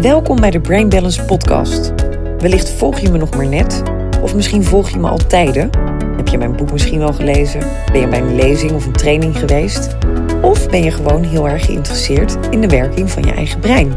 Welkom 0.00 0.40
bij 0.40 0.50
de 0.50 0.60
Brain 0.60 0.88
Balance 0.88 1.24
Podcast. 1.24 1.92
Wellicht 2.38 2.70
volg 2.70 2.98
je 2.98 3.10
me 3.10 3.18
nog 3.18 3.36
maar 3.36 3.46
net, 3.46 3.82
of 4.22 4.34
misschien 4.34 4.64
volg 4.64 4.90
je 4.90 4.98
me 4.98 5.08
al 5.08 5.26
tijden. 5.26 5.70
Heb 6.16 6.28
je 6.28 6.38
mijn 6.38 6.56
boek 6.56 6.72
misschien 6.72 6.98
wel 6.98 7.12
gelezen? 7.12 7.60
Ben 7.92 8.00
je 8.00 8.08
bij 8.08 8.20
een 8.20 8.34
lezing 8.34 8.72
of 8.72 8.86
een 8.86 8.92
training 8.92 9.38
geweest? 9.38 9.96
Of 10.42 10.68
ben 10.68 10.82
je 10.82 10.90
gewoon 10.90 11.22
heel 11.22 11.48
erg 11.48 11.64
geïnteresseerd 11.64 12.36
in 12.50 12.60
de 12.60 12.68
werking 12.68 13.10
van 13.10 13.22
je 13.22 13.32
eigen 13.32 13.60
brein? 13.60 13.92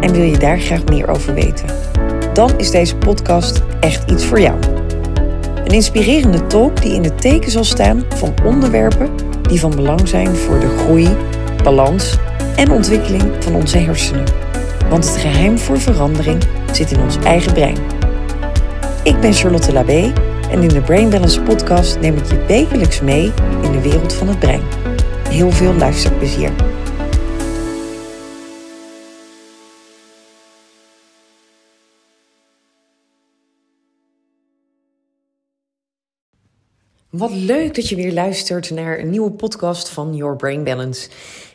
En 0.00 0.12
wil 0.12 0.22
je 0.22 0.38
daar 0.38 0.60
graag 0.60 0.84
meer 0.84 1.08
over 1.08 1.34
weten? 1.34 1.66
Dan 2.32 2.58
is 2.58 2.70
deze 2.70 2.96
podcast 2.96 3.62
echt 3.80 4.10
iets 4.10 4.24
voor 4.24 4.40
jou. 4.40 4.58
Een 5.64 5.74
inspirerende 5.74 6.46
talk 6.46 6.82
die 6.82 6.94
in 6.94 7.04
het 7.04 7.20
teken 7.20 7.50
zal 7.50 7.64
staan 7.64 8.04
van 8.08 8.34
onderwerpen 8.44 9.10
die 9.42 9.60
van 9.60 9.76
belang 9.76 10.08
zijn 10.08 10.36
voor 10.36 10.60
de 10.60 10.76
groei, 10.78 11.08
balans 11.62 12.18
en 12.56 12.70
ontwikkeling 12.70 13.22
van 13.38 13.54
onze 13.54 13.78
hersenen. 13.78 14.49
Want 14.90 15.04
het 15.04 15.16
geheim 15.16 15.58
voor 15.58 15.80
verandering 15.80 16.42
zit 16.72 16.90
in 16.90 17.00
ons 17.00 17.16
eigen 17.16 17.52
brein. 17.52 17.76
Ik 19.04 19.20
ben 19.20 19.32
Charlotte 19.32 19.72
Labé 19.72 20.12
en 20.50 20.62
in 20.62 20.68
de 20.68 20.80
Brain 20.80 21.10
Balance 21.10 21.42
podcast 21.42 22.00
neem 22.00 22.16
ik 22.16 22.24
je 22.24 22.44
wekelijks 22.44 23.00
mee 23.00 23.32
in 23.62 23.72
de 23.72 23.80
wereld 23.82 24.12
van 24.12 24.28
het 24.28 24.38
brein. 24.38 24.62
Heel 25.28 25.50
veel 25.50 25.74
luisterplezier. 25.74 26.52
Wat 37.10 37.30
leuk 37.30 37.74
dat 37.74 37.88
je 37.88 37.96
weer 37.96 38.12
luistert 38.12 38.70
naar 38.70 38.98
een 38.98 39.10
nieuwe 39.10 39.30
podcast 39.30 39.88
van 39.88 40.16
Your 40.16 40.36
Brain 40.36 40.64
Balance. 40.64 41.08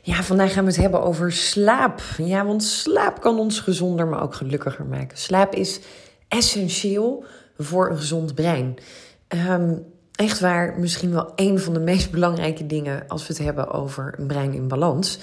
Ja, 0.05 0.23
vandaag 0.23 0.53
gaan 0.53 0.63
we 0.63 0.71
het 0.71 0.79
hebben 0.79 1.03
over 1.03 1.31
slaap. 1.31 2.01
Ja, 2.17 2.45
want 2.45 2.63
slaap 2.63 3.21
kan 3.21 3.39
ons 3.39 3.59
gezonder, 3.59 4.07
maar 4.07 4.21
ook 4.21 4.35
gelukkiger 4.35 4.85
maken. 4.85 5.17
Slaap 5.17 5.55
is 5.55 5.79
essentieel 6.27 7.25
voor 7.57 7.89
een 7.89 7.97
gezond 7.97 8.35
brein. 8.35 8.77
Um, 9.49 9.85
echt 10.15 10.39
waar, 10.39 10.79
misschien 10.79 11.11
wel 11.11 11.31
een 11.35 11.59
van 11.59 11.73
de 11.73 11.79
meest 11.79 12.11
belangrijke 12.11 12.65
dingen 12.65 13.03
als 13.07 13.27
we 13.27 13.33
het 13.33 13.43
hebben 13.43 13.71
over 13.71 14.15
een 14.17 14.27
brein 14.27 14.53
in 14.53 14.67
balans. 14.67 15.19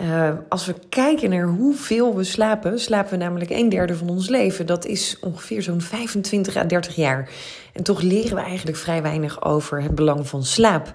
Uh, 0.00 0.30
als 0.48 0.66
we 0.66 0.74
kijken 0.88 1.30
naar 1.30 1.46
hoeveel 1.46 2.16
we 2.16 2.24
slapen, 2.24 2.80
slapen 2.80 3.10
we 3.10 3.16
namelijk 3.16 3.50
een 3.50 3.68
derde 3.68 3.96
van 3.96 4.08
ons 4.08 4.28
leven. 4.28 4.66
Dat 4.66 4.84
is 4.84 5.16
ongeveer 5.20 5.62
zo'n 5.62 5.80
25 5.80 6.56
à 6.56 6.64
30 6.64 6.96
jaar. 6.96 7.28
En 7.72 7.82
toch 7.82 8.00
leren 8.00 8.34
we 8.34 8.42
eigenlijk 8.42 8.76
vrij 8.76 9.02
weinig 9.02 9.44
over 9.44 9.82
het 9.82 9.94
belang 9.94 10.28
van 10.28 10.44
slaap. 10.44 10.90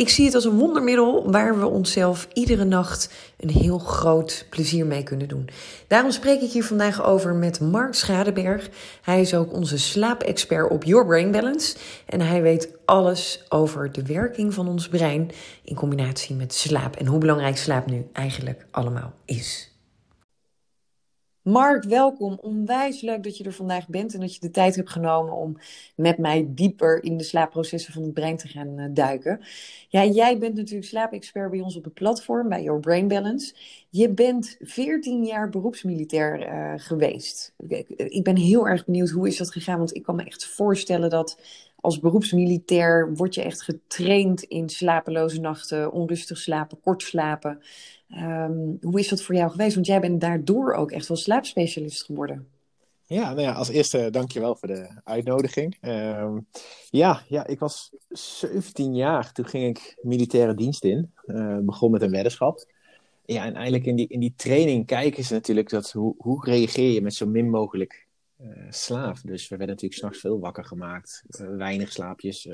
Ik 0.00 0.08
zie 0.08 0.24
het 0.24 0.34
als 0.34 0.44
een 0.44 0.58
wondermiddel 0.58 1.30
waar 1.30 1.58
we 1.58 1.66
onszelf 1.66 2.28
iedere 2.32 2.64
nacht 2.64 3.10
een 3.36 3.50
heel 3.50 3.78
groot 3.78 4.46
plezier 4.50 4.86
mee 4.86 5.02
kunnen 5.02 5.28
doen. 5.28 5.48
Daarom 5.86 6.10
spreek 6.10 6.40
ik 6.40 6.50
hier 6.50 6.64
vandaag 6.64 7.04
over 7.04 7.34
met 7.34 7.60
Mark 7.60 7.94
Schadeberg. 7.94 8.68
Hij 9.02 9.20
is 9.20 9.34
ook 9.34 9.52
onze 9.52 9.78
slaapexpert 9.78 10.70
op 10.70 10.84
Your 10.84 11.06
Brain 11.06 11.30
Balance. 11.30 11.76
En 12.06 12.20
hij 12.20 12.42
weet 12.42 12.68
alles 12.84 13.44
over 13.48 13.92
de 13.92 14.02
werking 14.02 14.54
van 14.54 14.68
ons 14.68 14.88
brein 14.88 15.30
in 15.64 15.74
combinatie 15.74 16.36
met 16.36 16.54
slaap. 16.54 16.96
En 16.96 17.06
hoe 17.06 17.18
belangrijk 17.18 17.56
slaap 17.56 17.86
nu 17.86 18.06
eigenlijk 18.12 18.66
allemaal 18.70 19.12
is. 19.24 19.69
Mark, 21.42 21.84
welkom. 21.84 22.38
Onwijs 22.40 23.00
leuk 23.00 23.22
dat 23.22 23.36
je 23.36 23.44
er 23.44 23.52
vandaag 23.52 23.88
bent 23.88 24.14
en 24.14 24.20
dat 24.20 24.34
je 24.34 24.40
de 24.40 24.50
tijd 24.50 24.76
hebt 24.76 24.90
genomen 24.90 25.32
om 25.32 25.56
met 25.96 26.18
mij 26.18 26.46
dieper 26.48 27.04
in 27.04 27.16
de 27.16 27.24
slaapprocessen 27.24 27.92
van 27.92 28.02
het 28.02 28.14
brein 28.14 28.36
te 28.36 28.48
gaan 28.48 28.78
uh, 28.78 28.86
duiken. 28.90 29.40
Ja, 29.88 30.04
jij 30.04 30.38
bent 30.38 30.54
natuurlijk 30.54 30.86
slaapexpert 30.86 31.50
bij 31.50 31.60
ons 31.60 31.76
op 31.76 31.84
het 31.84 31.94
platform, 31.94 32.48
bij 32.48 32.62
Your 32.62 32.80
Brain 32.80 33.08
Balance. 33.08 33.54
Je 33.88 34.08
bent 34.08 34.56
14 34.60 35.24
jaar 35.24 35.48
beroepsmilitair 35.48 36.40
uh, 36.40 36.72
geweest. 36.76 37.52
Ik 37.96 38.24
ben 38.24 38.36
heel 38.36 38.68
erg 38.68 38.84
benieuwd 38.84 39.10
hoe 39.10 39.28
is 39.28 39.36
dat 39.36 39.50
gegaan, 39.52 39.78
want 39.78 39.96
ik 39.96 40.02
kan 40.02 40.16
me 40.16 40.24
echt 40.24 40.46
voorstellen 40.46 41.10
dat 41.10 41.38
als 41.80 42.00
beroepsmilitair 42.00 43.14
word 43.14 43.34
je 43.34 43.42
echt 43.42 43.62
getraind 43.62 44.42
in 44.42 44.68
slapeloze 44.68 45.40
nachten, 45.40 45.92
onrustig 45.92 46.38
slapen, 46.38 46.80
kort 46.80 47.02
slapen. 47.02 47.60
Um, 48.16 48.78
hoe 48.80 48.98
is 48.98 49.08
dat 49.08 49.22
voor 49.22 49.34
jou 49.34 49.50
geweest? 49.50 49.74
Want 49.74 49.86
jij 49.86 50.00
bent 50.00 50.20
daardoor 50.20 50.72
ook 50.72 50.90
echt 50.90 51.08
wel 51.08 51.16
slaapspecialist 51.16 52.04
geworden. 52.04 52.48
Ja, 53.04 53.28
nou 53.28 53.40
ja, 53.40 53.52
als 53.52 53.68
eerste 53.68 54.10
dankjewel 54.10 54.56
voor 54.56 54.68
de 54.68 55.00
uitnodiging. 55.04 55.76
Um, 55.80 56.46
ja, 56.90 57.22
ja, 57.28 57.46
ik 57.46 57.58
was 57.58 57.92
17 58.08 58.94
jaar, 58.94 59.32
toen 59.32 59.46
ging 59.46 59.76
ik 59.76 59.96
militaire 60.02 60.54
dienst 60.54 60.84
in. 60.84 61.12
Uh, 61.26 61.58
begon 61.58 61.90
met 61.90 62.02
een 62.02 62.10
weddenschap. 62.10 62.64
Ja, 63.24 63.44
en 63.44 63.54
eigenlijk 63.54 63.86
in 63.86 63.96
die, 63.96 64.08
in 64.08 64.20
die 64.20 64.34
training 64.36 64.86
kijken 64.86 65.24
ze 65.24 65.32
natuurlijk 65.32 65.68
dat 65.68 65.92
hoe, 65.92 66.14
hoe 66.18 66.44
reageer 66.44 66.92
je 66.92 67.02
met 67.02 67.14
zo 67.14 67.26
min 67.26 67.50
mogelijk 67.50 68.06
uh, 68.42 68.66
slaap. 68.70 69.16
Dus 69.22 69.48
we 69.48 69.56
werden 69.56 69.74
natuurlijk 69.74 70.00
s'nachts 70.00 70.20
veel 70.20 70.40
wakker 70.40 70.64
gemaakt, 70.64 71.24
uh, 71.28 71.56
weinig 71.56 71.92
slaapjes. 71.92 72.48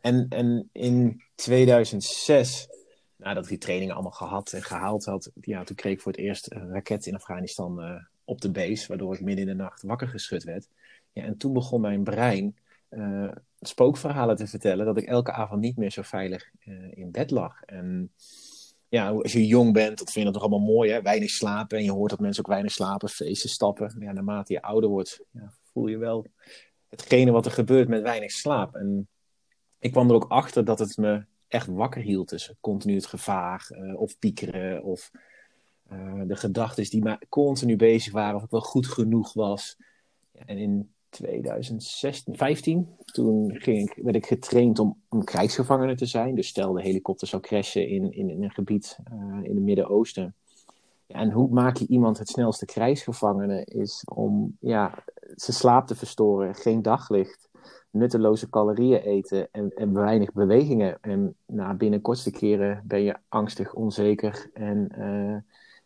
en, 0.00 0.26
en 0.28 0.68
in 0.72 1.22
2006 1.34 2.68
nadat 3.16 3.42
ik 3.42 3.48
die 3.48 3.58
trainingen 3.58 3.94
allemaal 3.94 4.12
gehad 4.12 4.52
en 4.52 4.62
gehaald 4.62 5.04
had, 5.04 5.30
ja, 5.40 5.64
toen 5.64 5.76
kreeg 5.76 5.92
ik 5.92 6.00
voor 6.00 6.12
het 6.12 6.20
eerst 6.20 6.52
een 6.52 6.70
raket 6.70 7.06
in 7.06 7.14
Afghanistan 7.14 8.02
op 8.24 8.40
de 8.40 8.50
base, 8.50 8.88
waardoor 8.88 9.14
ik 9.14 9.20
midden 9.20 9.48
in 9.48 9.56
de 9.56 9.62
nacht 9.62 9.82
wakker 9.82 10.08
geschud 10.08 10.44
werd. 10.44 10.68
Ja, 11.12 11.22
en 11.22 11.36
toen 11.36 11.52
begon 11.52 11.80
mijn 11.80 12.04
brein 12.04 12.56
spookverhalen 13.60 14.36
te 14.36 14.46
vertellen 14.46 14.86
dat 14.86 14.96
ik 14.96 15.04
elke 15.04 15.32
avond 15.32 15.60
niet 15.60 15.76
meer 15.76 15.90
zo 15.90 16.02
veilig 16.02 16.50
in 16.90 17.10
bed 17.10 17.30
lag. 17.30 17.62
En 17.62 18.12
ja, 18.92 19.10
als 19.10 19.32
je 19.32 19.46
jong 19.46 19.72
bent, 19.72 19.98
dat 19.98 20.10
vind 20.10 20.26
je 20.26 20.32
dat 20.32 20.32
toch 20.32 20.42
allemaal 20.42 20.74
mooi, 20.74 20.90
hè? 20.90 21.02
weinig 21.02 21.30
slapen. 21.30 21.78
En 21.78 21.84
je 21.84 21.92
hoort 21.92 22.10
dat 22.10 22.20
mensen 22.20 22.44
ook 22.44 22.50
weinig 22.50 22.72
slapen, 22.72 23.08
feesten, 23.08 23.50
stappen. 23.50 23.96
Ja, 23.98 24.12
naarmate 24.12 24.52
je 24.52 24.62
ouder 24.62 24.90
wordt, 24.90 25.24
ja, 25.30 25.52
voel 25.72 25.86
je 25.86 25.96
wel 25.98 26.26
hetgene 26.88 27.30
wat 27.30 27.46
er 27.46 27.52
gebeurt 27.52 27.88
met 27.88 28.02
weinig 28.02 28.30
slaap. 28.30 28.74
En 28.74 29.08
ik 29.78 29.92
kwam 29.92 30.08
er 30.08 30.14
ook 30.14 30.28
achter 30.28 30.64
dat 30.64 30.78
het 30.78 30.96
me 30.96 31.24
echt 31.48 31.66
wakker 31.66 32.02
hield. 32.02 32.28
Dus 32.28 32.52
continu 32.60 32.94
het 32.94 33.06
gevaar 33.06 33.68
uh, 33.70 34.00
of 34.00 34.18
piekeren 34.18 34.82
of 34.82 35.10
uh, 35.92 36.22
de 36.26 36.36
gedachten 36.36 36.90
die 36.90 37.02
maar 37.02 37.22
continu 37.28 37.76
bezig 37.76 38.12
waren 38.12 38.36
of 38.36 38.42
ik 38.42 38.50
wel 38.50 38.60
goed 38.60 38.86
genoeg 38.86 39.32
was. 39.32 39.76
Ja, 40.32 40.42
en 40.46 40.58
in 40.58 40.94
2016, 41.12 42.36
15, 42.36 42.88
toen 43.04 43.50
ging 43.54 43.90
ik, 43.90 44.02
werd 44.04 44.16
ik 44.16 44.26
getraind 44.26 44.78
om, 44.78 44.96
om 45.08 45.24
krijgsgevangene 45.24 45.94
te 45.94 46.06
zijn. 46.06 46.34
Dus 46.34 46.48
stel 46.48 46.72
de 46.72 46.82
helikopter 46.82 47.28
zou 47.28 47.42
crashen 47.42 47.88
in, 47.88 48.12
in, 48.12 48.42
een 48.42 48.50
gebied 48.50 48.98
uh, 49.12 49.38
in 49.42 49.54
het 49.54 49.64
Midden-Oosten. 49.64 50.34
En 51.06 51.30
hoe 51.30 51.48
maak 51.48 51.76
je 51.76 51.86
iemand 51.86 52.18
het 52.18 52.28
snelste 52.28 52.64
krijgsgevangene 52.64 53.64
is 53.64 54.04
om 54.14 54.56
ja, 54.60 55.04
zijn 55.34 55.56
slaap 55.56 55.86
te 55.86 55.94
verstoren, 55.94 56.54
geen 56.54 56.82
daglicht 56.82 57.50
nutteloze 57.92 58.48
calorieën 58.48 59.00
eten 59.00 59.48
en, 59.50 59.70
en 59.74 59.92
weinig 59.92 60.32
bewegingen. 60.32 60.98
En 61.00 61.34
na 61.46 61.74
binnen 61.74 62.00
kortste 62.00 62.30
keren 62.30 62.82
ben 62.86 63.02
je 63.02 63.16
angstig, 63.28 63.74
onzeker 63.74 64.50
en 64.54 64.92
uh, 64.98 65.36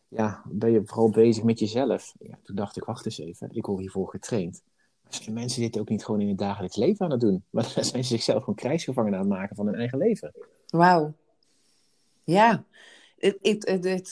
ja, 0.08 0.42
ben 0.44 0.70
je 0.70 0.82
vooral 0.84 1.10
bezig 1.10 1.44
met 1.44 1.58
jezelf. 1.58 2.14
Ja, 2.18 2.38
toen 2.42 2.56
dacht 2.56 2.76
ik, 2.76 2.84
wacht 2.84 3.04
eens 3.04 3.18
even, 3.18 3.48
ik 3.50 3.66
word 3.66 3.80
hiervoor 3.80 4.08
getraind. 4.08 4.62
Zijn 5.08 5.34
mensen 5.34 5.62
dit 5.62 5.78
ook 5.78 5.88
niet 5.88 6.04
gewoon 6.04 6.20
in 6.20 6.28
het 6.28 6.38
dagelijks 6.38 6.76
leven 6.76 7.04
aan 7.04 7.10
het 7.10 7.20
doen? 7.20 7.44
Maar 7.50 7.72
dan 7.74 7.84
zijn 7.84 8.04
ze 8.04 8.10
zichzelf 8.10 8.38
gewoon 8.38 8.54
krijgsgevangen 8.54 9.12
aan 9.12 9.18
het 9.18 9.28
maken 9.28 9.56
van 9.56 9.66
hun 9.66 9.74
eigen 9.74 9.98
leven. 9.98 10.32
Wauw. 10.68 11.12
Ja, 12.24 12.64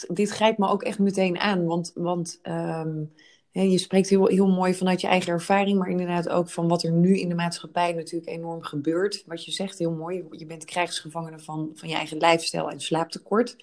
dit 0.08 0.30
grijpt 0.30 0.58
me 0.58 0.68
ook 0.68 0.82
echt 0.82 0.98
meteen 0.98 1.38
aan. 1.38 1.64
Want, 1.64 1.92
want 1.94 2.40
um, 2.42 3.12
je 3.50 3.78
spreekt 3.78 4.08
heel, 4.08 4.26
heel 4.26 4.48
mooi 4.48 4.74
vanuit 4.74 5.00
je 5.00 5.06
eigen 5.06 5.32
ervaring, 5.32 5.78
maar 5.78 5.90
inderdaad 5.90 6.28
ook 6.28 6.50
van 6.50 6.68
wat 6.68 6.82
er 6.82 6.92
nu 6.92 7.18
in 7.18 7.28
de 7.28 7.34
maatschappij 7.34 7.92
natuurlijk 7.92 8.30
enorm 8.30 8.62
gebeurt. 8.62 9.24
Wat 9.26 9.44
je 9.44 9.52
zegt, 9.52 9.78
heel 9.78 9.92
mooi. 9.92 10.24
Je 10.30 10.46
bent 10.46 10.64
krijgsgevangene 10.64 11.38
van, 11.38 11.70
van 11.74 11.88
je 11.88 11.94
eigen 11.94 12.16
lifestyle 12.16 12.70
en 12.70 12.80
slaaptekort. 12.80 13.56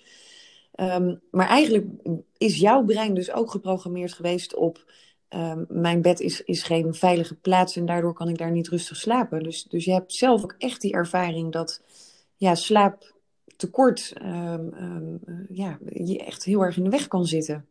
Um, 0.76 1.22
maar 1.32 1.48
eigenlijk 1.48 1.86
is 2.38 2.60
jouw 2.60 2.84
brein 2.84 3.14
dus 3.14 3.32
ook 3.32 3.52
geprogrammeerd 3.52 4.14
geweest 4.14 4.56
op 4.56 4.86
um, 5.36 5.66
mijn 5.70 6.02
bed 6.02 6.20
is, 6.20 6.42
is 6.42 6.64
geen 6.64 6.94
veilige 6.94 7.36
plaats 7.36 7.76
en 7.76 7.86
daardoor 7.86 8.14
kan 8.14 8.30
ik 8.30 8.38
daar 8.38 8.52
niet 8.52 8.68
rustig 8.68 8.98
slapen. 8.98 9.44
Dus, 9.44 9.64
dus 9.64 9.86
je 9.86 9.94
hebt 9.94 10.14
zelf 10.14 10.44
ook 10.44 10.56
echt 10.58 10.82
die 10.82 10.94
ervaring 10.94 11.52
dat 11.52 11.82
ja, 12.36 12.56
slaaptekort 12.56 14.14
um, 14.24 15.20
ja, 15.50 15.78
je 15.94 16.24
echt 16.24 16.44
heel 16.44 16.62
erg 16.62 16.78
in 16.78 16.84
de 16.84 16.90
weg 16.90 17.08
kan 17.08 17.26
zitten. 17.26 17.66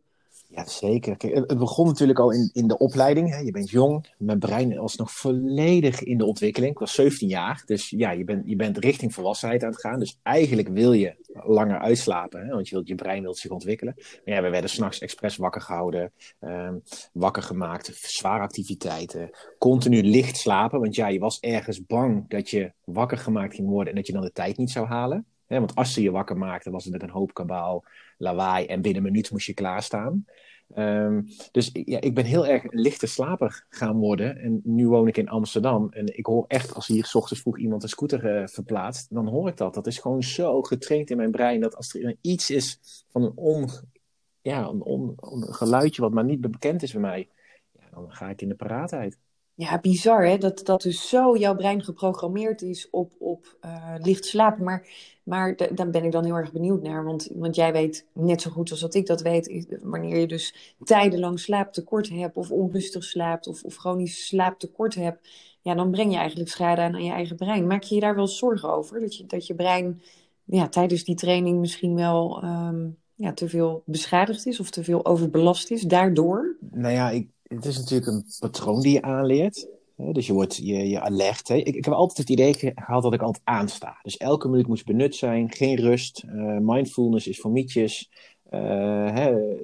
Ja, 0.53 0.65
zeker. 0.65 1.17
Kijk, 1.17 1.33
het 1.33 1.57
begon 1.57 1.87
natuurlijk 1.87 2.19
al 2.19 2.31
in, 2.31 2.49
in 2.53 2.67
de 2.67 2.77
opleiding. 2.77 3.29
Hè. 3.29 3.37
Je 3.37 3.51
bent 3.51 3.69
jong, 3.69 4.05
mijn 4.17 4.39
brein 4.39 4.75
was 4.75 4.95
nog 4.95 5.11
volledig 5.11 6.03
in 6.03 6.17
de 6.17 6.25
ontwikkeling. 6.25 6.71
Ik 6.71 6.79
was 6.79 6.93
17 6.93 7.27
jaar, 7.27 7.63
dus 7.65 7.89
ja, 7.89 8.11
je 8.11 8.23
bent, 8.23 8.43
je 8.45 8.55
bent 8.55 8.77
richting 8.77 9.13
volwassenheid 9.13 9.63
aan 9.63 9.69
het 9.69 9.79
gaan. 9.79 9.99
Dus 9.99 10.19
eigenlijk 10.23 10.67
wil 10.67 10.93
je 10.93 11.15
langer 11.33 11.79
uitslapen, 11.79 12.45
hè, 12.45 12.53
want 12.53 12.69
je, 12.69 12.75
wilt, 12.75 12.87
je 12.87 12.95
brein 12.95 13.21
wil 13.21 13.35
zich 13.35 13.51
ontwikkelen. 13.51 13.93
Maar 13.97 14.35
ja, 14.35 14.41
we 14.41 14.49
werden 14.49 14.69
s'nachts 14.69 14.99
expres 14.99 15.37
wakker 15.37 15.61
gehouden, 15.61 16.11
um, 16.39 16.81
wakker 17.13 17.43
gemaakt, 17.43 17.91
zware 17.95 18.43
activiteiten, 18.43 19.29
continu 19.57 20.03
licht 20.03 20.37
slapen. 20.37 20.79
Want 20.79 20.95
ja, 20.95 21.07
je 21.07 21.19
was 21.19 21.39
ergens 21.39 21.85
bang 21.85 22.29
dat 22.29 22.49
je 22.49 22.71
wakker 22.83 23.17
gemaakt 23.17 23.55
ging 23.55 23.67
worden 23.67 23.89
en 23.89 23.95
dat 23.95 24.07
je 24.07 24.13
dan 24.13 24.21
de 24.21 24.31
tijd 24.31 24.57
niet 24.57 24.71
zou 24.71 24.87
halen. 24.87 25.25
want 25.47 25.75
als 25.75 25.93
ze 25.93 26.01
je 26.01 26.11
wakker 26.11 26.37
maakten, 26.37 26.71
was 26.71 26.83
het 26.83 26.93
met 26.93 27.01
een 27.01 27.09
hoop 27.09 27.33
kabaal, 27.33 27.83
lawaai 28.21 28.65
en 28.65 28.81
binnen 28.81 29.03
een 29.03 29.11
minuut 29.11 29.31
moest 29.31 29.47
je 29.47 29.53
klaarstaan. 29.53 30.25
Ehm, 30.73 31.21
dus 31.51 31.69
ja, 31.73 32.01
ik 32.01 32.15
ben 32.15 32.25
heel 32.25 32.47
erg 32.47 32.63
een 32.63 32.79
lichte 32.79 33.07
slaper 33.07 33.65
gaan 33.69 33.97
worden. 33.97 34.37
En 34.37 34.61
nu 34.63 34.87
woon 34.87 35.07
ik 35.07 35.17
in 35.17 35.29
Amsterdam. 35.29 35.91
En 35.91 36.17
ik 36.17 36.25
hoor 36.25 36.45
echt, 36.47 36.73
als 36.73 36.87
hier 36.87 37.05
s 37.05 37.15
ochtends 37.15 37.41
vroeg 37.41 37.57
iemand 37.57 37.83
een 37.83 37.89
scooter 37.89 38.41
uh, 38.41 38.47
verplaatst, 38.47 39.07
dan 39.09 39.27
hoor 39.27 39.49
ik 39.49 39.57
dat. 39.57 39.73
Dat 39.73 39.87
is 39.87 39.97
gewoon 39.97 40.23
zo 40.23 40.61
getraind 40.61 41.09
in 41.09 41.17
mijn 41.17 41.31
brein. 41.31 41.61
Dat 41.61 41.75
als 41.75 41.95
er 41.95 42.15
iets 42.21 42.49
is 42.49 42.79
van 43.09 43.23
een, 43.23 43.31
on, 43.35 43.69
ja, 44.41 44.67
een, 44.67 44.81
on, 44.81 45.13
een 45.19 45.53
geluidje 45.53 46.01
wat 46.01 46.11
maar 46.11 46.25
niet 46.25 46.41
bekend 46.41 46.83
is 46.83 46.91
bij 46.91 47.01
mij, 47.01 47.29
ja, 47.71 47.89
dan 47.91 48.11
ga 48.11 48.29
ik 48.29 48.41
in 48.41 48.49
de 48.49 48.55
paraatheid. 48.55 49.17
Ja, 49.61 49.79
bizar 49.79 50.25
hè, 50.25 50.37
dat, 50.37 50.65
dat 50.65 50.81
dus 50.81 51.09
zo 51.09 51.37
jouw 51.37 51.55
brein 51.55 51.83
geprogrammeerd 51.83 52.61
is 52.61 52.89
op, 52.89 53.11
op 53.19 53.57
uh, 53.65 53.95
licht 53.97 54.25
slapen. 54.25 54.63
Maar, 54.63 54.87
maar 55.23 55.55
daar 55.55 55.89
ben 55.89 56.03
ik 56.03 56.11
dan 56.11 56.23
heel 56.23 56.35
erg 56.35 56.51
benieuwd 56.51 56.81
naar. 56.81 57.03
Want, 57.03 57.29
want 57.33 57.55
jij 57.55 57.71
weet 57.71 58.05
net 58.13 58.41
zo 58.41 58.49
goed 58.49 58.71
als 58.71 58.79
dat 58.79 58.93
ik 58.93 59.05
dat 59.05 59.21
weet, 59.21 59.77
wanneer 59.81 60.19
je 60.19 60.27
dus 60.27 60.75
tijdenlang 60.83 61.39
slaaptekort 61.39 62.09
hebt 62.09 62.37
of 62.37 62.51
onrustig 62.51 63.03
slaapt 63.03 63.47
of, 63.47 63.63
of 63.63 63.75
chronisch 63.75 64.27
slaaptekort 64.27 64.95
hebt, 64.95 65.29
ja, 65.61 65.75
dan 65.75 65.91
breng 65.91 66.11
je 66.11 66.17
eigenlijk 66.17 66.49
schade 66.49 66.81
aan 66.81 66.93
aan 66.93 67.03
je 67.03 67.11
eigen 67.11 67.35
brein. 67.35 67.67
Maak 67.67 67.83
je 67.83 67.95
je 67.95 68.01
daar 68.01 68.15
wel 68.15 68.27
zorgen 68.27 68.73
over? 68.73 68.99
Dat 68.99 69.17
je, 69.17 69.25
dat 69.25 69.47
je 69.47 69.55
brein 69.55 70.01
ja, 70.45 70.67
tijdens 70.67 71.03
die 71.03 71.15
training 71.15 71.59
misschien 71.59 71.95
wel 71.95 72.43
um, 72.43 72.97
ja, 73.15 73.33
te 73.33 73.49
veel 73.49 73.83
beschadigd 73.85 74.45
is 74.45 74.59
of 74.59 74.69
te 74.69 74.83
veel 74.83 75.05
overbelast 75.05 75.71
is 75.71 75.81
daardoor? 75.81 76.55
Nou 76.71 76.93
ja, 76.93 77.09
ik, 77.09 77.27
het 77.55 77.65
is 77.65 77.77
natuurlijk 77.77 78.11
een 78.11 78.25
patroon 78.39 78.81
die 78.81 78.93
je 78.93 79.01
aanleert. 79.01 79.67
Dus 79.95 80.27
je 80.27 80.33
wordt 80.33 80.55
je, 80.55 80.89
je 80.89 80.99
alert. 80.99 81.47
Hè. 81.47 81.55
Ik, 81.55 81.75
ik, 81.75 81.85
heb 81.85 81.93
altijd 81.93 82.17
het 82.17 82.29
idee 82.29 82.53
gehad 82.75 83.03
dat 83.03 83.13
ik 83.13 83.21
altijd 83.21 83.45
aansta. 83.45 83.99
Dus 84.01 84.17
elke 84.17 84.47
minuut 84.47 84.67
moest 84.67 84.85
benut 84.85 85.15
zijn, 85.15 85.51
geen 85.51 85.75
rust. 85.75 86.23
Uh, 86.25 86.57
mindfulness 86.59 87.27
is 87.27 87.39
voor 87.39 87.51
mietjes. 87.51 88.09
Uh, 88.49 89.13
hè, 89.13 89.55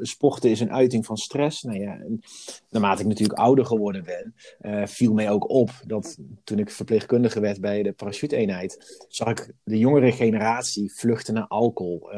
sporten 0.00 0.50
is 0.50 0.60
een 0.60 0.72
uiting 0.72 1.06
van 1.06 1.16
stress. 1.16 1.62
Nou 1.62 1.78
ja, 1.78 1.98
naarmate 2.70 3.02
ik 3.02 3.08
natuurlijk 3.08 3.38
ouder 3.38 3.66
geworden 3.66 4.04
ben, 4.04 4.34
uh, 4.60 4.86
viel 4.86 5.12
mij 5.12 5.30
ook 5.30 5.50
op 5.50 5.70
dat 5.86 6.18
toen 6.44 6.58
ik 6.58 6.70
verpleegkundige 6.70 7.40
werd 7.40 7.60
bij 7.60 7.82
de 7.82 7.92
parachute-eenheid, 7.92 9.04
zag 9.08 9.28
ik 9.28 9.52
de 9.64 9.78
jongere 9.78 10.12
generatie 10.12 10.92
vluchten 10.94 11.34
naar 11.34 11.46
alcohol, 11.46 12.08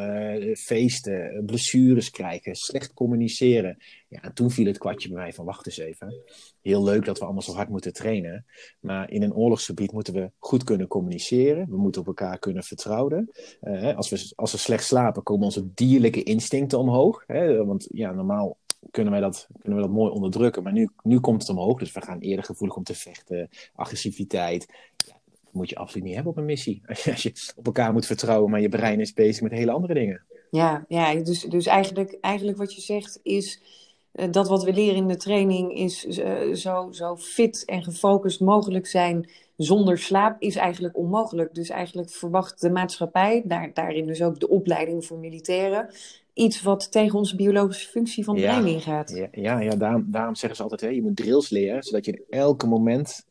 feesten, 0.56 1.42
blessures 1.46 2.10
krijgen, 2.10 2.54
slecht 2.54 2.94
communiceren. 2.94 3.76
Ja, 4.08 4.22
en 4.22 4.32
toen 4.32 4.50
viel 4.50 4.66
het 4.66 4.78
kwartje 4.78 5.08
bij 5.08 5.18
mij 5.18 5.32
van 5.32 5.44
wacht 5.44 5.66
eens 5.66 5.78
even. 5.78 6.22
Heel 6.60 6.84
leuk 6.84 7.04
dat 7.04 7.18
we 7.18 7.24
allemaal 7.24 7.42
zo 7.42 7.52
hard 7.52 7.68
moeten 7.68 7.92
trainen. 7.92 8.46
Maar 8.80 9.10
in 9.10 9.22
een 9.22 9.34
oorlogsgebied 9.34 9.92
moeten 9.92 10.14
we 10.14 10.30
goed 10.38 10.64
kunnen 10.64 10.86
communiceren. 10.86 11.68
We 11.70 11.76
moeten 11.76 12.00
op 12.00 12.06
elkaar 12.06 12.38
kunnen 12.38 12.62
vertrouwen. 12.62 13.30
Uh, 13.62 13.96
als, 13.96 14.10
we, 14.10 14.32
als 14.36 14.52
we 14.52 14.58
slecht 14.58 14.84
slapen, 14.84 15.22
komen 15.22 15.44
onze 15.44 15.74
dierlijke 15.74 16.22
instincten 16.22 16.78
omhoog. 16.78 17.24
Hè? 17.26 17.64
Want 17.64 17.86
ja, 17.90 18.12
normaal 18.12 18.58
kunnen 18.90 19.12
wij 19.12 19.20
dat, 19.20 19.46
kunnen 19.60 19.80
we 19.80 19.86
dat 19.86 19.94
mooi 19.94 20.12
onderdrukken. 20.12 20.62
Maar 20.62 20.72
nu, 20.72 20.88
nu 21.02 21.20
komt 21.20 21.40
het 21.40 21.50
omhoog. 21.50 21.78
Dus 21.78 21.92
we 21.92 22.00
gaan 22.00 22.18
eerder 22.18 22.44
gevoelig 22.44 22.76
om 22.76 22.82
te 22.82 22.94
vechten. 22.94 23.48
Agressiviteit. 23.74 24.66
Ja, 25.06 25.20
dat 25.24 25.52
moet 25.52 25.68
je 25.68 25.76
absoluut 25.76 26.04
niet 26.04 26.14
hebben 26.14 26.32
op 26.32 26.38
een 26.38 26.44
missie. 26.44 26.82
Als 27.10 27.22
je 27.22 27.52
op 27.56 27.66
elkaar 27.66 27.92
moet 27.92 28.06
vertrouwen, 28.06 28.50
maar 28.50 28.60
je 28.60 28.68
brein 28.68 29.00
is 29.00 29.12
bezig 29.12 29.42
met 29.42 29.52
hele 29.52 29.72
andere 29.72 29.94
dingen. 29.94 30.22
Ja, 30.50 30.84
ja 30.88 31.14
dus, 31.14 31.42
dus 31.42 31.66
eigenlijk, 31.66 32.18
eigenlijk 32.20 32.58
wat 32.58 32.74
je 32.74 32.80
zegt 32.80 33.20
is 33.22 33.56
eh, 33.56 33.87
dat 34.30 34.48
wat 34.48 34.64
we 34.64 34.72
leren 34.72 34.96
in 34.96 35.08
de 35.08 35.16
training 35.16 35.74
is 35.74 36.06
uh, 36.06 36.54
zo, 36.54 36.88
zo 36.90 37.16
fit 37.16 37.64
en 37.64 37.82
gefocust 37.82 38.40
mogelijk 38.40 38.86
zijn 38.86 39.28
zonder 39.56 39.98
slaap 39.98 40.40
is 40.40 40.56
eigenlijk 40.56 40.96
onmogelijk. 40.96 41.54
Dus 41.54 41.68
eigenlijk 41.68 42.10
verwacht 42.10 42.60
de 42.60 42.70
maatschappij, 42.70 43.42
daar, 43.44 43.70
daarin 43.74 44.06
dus 44.06 44.22
ook 44.22 44.40
de 44.40 44.48
opleiding 44.48 45.04
voor 45.04 45.18
militairen, 45.18 45.88
iets 46.32 46.62
wat 46.62 46.92
tegen 46.92 47.18
onze 47.18 47.36
biologische 47.36 47.88
functie 47.88 48.24
van 48.24 48.36
het 48.36 48.44
brein 48.44 48.66
ingaat. 48.66 49.10
Ja, 49.10 49.28
ja, 49.32 49.60
ja 49.60 49.76
daarom, 49.76 50.04
daarom 50.06 50.34
zeggen 50.34 50.56
ze 50.56 50.62
altijd, 50.62 50.80
hè, 50.80 50.88
je 50.88 51.02
moet 51.02 51.16
drills 51.16 51.50
leren, 51.50 51.82
zodat 51.82 52.04
je 52.04 52.12
in 52.12 52.38
elke 52.38 52.66
moment 52.66 53.26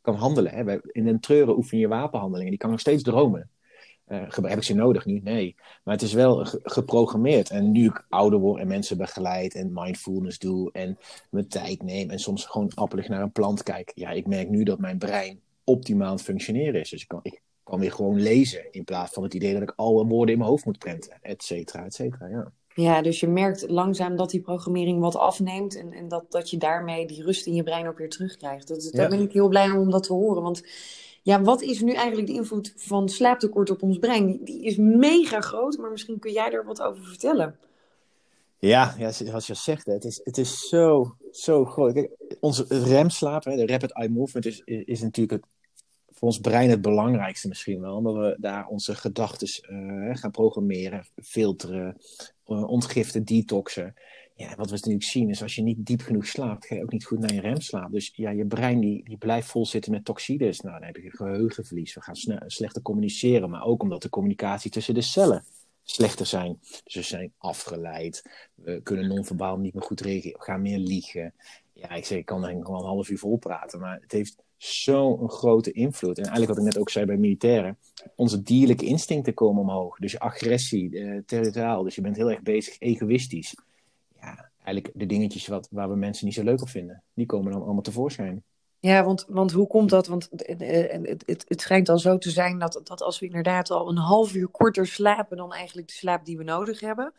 kan 0.00 0.14
handelen. 0.14 0.52
Hè. 0.52 0.78
In 0.92 1.06
een 1.06 1.20
treuren 1.20 1.56
oefen 1.56 1.78
je 1.78 1.88
wapenhandelingen, 1.88 2.50
die 2.50 2.60
kan 2.60 2.70
nog 2.70 2.80
steeds 2.80 3.02
dromen. 3.02 3.50
Uh, 4.08 4.22
heb 4.28 4.56
ik 4.56 4.62
ze 4.62 4.74
nodig 4.74 5.06
nu? 5.06 5.20
Nee. 5.24 5.56
Maar 5.84 5.94
het 5.94 6.02
is 6.02 6.12
wel 6.12 6.44
geprogrammeerd. 6.62 7.50
En 7.50 7.70
nu 7.70 7.84
ik 7.84 8.04
ouder 8.08 8.38
word 8.38 8.60
en 8.60 8.66
mensen 8.66 8.96
begeleid 8.96 9.54
en 9.54 9.70
mindfulness 9.72 10.38
doe 10.38 10.72
en 10.72 10.98
mijn 11.30 11.48
tijd 11.48 11.82
neem 11.82 12.10
en 12.10 12.18
soms 12.18 12.44
gewoon 12.44 12.70
appelig 12.74 13.08
naar 13.08 13.22
een 13.22 13.32
plant 13.32 13.62
kijk. 13.62 13.92
Ja, 13.94 14.10
ik 14.10 14.26
merk 14.26 14.48
nu 14.48 14.62
dat 14.62 14.78
mijn 14.78 14.98
brein 14.98 15.40
optimaal 15.64 16.06
aan 16.06 16.14
het 16.14 16.22
functioneren 16.22 16.80
is. 16.80 16.90
Dus 16.90 17.02
ik 17.02 17.08
kan, 17.08 17.20
ik 17.22 17.40
kan 17.62 17.78
weer 17.78 17.92
gewoon 17.92 18.20
lezen 18.20 18.66
in 18.70 18.84
plaats 18.84 19.12
van 19.12 19.22
het 19.22 19.34
idee 19.34 19.52
dat 19.52 19.62
ik 19.62 19.72
alle 19.76 20.06
woorden 20.06 20.32
in 20.32 20.38
mijn 20.38 20.50
hoofd 20.50 20.64
moet 20.64 20.78
prenten, 20.78 21.18
et 21.22 21.42
cetera, 21.42 21.84
et 21.84 21.94
cetera. 21.94 22.26
Ja. 22.26 22.52
Ja, 22.74 23.02
dus 23.02 23.20
je 23.20 23.28
merkt 23.28 23.70
langzaam 23.70 24.16
dat 24.16 24.30
die 24.30 24.40
programmering 24.40 25.00
wat 25.00 25.16
afneemt 25.16 25.76
en, 25.76 25.92
en 25.92 26.08
dat, 26.08 26.24
dat 26.30 26.50
je 26.50 26.56
daarmee 26.56 27.06
die 27.06 27.22
rust 27.22 27.46
in 27.46 27.54
je 27.54 27.62
brein 27.62 27.88
ook 27.88 27.98
weer 27.98 28.08
terugkrijgt. 28.08 28.68
Dat, 28.68 28.88
daar 28.92 29.08
ben 29.08 29.20
ik 29.20 29.32
heel 29.32 29.48
blij 29.48 29.70
om 29.70 29.90
dat 29.90 30.02
te 30.02 30.12
horen. 30.12 30.42
Want 30.42 30.62
ja, 31.28 31.42
wat 31.42 31.62
is 31.62 31.80
nu 31.80 31.92
eigenlijk 31.92 32.26
de 32.26 32.34
invloed 32.34 32.72
van 32.76 33.08
slaaptekort 33.08 33.70
op 33.70 33.82
ons 33.82 33.98
brein? 33.98 34.44
Die, 34.44 34.64
is 34.64 34.76
mega 34.76 35.40
groot, 35.40 35.78
maar 35.78 35.90
misschien 35.90 36.18
kun 36.18 36.32
jij 36.32 36.52
er 36.52 36.64
wat 36.64 36.82
over 36.82 37.04
vertellen. 37.04 37.58
Ja, 38.58 38.94
ja 38.98 39.12
zoals 39.12 39.46
je 39.46 39.54
zegt, 39.54 39.86
het 39.86 40.04
is, 40.04 40.20
het 40.24 40.38
is 40.38 40.68
zo, 40.68 41.16
zo 41.30 41.64
groot. 41.64 41.92
Kijk, 41.92 42.10
onze 42.40 42.64
remslaap, 42.68 43.42
de 43.42 43.66
rapid 43.66 43.92
eye 43.92 44.08
movement, 44.08 44.46
is, 44.46 44.62
is 44.64 45.00
natuurlijk 45.00 45.44
voor 46.10 46.28
ons 46.28 46.38
brein 46.40 46.70
het 46.70 46.82
belangrijkste 46.82 47.48
misschien 47.48 47.80
wel. 47.80 47.96
Omdat 47.96 48.14
we 48.14 48.36
daar 48.40 48.66
onze 48.66 48.94
gedachten 48.94 49.48
uh, 49.70 50.16
gaan 50.16 50.30
programmeren, 50.30 51.06
filteren, 51.22 51.96
uh, 52.46 52.68
ontgiften, 52.68 53.24
detoxen. 53.24 53.94
Ja, 54.38 54.54
wat 54.56 54.70
we 54.70 54.76
natuurlijk 54.76 55.04
zien 55.04 55.30
is 55.30 55.42
als 55.42 55.54
je 55.54 55.62
niet 55.62 55.86
diep 55.86 56.00
genoeg 56.00 56.26
slaapt, 56.26 56.66
ga 56.66 56.74
je 56.74 56.82
ook 56.82 56.92
niet 56.92 57.04
goed 57.04 57.18
naar 57.18 57.34
je 57.34 57.40
remslaap. 57.40 57.92
Dus 57.92 58.12
ja, 58.14 58.30
je 58.30 58.46
brein 58.46 58.80
die, 58.80 59.04
die 59.04 59.16
blijft 59.16 59.48
vol 59.48 59.66
zitten 59.66 59.92
met 59.92 60.04
toxides. 60.04 60.60
Nou, 60.60 60.78
dan 60.78 60.86
heb 60.86 60.96
je 60.96 61.10
geheugenverlies. 61.10 61.94
We 61.94 62.02
gaan 62.02 62.16
slechter 62.46 62.82
communiceren, 62.82 63.50
maar 63.50 63.64
ook 63.64 63.82
omdat 63.82 64.02
de 64.02 64.08
communicatie 64.08 64.70
tussen 64.70 64.94
de 64.94 65.00
cellen 65.00 65.44
slechter 65.82 66.26
zijn. 66.26 66.58
Dus 66.84 66.94
we 66.94 67.02
zijn 67.02 67.32
afgeleid. 67.38 68.22
We 68.54 68.80
kunnen 68.82 69.08
non-verbaal 69.08 69.56
niet 69.56 69.74
meer 69.74 69.82
goed 69.82 70.00
reageren. 70.00 70.38
We 70.38 70.44
gaan 70.44 70.62
meer 70.62 70.78
liegen. 70.78 71.34
Ja, 71.72 71.90
ik 71.90 72.04
zeg, 72.04 72.18
ik 72.18 72.26
kan 72.26 72.42
denk 72.42 72.66
wel 72.66 72.78
een 72.78 72.84
half 72.84 73.08
uur 73.08 73.18
vol 73.18 73.36
praten, 73.36 73.80
maar 73.80 73.98
het 74.00 74.12
heeft 74.12 74.36
zo'n 74.56 75.30
grote 75.30 75.72
invloed. 75.72 76.18
En 76.18 76.24
eigenlijk 76.24 76.54
wat 76.54 76.58
ik 76.66 76.72
net 76.72 76.78
ook 76.78 76.90
zei 76.90 77.06
bij 77.06 77.16
militairen, 77.16 77.78
onze 78.14 78.42
dierlijke 78.42 78.86
instincten 78.86 79.34
komen 79.34 79.62
omhoog. 79.62 79.98
Dus 79.98 80.18
agressie, 80.18 80.98
eh, 80.98 81.18
territoriaal, 81.26 81.82
dus 81.82 81.94
je 81.94 82.00
bent 82.00 82.16
heel 82.16 82.30
erg 82.30 82.42
bezig, 82.42 82.76
egoïstisch 82.78 83.54
eigenlijk 84.72 84.98
de 84.98 85.06
dingetjes 85.06 85.46
wat, 85.46 85.68
waar 85.70 85.88
we 85.88 85.96
mensen 85.96 86.26
niet 86.26 86.34
zo 86.34 86.42
leuk 86.42 86.62
op 86.62 86.68
vinden, 86.68 87.02
die 87.14 87.26
komen 87.26 87.52
dan 87.52 87.62
allemaal 87.62 87.82
tevoorschijn. 87.82 88.44
Ja, 88.80 89.04
want, 89.04 89.24
want 89.28 89.52
hoe 89.52 89.66
komt 89.66 89.90
dat? 89.90 90.06
Want 90.06 90.28
het, 90.30 91.24
het, 91.26 91.44
het 91.48 91.60
schijnt 91.60 91.88
al 91.88 91.98
zo 91.98 92.18
te 92.18 92.30
zijn 92.30 92.58
dat, 92.58 92.80
dat 92.84 93.02
als 93.02 93.18
we 93.18 93.26
inderdaad 93.26 93.70
al 93.70 93.88
een 93.88 93.96
half 93.96 94.34
uur 94.34 94.48
korter 94.48 94.86
slapen 94.86 95.36
dan 95.36 95.52
eigenlijk 95.52 95.88
de 95.88 95.94
slaap 95.94 96.24
die 96.24 96.36
we 96.36 96.44
nodig 96.44 96.80
hebben, 96.80 97.12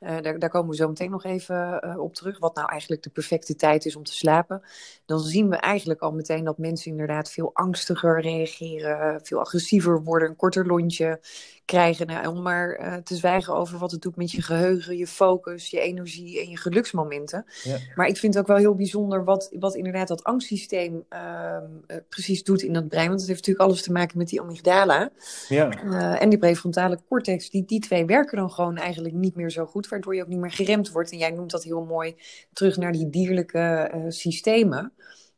uh, 0.00 0.20
daar, 0.20 0.38
daar, 0.38 0.50
komen 0.50 0.70
we 0.70 0.76
zo 0.76 0.88
meteen 0.88 1.10
nog 1.10 1.24
even 1.24 1.80
uh, 1.84 1.98
op 1.98 2.14
terug. 2.14 2.38
Wat 2.38 2.54
nou 2.54 2.68
eigenlijk 2.68 3.02
de 3.02 3.10
perfecte 3.10 3.54
tijd 3.54 3.84
is 3.84 3.96
om 3.96 4.02
te 4.02 4.14
slapen. 4.14 4.62
Dan 5.04 5.20
zien 5.20 5.48
we 5.48 5.56
eigenlijk 5.56 6.00
al 6.00 6.12
meteen 6.12 6.44
dat 6.44 6.58
mensen 6.58 6.90
inderdaad 6.90 7.30
veel 7.30 7.50
angstiger 7.52 8.20
reageren. 8.20 9.20
Veel 9.22 9.40
agressiever 9.40 10.02
worden. 10.02 10.28
Een 10.28 10.36
korter 10.36 10.66
lontje 10.66 11.20
krijgen. 11.64 12.06
Nou, 12.06 12.26
om 12.26 12.42
maar 12.42 12.80
uh, 12.80 12.94
te 12.94 13.16
zwijgen 13.16 13.54
over 13.54 13.78
wat 13.78 13.90
het 13.90 14.02
doet 14.02 14.16
met 14.16 14.30
je 14.30 14.42
geheugen, 14.42 14.96
je 14.96 15.06
focus, 15.06 15.70
je 15.70 15.80
energie 15.80 16.40
en 16.40 16.48
je 16.48 16.56
geluksmomenten. 16.56 17.44
Ja. 17.62 17.78
Maar 17.94 18.06
ik 18.06 18.16
vind 18.16 18.34
het 18.34 18.42
ook 18.42 18.48
wel 18.48 18.58
heel 18.58 18.74
bijzonder 18.74 19.24
wat, 19.24 19.50
wat 19.58 19.74
inderdaad 19.74 20.08
dat 20.08 20.24
angstsysteem 20.24 21.04
ehm, 21.08 21.64
precies 22.08 22.44
doet 22.44 22.62
in 22.62 22.72
dat 22.72 22.88
brein. 22.88 23.08
Want 23.08 23.20
het 23.20 23.28
heeft 23.28 23.40
natuurlijk 23.40 23.68
alles 23.68 23.82
te 23.82 23.92
maken 23.92 24.18
met 24.18 24.28
die 24.28 24.40
amygdala. 24.40 25.10
Ja. 25.48 25.70
en 26.18 26.28
die 26.28 26.38
prefrontale 26.38 26.98
cortex. 27.08 27.50
Die, 27.50 27.64
die 27.64 27.80
twee 27.80 28.06
werken 28.06 28.38
dan 28.38 28.50
gewoon 28.50 28.76
eigenlijk 28.76 29.14
niet 29.14 29.34
meer 29.34 29.50
zo 29.50 29.66
goed 29.66 29.88
waardoor 29.90 30.14
je 30.14 30.22
ook 30.22 30.28
niet 30.28 30.38
meer 30.38 30.50
geremd 30.50 30.90
wordt. 30.90 31.12
En 31.12 31.18
jij 31.18 31.30
noemt 31.30 31.50
dat 31.50 31.64
heel 31.64 31.84
mooi 31.84 32.16
terug 32.52 32.76
naar 32.76 32.92
die 32.92 33.10
dierlijke 33.10 33.92
uh, 33.94 34.04
systemen. 34.08 34.92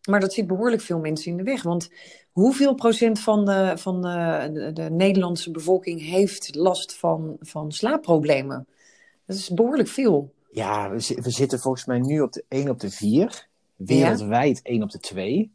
Maar 0.09 0.21
dat 0.21 0.33
zit 0.33 0.47
behoorlijk 0.47 0.83
veel 0.83 0.99
mensen 0.99 1.31
in 1.31 1.37
de 1.37 1.43
weg. 1.43 1.63
Want 1.63 1.91
hoeveel 2.33 2.75
procent 2.75 3.21
van 3.21 3.45
de, 3.45 3.73
van 3.77 4.03
de, 4.03 4.51
de, 4.53 4.73
de 4.73 4.91
Nederlandse 4.91 5.51
bevolking 5.51 6.01
heeft 6.01 6.55
last 6.55 6.95
van, 6.95 7.37
van 7.41 7.73
slaapproblemen? 7.73 8.67
Dat 9.27 9.37
is 9.37 9.49
behoorlijk 9.49 9.89
veel. 9.89 10.33
Ja, 10.51 10.91
we, 10.91 11.19
we 11.23 11.31
zitten 11.31 11.59
volgens 11.59 11.85
mij 11.85 11.99
nu 11.99 12.21
op 12.21 12.33
de 12.33 12.45
1 12.49 12.69
op 12.69 12.81
de 12.81 12.91
4. 12.91 13.49
Wereldwijd 13.77 14.61
ja? 14.63 14.71
1 14.71 14.83
op 14.83 14.91
de 14.91 14.99
2. 14.99 15.53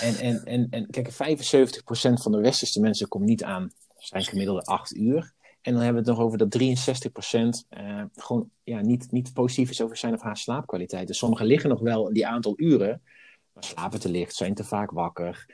En, 0.00 0.16
en, 0.16 0.44
en, 0.44 0.66
en 0.70 0.90
kijk, 0.90 1.12
75% 1.12 1.12
van 2.12 2.32
de 2.32 2.40
westerse 2.40 2.80
mensen 2.80 3.08
komt 3.08 3.24
niet 3.24 3.44
aan 3.44 3.72
zijn 3.98 4.24
gemiddelde 4.24 4.62
8 4.62 4.96
uur. 4.96 5.32
En 5.64 5.72
dan 5.72 5.82
hebben 5.82 6.02
we 6.02 6.08
het 6.08 6.18
nog 6.18 6.26
over 6.26 6.38
dat 6.38 6.58
63% 6.58 6.58
uh, 6.58 7.50
eh, 7.68 8.04
gewoon 8.14 8.50
ja, 8.62 8.80
niet, 8.80 9.10
niet 9.10 9.32
positief 9.32 9.70
is 9.70 9.82
over 9.82 9.96
zijn 9.96 10.14
of 10.14 10.22
haar 10.22 10.36
slaapkwaliteit. 10.36 11.06
Dus 11.06 11.18
sommigen 11.18 11.46
liggen 11.46 11.70
nog 11.70 11.80
wel 11.80 12.12
die 12.12 12.26
aantal 12.26 12.52
uren, 12.56 13.02
maar 13.52 13.64
slapen 13.64 14.00
te 14.00 14.08
licht, 14.08 14.34
zijn 14.34 14.54
te 14.54 14.64
vaak 14.64 14.90
wakker, 14.90 15.46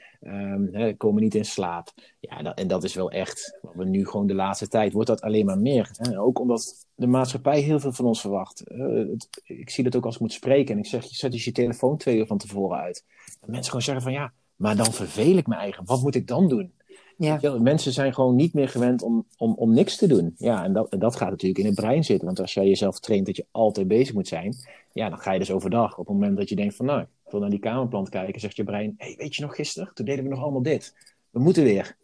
hè, 0.71 0.95
komen 0.97 1.23
niet 1.23 1.35
in 1.35 1.45
slaap. 1.45 1.88
Ja, 2.21 2.43
dat, 2.43 2.59
en 2.59 2.69
dat 2.69 2.85
is 2.85 2.95
wel 2.95 3.11
echt, 3.11 3.59
wat 3.62 3.75
we 3.75 3.85
nu 3.85 4.07
gewoon 4.07 4.26
de 4.26 4.35
laatste 4.35 4.69
tijd, 4.69 4.93
wordt 4.93 5.09
dat 5.09 5.21
alleen 5.21 5.47
maar 5.47 5.59
meer. 5.59 5.90
Hè? 5.93 6.21
Ook 6.21 6.38
omdat 6.38 6.87
de 6.95 7.07
maatschappij 7.07 7.61
heel 7.61 7.81
veel 7.81 7.93
van 7.93 8.05
ons 8.05 8.21
verwacht. 8.21 8.62
het, 8.67 9.43
ik 9.45 9.71
zie 9.71 9.85
dat 9.85 9.97
ook 9.97 10.05
als 10.05 10.14
ik 10.14 10.21
moet 10.21 10.33
spreken 10.33 10.75
en 10.75 10.81
ik 10.81 10.87
zeg, 10.87 11.05
je 11.05 11.14
zet 11.14 11.33
dus 11.33 11.45
je 11.45 11.52
telefoon 11.52 11.97
twee 11.97 12.17
uur 12.17 12.26
van 12.26 12.38
tevoren 12.38 12.79
uit. 12.79 13.05
Dat 13.40 13.50
mensen 13.50 13.67
gewoon 13.67 13.83
zeggen 13.83 14.02
van 14.02 14.12
ja, 14.12 14.33
maar 14.57 14.76
dan 14.76 14.93
verveel 14.93 15.37
ik 15.37 15.47
me 15.47 15.55
eigen. 15.55 15.85
Wat 15.85 16.02
moet 16.02 16.14
ik 16.14 16.26
dan 16.26 16.49
doen? 16.49 16.73
Ja. 17.21 17.59
mensen 17.59 17.93
zijn 17.93 18.15
gewoon 18.15 18.37
niet 18.37 18.55
meer 18.55 18.69
gewend 18.69 19.03
om, 19.03 19.27
om, 19.37 19.55
om 19.55 19.75
niks 19.75 19.97
te 19.97 20.07
doen. 20.07 20.35
Ja, 20.39 20.65
en 20.65 20.73
dat, 20.73 20.95
dat 20.99 21.17
gaat 21.17 21.31
natuurlijk 21.31 21.61
in 21.61 21.67
het 21.67 21.75
brein 21.75 22.05
zitten. 22.05 22.27
Want 22.27 22.41
als 22.41 22.55
jij 22.55 22.67
jezelf 22.67 23.00
traint 23.00 23.27
dat 23.27 23.37
je 23.37 23.47
altijd 23.50 23.89
bezig 23.89 24.15
moet 24.15 24.29
zijn, 24.29 24.57
ja, 24.93 25.09
dan 25.09 25.19
ga 25.19 25.33
je 25.33 25.39
dus 25.39 25.50
overdag. 25.50 25.99
Op 25.99 26.07
het 26.07 26.15
moment 26.15 26.37
dat 26.37 26.49
je 26.49 26.57
denkt 26.57 26.77
van 26.77 26.87
nou, 26.87 27.00
ik 27.00 27.31
wil 27.31 27.41
naar 27.41 27.50
die 27.50 27.59
kamerplant 27.59 28.09
kijken, 28.09 28.41
zegt 28.41 28.57
je 28.57 28.65
brein, 28.65 28.95
hey, 28.99 29.15
weet 29.19 29.35
je 29.35 29.43
nog 29.43 29.55
gisteren? 29.55 29.91
Toen 29.95 30.05
deden 30.05 30.25
we 30.25 30.31
nog 30.31 30.43
allemaal 30.43 30.62
dit. 30.62 30.95
We 31.31 31.41
moeten 31.41 31.62
weer. 31.62 31.97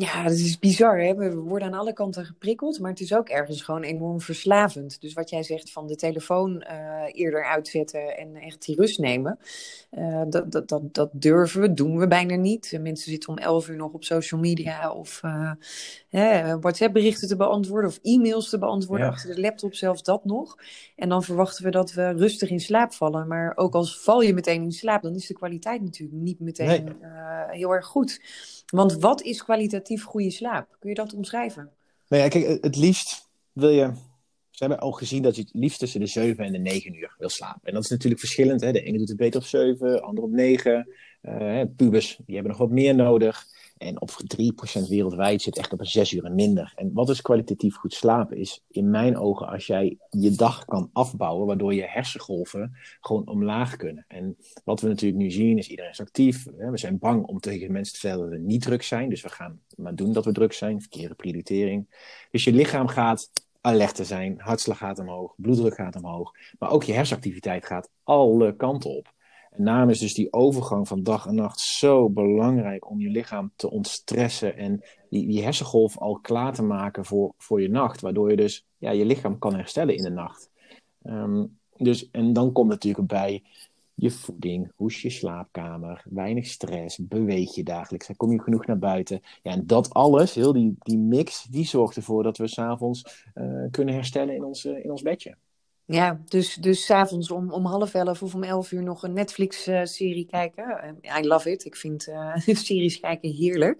Ja, 0.00 0.22
dat 0.22 0.32
is 0.32 0.58
bizar. 0.58 1.00
Hè? 1.00 1.14
We 1.14 1.34
worden 1.34 1.68
aan 1.68 1.78
alle 1.78 1.92
kanten 1.92 2.24
geprikkeld, 2.24 2.80
maar 2.80 2.90
het 2.90 3.00
is 3.00 3.14
ook 3.14 3.28
ergens 3.28 3.62
gewoon 3.62 3.82
enorm 3.82 4.20
verslavend. 4.20 5.00
Dus 5.00 5.12
wat 5.12 5.30
jij 5.30 5.42
zegt 5.42 5.72
van 5.72 5.86
de 5.86 5.96
telefoon 5.96 6.64
uh, 6.70 7.02
eerder 7.12 7.44
uitzetten 7.44 8.16
en 8.16 8.36
echt 8.36 8.66
die 8.66 8.76
rust 8.76 8.98
nemen, 8.98 9.38
uh, 9.98 10.22
dat, 10.28 10.52
dat, 10.52 10.68
dat, 10.68 10.94
dat 10.94 11.10
durven 11.12 11.60
we, 11.60 11.72
doen 11.72 11.98
we 11.98 12.06
bijna 12.06 12.34
niet. 12.34 12.78
Mensen 12.80 13.10
zitten 13.10 13.28
om 13.28 13.38
11 13.38 13.68
uur 13.68 13.76
nog 13.76 13.92
op 13.92 14.04
social 14.04 14.40
media 14.40 14.92
of 14.92 15.20
uh, 15.24 16.54
WhatsApp-berichten 16.60 17.28
te 17.28 17.36
beantwoorden 17.36 17.90
of 17.90 17.98
e-mails 18.02 18.48
te 18.48 18.58
beantwoorden 18.58 19.06
ja. 19.06 19.12
achter 19.12 19.34
de 19.34 19.40
laptop, 19.40 19.74
zelfs 19.74 20.02
dat 20.02 20.24
nog. 20.24 20.56
En 20.96 21.08
dan 21.08 21.22
verwachten 21.22 21.64
we 21.64 21.70
dat 21.70 21.92
we 21.92 22.08
rustig 22.10 22.50
in 22.50 22.60
slaap 22.60 22.92
vallen. 22.92 23.28
Maar 23.28 23.52
ook 23.54 23.74
als 23.74 24.00
val 24.00 24.20
je 24.20 24.34
meteen 24.34 24.62
in 24.62 24.72
slaap, 24.72 25.02
dan 25.02 25.14
is 25.14 25.26
de 25.26 25.34
kwaliteit 25.34 25.82
natuurlijk 25.82 26.20
niet 26.20 26.40
meteen 26.40 26.84
nee. 26.84 27.08
heel 27.48 27.70
erg 27.74 27.86
goed. 27.86 28.20
Want 28.72 28.92
wat 28.92 29.22
is 29.22 29.44
kwalitatief 29.44 30.04
goede 30.04 30.30
slaap? 30.30 30.76
Kun 30.78 30.88
je 30.88 30.94
dat 30.94 31.14
omschrijven? 31.14 31.70
Nou 32.08 32.22
ja, 32.22 32.28
kijk, 32.28 32.62
het 32.62 32.76
liefst 32.76 33.28
wil 33.52 33.68
je. 33.68 33.92
Ze 34.50 34.64
hebben 34.64 34.78
al 34.78 34.92
gezien 34.92 35.22
dat 35.22 35.36
je 35.36 35.42
het 35.42 35.50
liefst 35.54 35.78
tussen 35.78 36.00
de 36.00 36.06
7 36.06 36.44
en 36.44 36.52
de 36.52 36.58
9 36.58 36.94
uur 36.94 37.14
wil 37.18 37.28
slapen. 37.28 37.60
En 37.62 37.74
dat 37.74 37.84
is 37.84 37.90
natuurlijk 37.90 38.20
verschillend. 38.20 38.60
Hè? 38.60 38.72
De 38.72 38.82
ene 38.82 38.98
doet 38.98 39.08
het 39.08 39.16
beter 39.16 39.40
op 39.40 39.46
7, 39.46 39.92
de 39.92 40.00
andere 40.00 40.26
op 40.26 40.32
9. 40.32 40.88
Uh, 41.22 41.62
pubers, 41.76 42.16
die 42.26 42.34
hebben 42.34 42.52
nog 42.52 42.60
wat 42.60 42.70
meer 42.70 42.94
nodig. 42.94 43.46
En 43.78 44.00
op 44.00 44.10
3% 44.10 44.88
wereldwijd 44.88 45.42
zit 45.42 45.58
echt 45.58 45.72
op 45.72 45.80
een 45.80 45.86
6 45.86 46.12
uur 46.12 46.24
en 46.24 46.34
minder. 46.34 46.72
En 46.76 46.92
wat 46.92 47.08
is 47.08 47.22
kwalitatief 47.22 47.76
goed 47.76 47.94
slapen? 47.94 48.36
Is 48.36 48.64
in 48.70 48.90
mijn 48.90 49.16
ogen 49.16 49.48
als 49.48 49.66
jij 49.66 49.98
je 50.10 50.30
dag 50.30 50.64
kan 50.64 50.90
afbouwen, 50.92 51.46
waardoor 51.46 51.74
je 51.74 51.86
hersengolven 51.86 52.76
gewoon 53.00 53.26
omlaag 53.26 53.76
kunnen. 53.76 54.04
En 54.08 54.36
wat 54.64 54.80
we 54.80 54.88
natuurlijk 54.88 55.22
nu 55.22 55.30
zien 55.30 55.58
is 55.58 55.68
iedereen 55.68 55.90
is 55.90 56.00
actief. 56.00 56.44
We 56.56 56.78
zijn 56.78 56.98
bang 56.98 57.26
om 57.26 57.40
tegen 57.40 57.72
mensen 57.72 57.94
te 57.94 58.00
vertellen 58.00 58.30
dat 58.30 58.38
we 58.38 58.44
niet 58.44 58.62
druk 58.62 58.82
zijn. 58.82 59.08
Dus 59.08 59.22
we 59.22 59.28
gaan 59.28 59.60
maar 59.76 59.94
doen 59.94 60.12
dat 60.12 60.24
we 60.24 60.32
druk 60.32 60.52
zijn. 60.52 60.80
Verkeerde 60.80 61.14
prioritering. 61.14 61.86
Dus 62.30 62.44
je 62.44 62.52
lichaam 62.52 62.88
gaat 62.88 63.30
alerter 63.60 64.04
zijn. 64.04 64.34
Hartslag 64.38 64.78
gaat 64.78 64.98
omhoog. 64.98 65.34
Bloeddruk 65.36 65.74
gaat 65.74 65.96
omhoog. 65.96 66.32
Maar 66.58 66.70
ook 66.70 66.84
je 66.84 66.92
hersenactiviteit 66.92 67.66
gaat 67.66 67.90
alle 68.02 68.56
kanten 68.56 68.90
op. 68.90 69.16
En 69.58 69.64
daarom 69.64 69.90
is 69.90 69.98
dus 69.98 70.14
die 70.14 70.32
overgang 70.32 70.88
van 70.88 71.02
dag 71.02 71.26
en 71.26 71.34
nacht 71.34 71.60
zo 71.60 72.08
belangrijk 72.08 72.90
om 72.90 73.00
je 73.00 73.08
lichaam 73.08 73.52
te 73.56 73.70
ontstressen 73.70 74.56
en 74.56 74.82
die, 75.10 75.26
die 75.26 75.42
hersengolf 75.42 75.98
al 75.98 76.18
klaar 76.18 76.54
te 76.54 76.62
maken 76.62 77.04
voor, 77.04 77.32
voor 77.36 77.62
je 77.62 77.68
nacht, 77.68 78.00
waardoor 78.00 78.30
je 78.30 78.36
dus 78.36 78.66
ja, 78.76 78.90
je 78.90 79.04
lichaam 79.04 79.38
kan 79.38 79.54
herstellen 79.54 79.96
in 79.96 80.02
de 80.02 80.10
nacht. 80.10 80.50
Ehm, 81.02 81.44
dus, 81.76 82.10
en 82.10 82.32
dan 82.32 82.52
komt 82.52 82.68
natuurlijk 82.68 83.08
bij 83.08 83.42
je 83.94 84.10
voeding, 84.10 84.72
hoe 84.76 84.90
is 84.90 85.02
je 85.02 85.10
slaapkamer, 85.10 86.04
weinig 86.10 86.46
stress, 86.46 86.98
beweeg 86.98 87.54
je 87.54 87.62
dagelijks, 87.62 88.10
kom 88.16 88.32
je 88.32 88.42
genoeg 88.42 88.66
naar 88.66 88.78
buiten. 88.78 89.20
Ja, 89.42 89.50
en 89.50 89.66
dat 89.66 89.94
alles, 89.94 90.34
heel 90.34 90.52
die, 90.52 90.76
die 90.78 90.98
mix, 90.98 91.42
die 91.42 91.66
zorgt 91.66 91.96
ervoor 91.96 92.22
dat 92.22 92.36
we 92.36 92.46
s'avonds 92.46 93.24
uh, 93.34 93.66
kunnen 93.70 93.94
herstellen 93.94 94.34
in 94.34 94.44
ons, 94.44 94.64
in 94.64 94.90
ons 94.90 95.02
bedje. 95.02 95.36
Ja, 95.90 96.20
dus, 96.24 96.54
dus 96.54 96.84
s'avonds 96.84 97.30
om, 97.30 97.52
om 97.52 97.64
half 97.64 97.94
elf 97.94 98.22
of 98.22 98.34
om 98.34 98.42
elf 98.42 98.72
uur 98.72 98.82
nog 98.82 99.02
een 99.02 99.12
Netflix-serie 99.12 100.26
kijken. 100.26 100.96
I 101.20 101.26
love 101.26 101.50
it. 101.50 101.64
Ik 101.64 101.76
vind 101.76 102.08
uh, 102.08 102.36
series 102.66 103.00
kijken 103.00 103.30
heerlijk. 103.30 103.78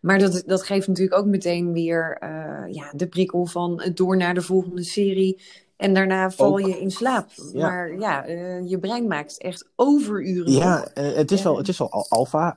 Maar 0.00 0.18
dat, 0.18 0.42
dat 0.46 0.62
geeft 0.62 0.88
natuurlijk 0.88 1.18
ook 1.18 1.26
meteen 1.26 1.72
weer 1.72 2.18
uh, 2.22 2.74
ja, 2.74 2.92
de 2.96 3.06
prikkel 3.08 3.46
van 3.46 3.90
door 3.94 4.16
naar 4.16 4.34
de 4.34 4.42
volgende 4.42 4.82
serie. 4.82 5.40
En 5.76 5.94
daarna 5.94 6.30
val 6.30 6.58
je 6.58 6.80
in 6.80 6.90
slaap. 6.90 7.28
Ja. 7.52 7.66
Maar 7.66 7.98
ja, 7.98 8.26
je 8.64 8.78
brein 8.80 9.06
maakt 9.06 9.38
echt 9.38 9.68
overuren. 9.76 10.52
Ja, 10.52 10.88
het 10.94 11.30
is 11.30 11.42
wel, 11.42 11.56
het 11.56 11.68
is 11.68 11.78
wel 11.78 11.90
alfa, 12.08 12.50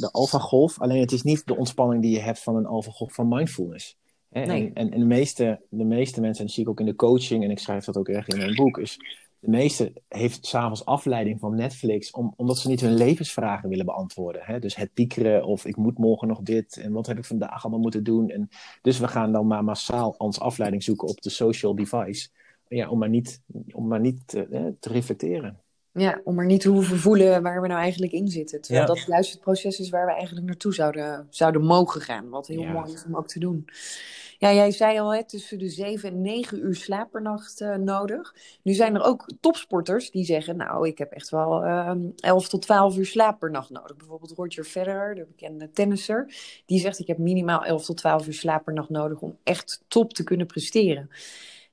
de 0.00 0.08
alfa-golf. 0.12 0.80
Alleen 0.80 1.00
het 1.00 1.12
is 1.12 1.22
niet 1.22 1.46
de 1.46 1.56
ontspanning 1.56 2.02
die 2.02 2.12
je 2.12 2.20
hebt 2.20 2.42
van 2.42 2.56
een 2.56 2.66
alfa-golf 2.66 3.14
van 3.14 3.28
mindfulness. 3.28 3.96
En, 4.34 4.74
en, 4.74 4.90
en, 4.90 4.98
de, 5.00 5.06
meeste, 5.06 5.60
de 5.68 5.84
meeste 5.84 6.20
mensen, 6.20 6.40
en 6.40 6.46
dat 6.46 6.54
zie 6.54 6.62
ik 6.62 6.68
ook 6.68 6.80
in 6.80 6.86
de 6.86 6.94
coaching, 6.94 7.44
en 7.44 7.50
ik 7.50 7.58
schrijf 7.58 7.84
dat 7.84 7.96
ook 7.96 8.08
echt 8.08 8.32
in 8.32 8.38
mijn 8.38 8.54
boek, 8.54 8.78
is 8.78 8.98
de 9.38 9.50
meeste 9.50 9.92
heeft 10.08 10.46
s'avonds 10.46 10.84
afleiding 10.84 11.40
van 11.40 11.54
Netflix, 11.54 12.10
om, 12.10 12.34
omdat 12.36 12.58
ze 12.58 12.68
niet 12.68 12.80
hun 12.80 12.94
levensvragen 12.94 13.68
willen 13.68 13.84
beantwoorden. 13.84 14.42
Hè? 14.44 14.58
Dus 14.58 14.76
het 14.76 14.94
piekeren 14.94 15.44
of 15.44 15.64
ik 15.64 15.76
moet 15.76 15.98
morgen 15.98 16.28
nog 16.28 16.40
dit 16.42 16.76
en 16.76 16.92
wat 16.92 17.06
heb 17.06 17.18
ik 17.18 17.24
vandaag 17.24 17.62
allemaal 17.62 17.82
moeten 17.82 18.04
doen. 18.04 18.30
En, 18.30 18.48
dus 18.82 18.98
we 18.98 19.08
gaan 19.08 19.32
dan 19.32 19.46
maar 19.46 19.64
massaal 19.64 20.14
ons 20.18 20.40
afleiding 20.40 20.82
zoeken 20.82 21.08
op 21.08 21.20
de 21.20 21.30
social 21.30 21.74
device, 21.74 22.28
ja, 22.68 22.88
om 22.88 22.98
maar 22.98 23.08
niet, 23.08 23.42
om 23.72 23.86
maar 23.86 24.00
niet 24.00 24.26
te 24.26 24.76
reflecteren. 24.90 25.63
Ja, 25.96 26.20
om 26.24 26.38
er 26.38 26.46
niet 26.46 26.60
te 26.60 26.68
hoeven 26.68 26.98
voelen 26.98 27.42
waar 27.42 27.60
we 27.60 27.68
nou 27.68 27.80
eigenlijk 27.80 28.12
in 28.12 28.28
zitten. 28.28 28.60
Terwijl 28.60 28.86
dat 28.86 29.04
juist 29.06 29.32
het 29.32 29.40
proces 29.40 29.80
is 29.80 29.88
waar 29.88 30.06
we 30.06 30.12
eigenlijk 30.12 30.46
naartoe 30.46 30.74
zouden, 30.74 31.26
zouden 31.30 31.62
mogen 31.62 32.00
gaan. 32.00 32.28
Wat 32.28 32.46
heel 32.46 32.64
mooi 32.64 32.92
is 32.92 33.04
om 33.04 33.16
ook 33.16 33.28
te 33.28 33.38
doen. 33.38 33.64
Ja, 34.38 34.52
jij 34.52 34.70
zei 34.70 34.98
al, 34.98 35.14
hè, 35.14 35.24
tussen 35.24 35.58
de 35.58 35.68
7 35.68 36.08
en 36.08 36.20
9 36.20 36.64
uur 36.64 36.74
slaap 36.74 37.10
per 37.10 37.22
nacht 37.22 37.60
uh, 37.60 37.74
nodig. 37.74 38.34
Nu 38.62 38.72
zijn 38.72 38.94
er 38.94 39.02
ook 39.02 39.26
topsporters 39.40 40.10
die 40.10 40.24
zeggen, 40.24 40.56
nou, 40.56 40.88
ik 40.88 40.98
heb 40.98 41.12
echt 41.12 41.30
wel 41.30 41.64
uh, 41.64 41.88
ehm, 41.88 42.00
11 42.16 42.48
tot 42.48 42.62
12 42.62 42.96
uur 42.96 43.06
slaap 43.06 43.38
per 43.38 43.50
nacht 43.50 43.70
nodig. 43.70 43.96
Bijvoorbeeld 43.96 44.32
Roger 44.32 44.64
Federer, 44.64 45.14
de 45.14 45.24
bekende 45.24 45.70
tennisser, 45.70 46.34
die 46.66 46.80
zegt, 46.80 46.98
ik 46.98 47.06
heb 47.06 47.18
minimaal 47.18 47.64
11 47.64 47.84
tot 47.84 47.96
12 47.96 48.26
uur 48.26 48.34
slaap 48.34 48.64
per 48.64 48.74
nacht 48.74 48.90
nodig 48.90 49.20
om 49.20 49.36
echt 49.42 49.84
top 49.88 50.12
te 50.12 50.24
kunnen 50.24 50.46
presteren. 50.46 51.10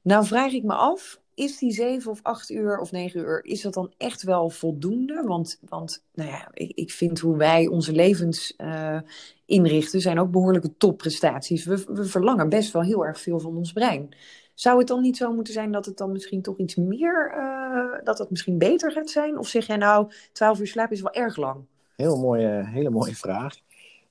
Nou 0.02 0.26
vraag 0.26 0.52
ik 0.52 0.64
me 0.64 0.74
af, 0.74 1.21
is 1.42 1.58
die 1.58 1.72
zeven 1.72 2.12
of 2.12 2.20
acht 2.24 2.50
uur 2.50 2.80
of 2.80 2.92
negen 2.92 3.20
uur, 3.20 3.46
is 3.46 3.62
dat 3.62 3.74
dan 3.74 3.92
echt 3.98 4.24
wel 4.24 4.50
voldoende? 4.50 5.24
Want, 5.26 5.60
want 5.70 6.04
nou 6.14 6.30
ja, 6.30 6.50
ik, 6.54 6.72
ik 6.76 6.92
vind 6.92 7.20
hoe 7.20 7.38
wij 7.38 7.68
onze 7.68 7.92
levens 7.92 8.54
uh, 8.58 9.00
inrichten, 9.46 10.02
zijn 10.02 10.20
ook 10.20 10.32
behoorlijke 10.32 10.78
topprestaties. 10.78 11.66
We, 11.66 11.84
we 11.88 12.06
verlangen 12.06 12.50
best 12.50 12.72
wel 12.72 12.82
heel 12.82 13.06
erg 13.06 13.20
veel 13.20 13.40
van 13.40 13.58
ons 13.58 13.72
brein. 13.72 14.16
Zou 14.54 14.78
het 14.78 14.88
dan 14.88 15.02
niet 15.02 15.18
zo 15.18 15.34
moeten 15.34 15.54
zijn 15.54 15.72
dat 15.72 15.86
het 15.86 15.98
dan 15.98 16.12
misschien 16.12 16.42
toch 16.42 16.58
iets 16.58 16.76
meer, 16.76 17.34
uh, 17.38 18.04
dat 18.04 18.18
het 18.18 18.30
misschien 18.30 18.58
beter 18.58 18.92
gaat 18.92 19.10
zijn? 19.10 19.38
Of 19.38 19.48
zeg 19.48 19.68
jij 19.68 19.78
nou, 19.78 20.12
twaalf 20.32 20.60
uur 20.60 20.68
slaap 20.68 20.92
is 20.92 21.02
wel 21.02 21.14
erg 21.14 21.38
lang? 21.38 21.66
Heel 21.96 22.18
mooie, 22.18 22.66
hele 22.66 22.90
mooie 22.90 23.16
vraag. 23.16 23.56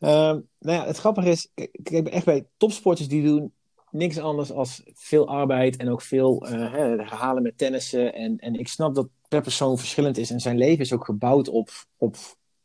Uh, 0.01 0.11
nou 0.11 0.43
ja, 0.61 0.87
het 0.87 0.99
grappige 0.99 1.29
is, 1.29 1.51
ik 1.55 1.89
heb 1.89 2.07
echt 2.07 2.25
bij 2.25 2.47
topsporters 2.57 3.09
die 3.09 3.23
doen 3.25 3.53
niks 3.91 4.19
anders 4.19 4.53
als 4.53 4.83
veel 4.95 5.29
arbeid 5.29 5.77
en 5.77 5.89
ook 5.89 6.03
veel 6.03 6.47
uh, 6.47 6.51
herhalen 6.73 7.43
met 7.43 7.59
tennissen. 7.59 8.15
En, 8.15 8.39
en 8.39 8.55
ik 8.55 8.69
snap 8.69 8.95
dat 8.95 9.09
per 9.29 9.43
persoon 9.43 9.79
verschillend 9.79 10.19
is 10.19 10.31
en 10.31 10.41
zijn 10.41 10.59
leven 10.59 10.85
is 10.85 10.93
ook 10.93 11.05
gebouwd 11.05 11.49
op, 11.49 11.71
op 11.97 12.17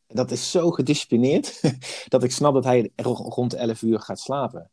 dat 0.07 0.31
is 0.31 0.51
zo 0.51 0.71
gedisciplineerd 0.71 1.61
dat 2.13 2.23
ik 2.23 2.31
snap 2.31 2.53
dat 2.53 2.63
hij 2.63 2.91
rond 2.95 3.53
11 3.53 3.81
uur 3.81 3.99
gaat 3.99 4.19
slapen. 4.19 4.71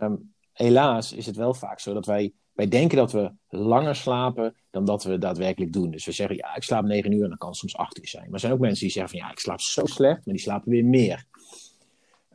Um, 0.00 0.34
helaas 0.52 1.12
is 1.12 1.26
het 1.26 1.36
wel 1.36 1.54
vaak 1.54 1.80
zo 1.80 1.94
dat 1.94 2.06
wij, 2.06 2.32
wij 2.52 2.68
denken 2.68 2.96
dat 2.96 3.12
we 3.12 3.32
langer 3.48 3.96
slapen 3.96 4.56
dan 4.70 4.84
dat 4.84 5.04
we 5.04 5.18
daadwerkelijk 5.18 5.72
doen. 5.72 5.90
Dus 5.90 6.04
we 6.04 6.12
zeggen, 6.12 6.36
ja, 6.36 6.56
ik 6.56 6.62
slaap 6.62 6.84
9 6.84 7.12
uur 7.12 7.22
en 7.22 7.28
dan 7.28 7.38
kan 7.38 7.48
het 7.48 7.58
soms 7.58 7.76
8 7.76 7.98
uur 7.98 8.08
zijn. 8.08 8.24
Maar 8.24 8.32
er 8.32 8.40
zijn 8.40 8.52
ook 8.52 8.58
mensen 8.58 8.84
die 8.84 8.92
zeggen 8.92 9.18
van, 9.18 9.26
ja, 9.26 9.32
ik 9.32 9.38
slaap 9.38 9.60
zo 9.60 9.86
slecht, 9.86 10.26
maar 10.26 10.34
die 10.34 10.42
slapen 10.42 10.70
weer 10.70 10.84
meer. 10.84 11.24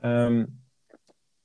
Um, 0.02 0.62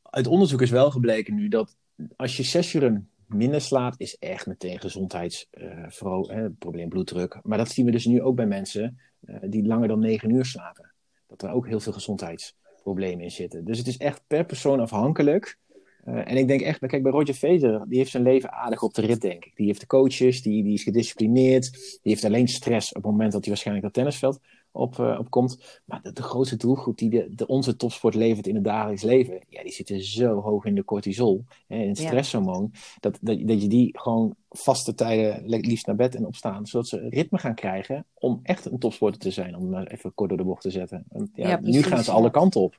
uit 0.02 0.26
onderzoek 0.26 0.62
is 0.62 0.70
wel 0.70 0.90
gebleken 0.90 1.34
nu 1.34 1.48
dat 1.48 1.76
als 2.16 2.36
je 2.36 2.42
zes 2.42 2.74
uur 2.74 3.02
minder 3.26 3.60
slaapt, 3.60 4.00
is 4.00 4.18
echt 4.18 4.46
meteen 4.46 4.80
gezondheidsprobleem, 4.80 6.84
uh, 6.84 6.88
bloeddruk. 6.88 7.38
Maar 7.42 7.58
dat 7.58 7.70
zien 7.70 7.84
we 7.84 7.90
dus 7.90 8.04
nu 8.04 8.22
ook 8.22 8.36
bij 8.36 8.46
mensen 8.46 8.98
uh, 9.24 9.36
die 9.42 9.66
langer 9.66 9.88
dan 9.88 9.98
negen 9.98 10.30
uur 10.30 10.44
slapen. 10.44 10.92
Dat 11.26 11.42
er 11.42 11.50
ook 11.50 11.66
heel 11.66 11.80
veel 11.80 11.92
gezondheidsproblemen 11.92 13.24
in 13.24 13.30
zitten. 13.30 13.64
Dus 13.64 13.78
het 13.78 13.86
is 13.86 13.96
echt 13.96 14.22
per 14.26 14.44
persoon 14.44 14.80
afhankelijk. 14.80 15.58
Uh, 16.04 16.30
en 16.30 16.36
ik 16.36 16.48
denk 16.48 16.60
echt, 16.60 16.86
kijk 16.86 17.02
bij 17.02 17.12
Roger 17.12 17.34
Federer, 17.34 17.84
die 17.88 17.98
heeft 17.98 18.10
zijn 18.10 18.22
leven 18.22 18.52
aardig 18.52 18.82
op 18.82 18.94
de 18.94 19.00
rit, 19.00 19.20
denk 19.20 19.44
ik. 19.44 19.56
Die 19.56 19.66
heeft 19.66 19.80
de 19.80 19.86
coaches, 19.86 20.42
die, 20.42 20.62
die 20.62 20.74
is 20.74 20.82
gedisciplineerd, 20.82 21.72
die 21.72 22.12
heeft 22.12 22.24
alleen 22.24 22.48
stress 22.48 22.88
op 22.88 23.02
het 23.02 23.10
moment 23.10 23.32
dat 23.32 23.40
hij 23.40 23.50
waarschijnlijk 23.50 23.86
dat 23.86 23.94
tennisveld 23.94 24.40
op, 24.74 24.98
uh, 24.98 25.16
op 25.18 25.30
komt. 25.30 25.80
Maar 25.84 26.02
de, 26.02 26.12
de, 26.12 26.22
grootste 26.22 26.56
doelgroep 26.56 26.98
die 26.98 27.10
de, 27.10 27.34
de, 27.34 27.46
onze 27.46 27.76
topsport 27.76 28.14
levert 28.14 28.46
in 28.46 28.54
het 28.54 28.64
dagelijks 28.64 29.02
leven, 29.02 29.40
ja, 29.48 29.62
die 29.62 29.72
zitten 29.72 30.04
zo 30.04 30.40
hoog 30.40 30.64
in 30.64 30.74
de 30.74 30.84
cortisol, 30.84 31.44
in 31.66 31.88
het 31.88 31.98
stresshormoon, 31.98 32.72
dat, 33.00 33.18
dat, 33.20 33.38
dat 33.46 33.62
je 33.62 33.68
die 33.68 33.98
gewoon 33.98 34.34
vaste 34.50 34.94
tijden 34.94 35.42
liefst 35.46 35.86
naar 35.86 35.96
bed 35.96 36.14
en 36.14 36.26
opstaan, 36.26 36.66
zodat 36.66 36.88
ze 36.88 37.08
ritme 37.08 37.38
gaan 37.38 37.54
krijgen 37.54 38.06
om 38.14 38.40
echt 38.42 38.64
een 38.64 38.78
topsporter 38.78 39.20
te 39.20 39.30
zijn, 39.30 39.56
om 39.56 39.74
even 39.74 40.14
kort 40.14 40.28
door 40.28 40.38
de 40.38 40.44
bocht 40.44 40.62
te 40.62 40.70
zetten. 40.70 41.04
ja, 41.34 41.60
nu 41.62 41.82
gaan 41.82 42.04
ze 42.04 42.10
alle 42.10 42.30
kanten 42.30 42.60
op. 42.60 42.78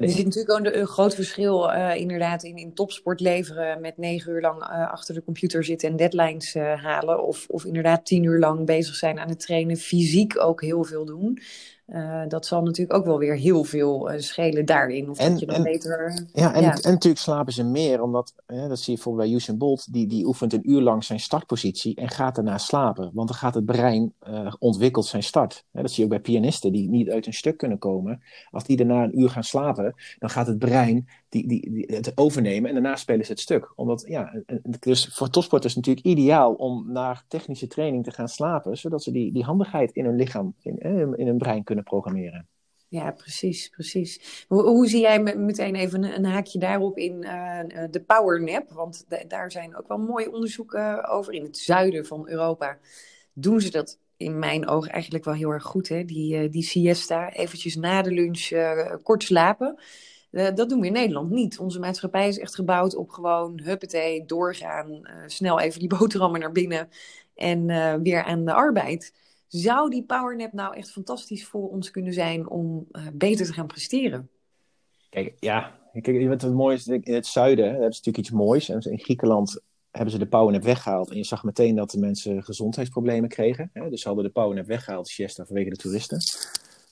Er 0.00 0.10
zit 0.10 0.24
natuurlijk 0.24 0.58
ook 0.58 0.74
een, 0.74 0.86
groot 0.86 1.14
verschil 1.14 1.74
uh, 1.74 1.94
inderdaad 1.96 2.42
in, 2.42 2.56
in 2.56 2.74
topsport 2.74 3.20
leveren 3.20 3.80
met 3.80 3.96
negen 3.96 4.32
uur 4.32 4.40
lang 4.40 4.62
uh, 4.62 4.90
achter 4.90 5.14
de 5.14 5.24
computer 5.24 5.64
zitten 5.64 5.88
en 5.88 5.96
deadlines 5.96 6.54
uh, 6.54 6.82
halen. 6.82 7.24
Of, 7.24 7.46
of 7.48 7.64
inderdaad 7.64 8.06
tien 8.06 8.24
uur 8.24 8.38
lang 8.38 8.66
bezig 8.66 8.94
zijn 8.94 9.18
aan 9.18 9.28
het 9.28 9.40
trainen, 9.40 9.76
fysiek 9.76 10.40
ook 10.40 10.62
heel 10.62 10.84
veel 10.84 11.04
doen. 11.04 11.38
Uh, 11.86 12.22
dat 12.28 12.46
zal 12.46 12.62
natuurlijk 12.62 12.98
ook 12.98 13.04
wel 13.04 13.18
weer 13.18 13.36
heel 13.36 13.64
veel 13.64 14.12
uh, 14.12 14.20
schelen 14.20 14.66
daarin. 14.66 15.10
Of 15.10 15.18
en, 15.18 15.30
dat 15.30 15.40
je 15.40 15.46
dan 15.46 15.54
en, 15.54 15.62
beter... 15.62 16.26
Ja 16.32 16.54
en, 16.54 16.62
ja. 16.62 16.70
en 16.70 16.92
natuurlijk 16.92 17.18
slapen 17.18 17.52
ze 17.52 17.64
meer, 17.64 18.02
omdat, 18.02 18.34
hè, 18.46 18.68
dat 18.68 18.78
zie 18.78 18.92
je 18.92 18.94
bijvoorbeeld 18.94 19.26
bij 19.26 19.36
Usain 19.36 19.58
Bolt, 19.58 19.92
die, 19.92 20.06
die 20.06 20.26
oefent 20.26 20.52
een 20.52 20.70
uur 20.70 20.80
lang 20.80 21.04
zijn 21.04 21.20
startpositie 21.20 21.94
en 21.94 22.08
gaat 22.08 22.34
daarna 22.34 22.58
slapen. 22.58 23.10
Want 23.14 23.28
dan 23.28 23.36
gaat 23.36 23.54
het 23.54 23.64
brein 23.64 24.12
uh, 24.28 24.52
ontwikkelt 24.58 25.06
zijn 25.06 25.22
start. 25.22 25.64
Hè, 25.72 25.80
dat 25.80 25.90
zie 25.90 25.98
je 25.98 26.04
ook 26.04 26.22
bij 26.22 26.32
pianisten 26.32 26.72
die 26.72 26.88
niet 26.88 27.10
uit 27.10 27.26
een 27.26 27.34
stuk 27.34 27.56
kunnen 27.56 27.78
komen. 27.78 28.22
Als 28.50 28.64
die 28.64 28.76
daarna 28.76 29.02
een 29.02 29.20
uur 29.20 29.30
gaan 29.30 29.44
slapen, 29.44 29.94
dan 30.18 30.30
gaat 30.30 30.46
het 30.46 30.58
brein 30.58 31.08
die, 31.34 31.48
die, 31.48 31.70
die, 31.70 31.96
het 31.96 32.12
overnemen 32.14 32.68
en 32.68 32.74
daarna 32.74 32.96
spelen 32.96 33.24
ze 33.24 33.32
het 33.32 33.40
stuk. 33.40 33.72
Omdat, 33.74 34.04
ja, 34.08 34.42
dus 34.80 35.08
voor 35.12 35.30
topsporters 35.30 35.74
natuurlijk 35.74 36.06
ideaal 36.06 36.54
om 36.54 36.92
naar 36.92 37.24
technische 37.28 37.66
training 37.66 38.04
te 38.04 38.10
gaan 38.10 38.28
slapen, 38.28 38.76
zodat 38.76 39.02
ze 39.02 39.10
die, 39.10 39.32
die 39.32 39.44
handigheid 39.44 39.92
in 39.92 40.04
hun 40.04 40.16
lichaam, 40.16 40.54
in, 40.62 40.78
in 41.16 41.26
hun 41.26 41.38
brein 41.38 41.64
kunnen 41.64 41.84
programmeren. 41.84 42.48
Ja, 42.88 43.10
precies, 43.10 43.68
precies. 43.68 44.44
Hoe, 44.48 44.62
hoe 44.62 44.86
zie 44.86 45.00
jij 45.00 45.22
meteen 45.22 45.74
even 45.74 46.02
een, 46.02 46.24
haakje 46.24 46.58
daarop 46.58 46.98
in 46.98 47.22
uh, 47.22 47.60
de 47.90 48.02
powernap? 48.06 48.70
Want 48.70 49.06
daar 49.28 49.50
zijn 49.50 49.76
ook 49.76 49.88
wel 49.88 49.98
mooie 49.98 50.32
onderzoeken 50.32 51.08
over. 51.08 51.32
In 51.32 51.42
het 51.42 51.58
zuiden 51.58 52.06
van 52.06 52.28
Europa 52.28 52.78
doen 53.32 53.60
ze 53.60 53.70
dat 53.70 53.98
in 54.16 54.38
mijn 54.38 54.68
ogen 54.68 54.90
eigenlijk 54.90 55.24
wel 55.24 55.34
heel 55.34 55.50
erg 55.50 55.62
goed. 55.62 55.88
Hè? 55.88 56.04
Die, 56.04 56.48
die 56.48 56.62
siesta, 56.62 57.32
eventjes 57.32 57.76
na 57.76 58.02
de 58.02 58.12
lunch 58.12 58.48
kort 59.02 59.22
slapen. 59.22 59.78
Dat 60.54 60.68
doen 60.68 60.80
we 60.80 60.86
in 60.86 60.92
Nederland 60.92 61.30
niet. 61.30 61.58
Onze 61.58 61.78
maatschappij 61.78 62.28
is 62.28 62.38
echt 62.38 62.54
gebouwd 62.54 62.94
op 62.94 63.10
gewoon 63.10 63.60
huppatee, 63.62 64.24
doorgaan. 64.24 65.00
snel 65.26 65.60
even 65.60 65.80
die 65.80 65.88
boterhammen 65.98 66.40
naar 66.40 66.52
binnen 66.52 66.88
en 67.34 67.66
weer 68.02 68.24
aan 68.24 68.44
de 68.44 68.52
arbeid. 68.52 69.14
Zou 69.48 69.90
die 69.90 70.04
powernap 70.04 70.52
nou 70.52 70.76
echt 70.76 70.90
fantastisch 70.90 71.46
voor 71.46 71.68
ons 71.68 71.90
kunnen 71.90 72.12
zijn 72.12 72.48
om 72.48 72.86
beter 73.12 73.46
te 73.46 73.52
gaan 73.52 73.66
presteren? 73.66 74.28
Kijk, 75.10 75.34
ja. 75.40 75.78
Kijk, 76.00 76.28
wat 76.28 76.42
het 76.42 76.54
mooie 76.54 76.76
is, 76.76 76.86
in 76.86 77.14
het 77.14 77.26
zuiden 77.26 77.64
hebben 77.64 77.82
ze 77.82 77.88
natuurlijk 77.88 78.18
iets 78.18 78.30
moois. 78.30 78.68
In 78.68 78.98
Griekenland 78.98 79.60
hebben 79.90 80.12
ze 80.12 80.18
de 80.18 80.26
powernap 80.26 80.62
weggehaald. 80.62 81.10
En 81.10 81.16
je 81.16 81.24
zag 81.24 81.44
meteen 81.44 81.74
dat 81.74 81.90
de 81.90 81.98
mensen 81.98 82.42
gezondheidsproblemen 82.42 83.28
kregen. 83.28 83.70
Hè? 83.72 83.90
Dus 83.90 84.00
ze 84.00 84.06
hadden 84.06 84.24
de 84.24 84.30
powernap 84.30 84.66
weggehaald, 84.66 85.08
siesta, 85.08 85.44
vanwege 85.44 85.70
de 85.70 85.76
toeristen. 85.76 86.18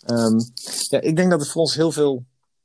Um, 0.07 0.37
ja, 0.89 1.01
ik 1.01 1.17
denk 1.17 1.31
dat 1.31 1.41
het 1.41 1.51
voor 1.51 1.61
ons 1.61 1.75
heel 1.75 1.93
veel, 1.93 2.25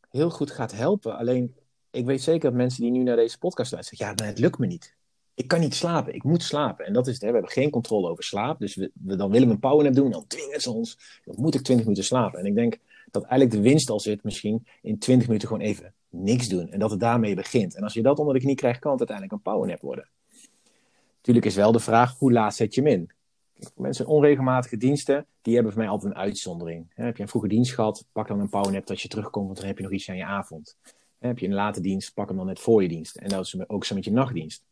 heel 0.10 0.30
goed 0.30 0.52
gaat 0.52 0.72
helpen. 0.72 1.18
Alleen, 1.18 1.56
ik 1.92 2.06
weet 2.06 2.22
zeker 2.22 2.50
dat 2.50 2.54
mensen 2.54 2.82
die 2.82 2.92
nu 2.92 3.04
naar 3.04 3.16
deze 3.16 3.38
podcast 3.38 3.72
luisteren, 3.72 4.16
ja, 4.18 4.26
het 4.26 4.40
lukt 4.40 4.58
me 4.58 4.66
niet 4.66 4.98
ik 5.38 5.48
kan 5.48 5.60
niet 5.60 5.76
slapen, 5.76 6.16
ik 6.16 6.24
moet 6.24 6.44
slapen. 6.44 6.86
En 6.86 6.94
dat 6.94 7.08
is 7.08 7.14
het, 7.14 7.22
hè. 7.22 7.28
we 7.28 7.34
hebben 7.34 7.52
geen 7.52 7.70
controle 7.70 8.10
over 8.10 8.24
slaap. 8.24 8.60
Dus 8.60 8.76
we, 8.76 8.92
we 8.94 9.16
dan 9.16 9.32
willen 9.32 9.48
we 9.48 9.54
een 9.54 9.60
powernap 9.60 9.94
doen, 9.94 10.12
dan 10.12 10.28
dwingen 10.28 10.62
ze 10.62 10.72
ons. 10.72 11.20
Dan 11.24 11.36
moet 11.38 11.56
ik 11.56 11.62
20 11.62 11.86
minuten 11.86 12.06
slapen. 12.08 12.40
En 12.40 12.46
ik 12.46 12.56
denk 12.56 12.78
dat 13.12 13.24
eigenlijk 13.24 13.52
de 13.52 13.70
winst 13.70 13.90
al 13.90 14.00
zit 14.00 14.24
misschien 14.24 14.68
in 14.82 14.98
20 14.98 15.28
minuten 15.28 15.48
gewoon 15.48 15.64
even 15.64 15.94
niks 16.10 16.48
doen. 16.48 16.72
En 16.72 16.80
dat 16.80 16.92
het 16.92 17.00
daarmee 17.00 17.36
begint. 17.36 17.76
En 17.76 17.84
als 17.84 17.94
je 17.94 18.02
dat 18.02 18.20
onder 18.20 18.34
de 18.34 18.40
knie 18.40 18.56
krijgt, 18.56 18.80
kan 18.80 18.92
het 18.92 19.00
uiteindelijk 19.00 19.38
een 19.38 19.52
powernap 19.52 19.82
worden. 19.82 20.10
Natuurlijk 21.16 21.46
is 21.46 21.56
wel 21.56 21.72
de 21.72 21.80
vraag, 21.80 22.18
hoe 22.18 22.32
laat 22.32 22.56
zet 22.56 22.76
je 22.76 22.82
hem 22.82 22.92
in? 22.92 23.10
Mensen 23.76 24.06
onregelmatige 24.06 24.78
diensten, 24.78 25.26
die 25.42 25.54
hebben 25.54 25.72
voor 25.72 25.82
mij 25.82 25.92
altijd 25.92 26.14
een 26.14 26.20
uitzondering. 26.20 26.92
heb 26.94 27.18
je 27.18 27.24
een 27.24 27.30
vroege 27.30 27.48
dienst 27.48 27.74
gehad, 27.74 28.06
pak 28.12 28.28
dan 28.28 28.40
een 28.40 28.50
powernap 28.50 28.88
dat 28.88 29.02
je 29.02 29.08
terugkomt, 29.08 29.46
want 29.46 29.58
dan 29.58 29.68
heb 29.68 29.78
je 29.78 29.84
nog 29.84 29.92
iets 29.92 30.10
aan 30.10 30.18
je 30.18 30.26
avond. 30.26 30.78
heb 31.20 31.40
je 31.40 31.48
een 31.48 31.54
late 31.54 31.82
dienst, 31.82 32.14
pak 32.14 32.28
hem 32.28 32.38
dan 32.38 32.46
net 32.46 32.60
voor 32.60 32.82
je 32.82 32.88
dienst. 32.88 33.16
En 33.16 33.30
dat 33.30 33.46
is 33.46 33.70
ook 33.70 33.86
zo 33.86 33.96
met 33.96 34.06
je 34.06 34.12
nachtdienst. 34.12 34.64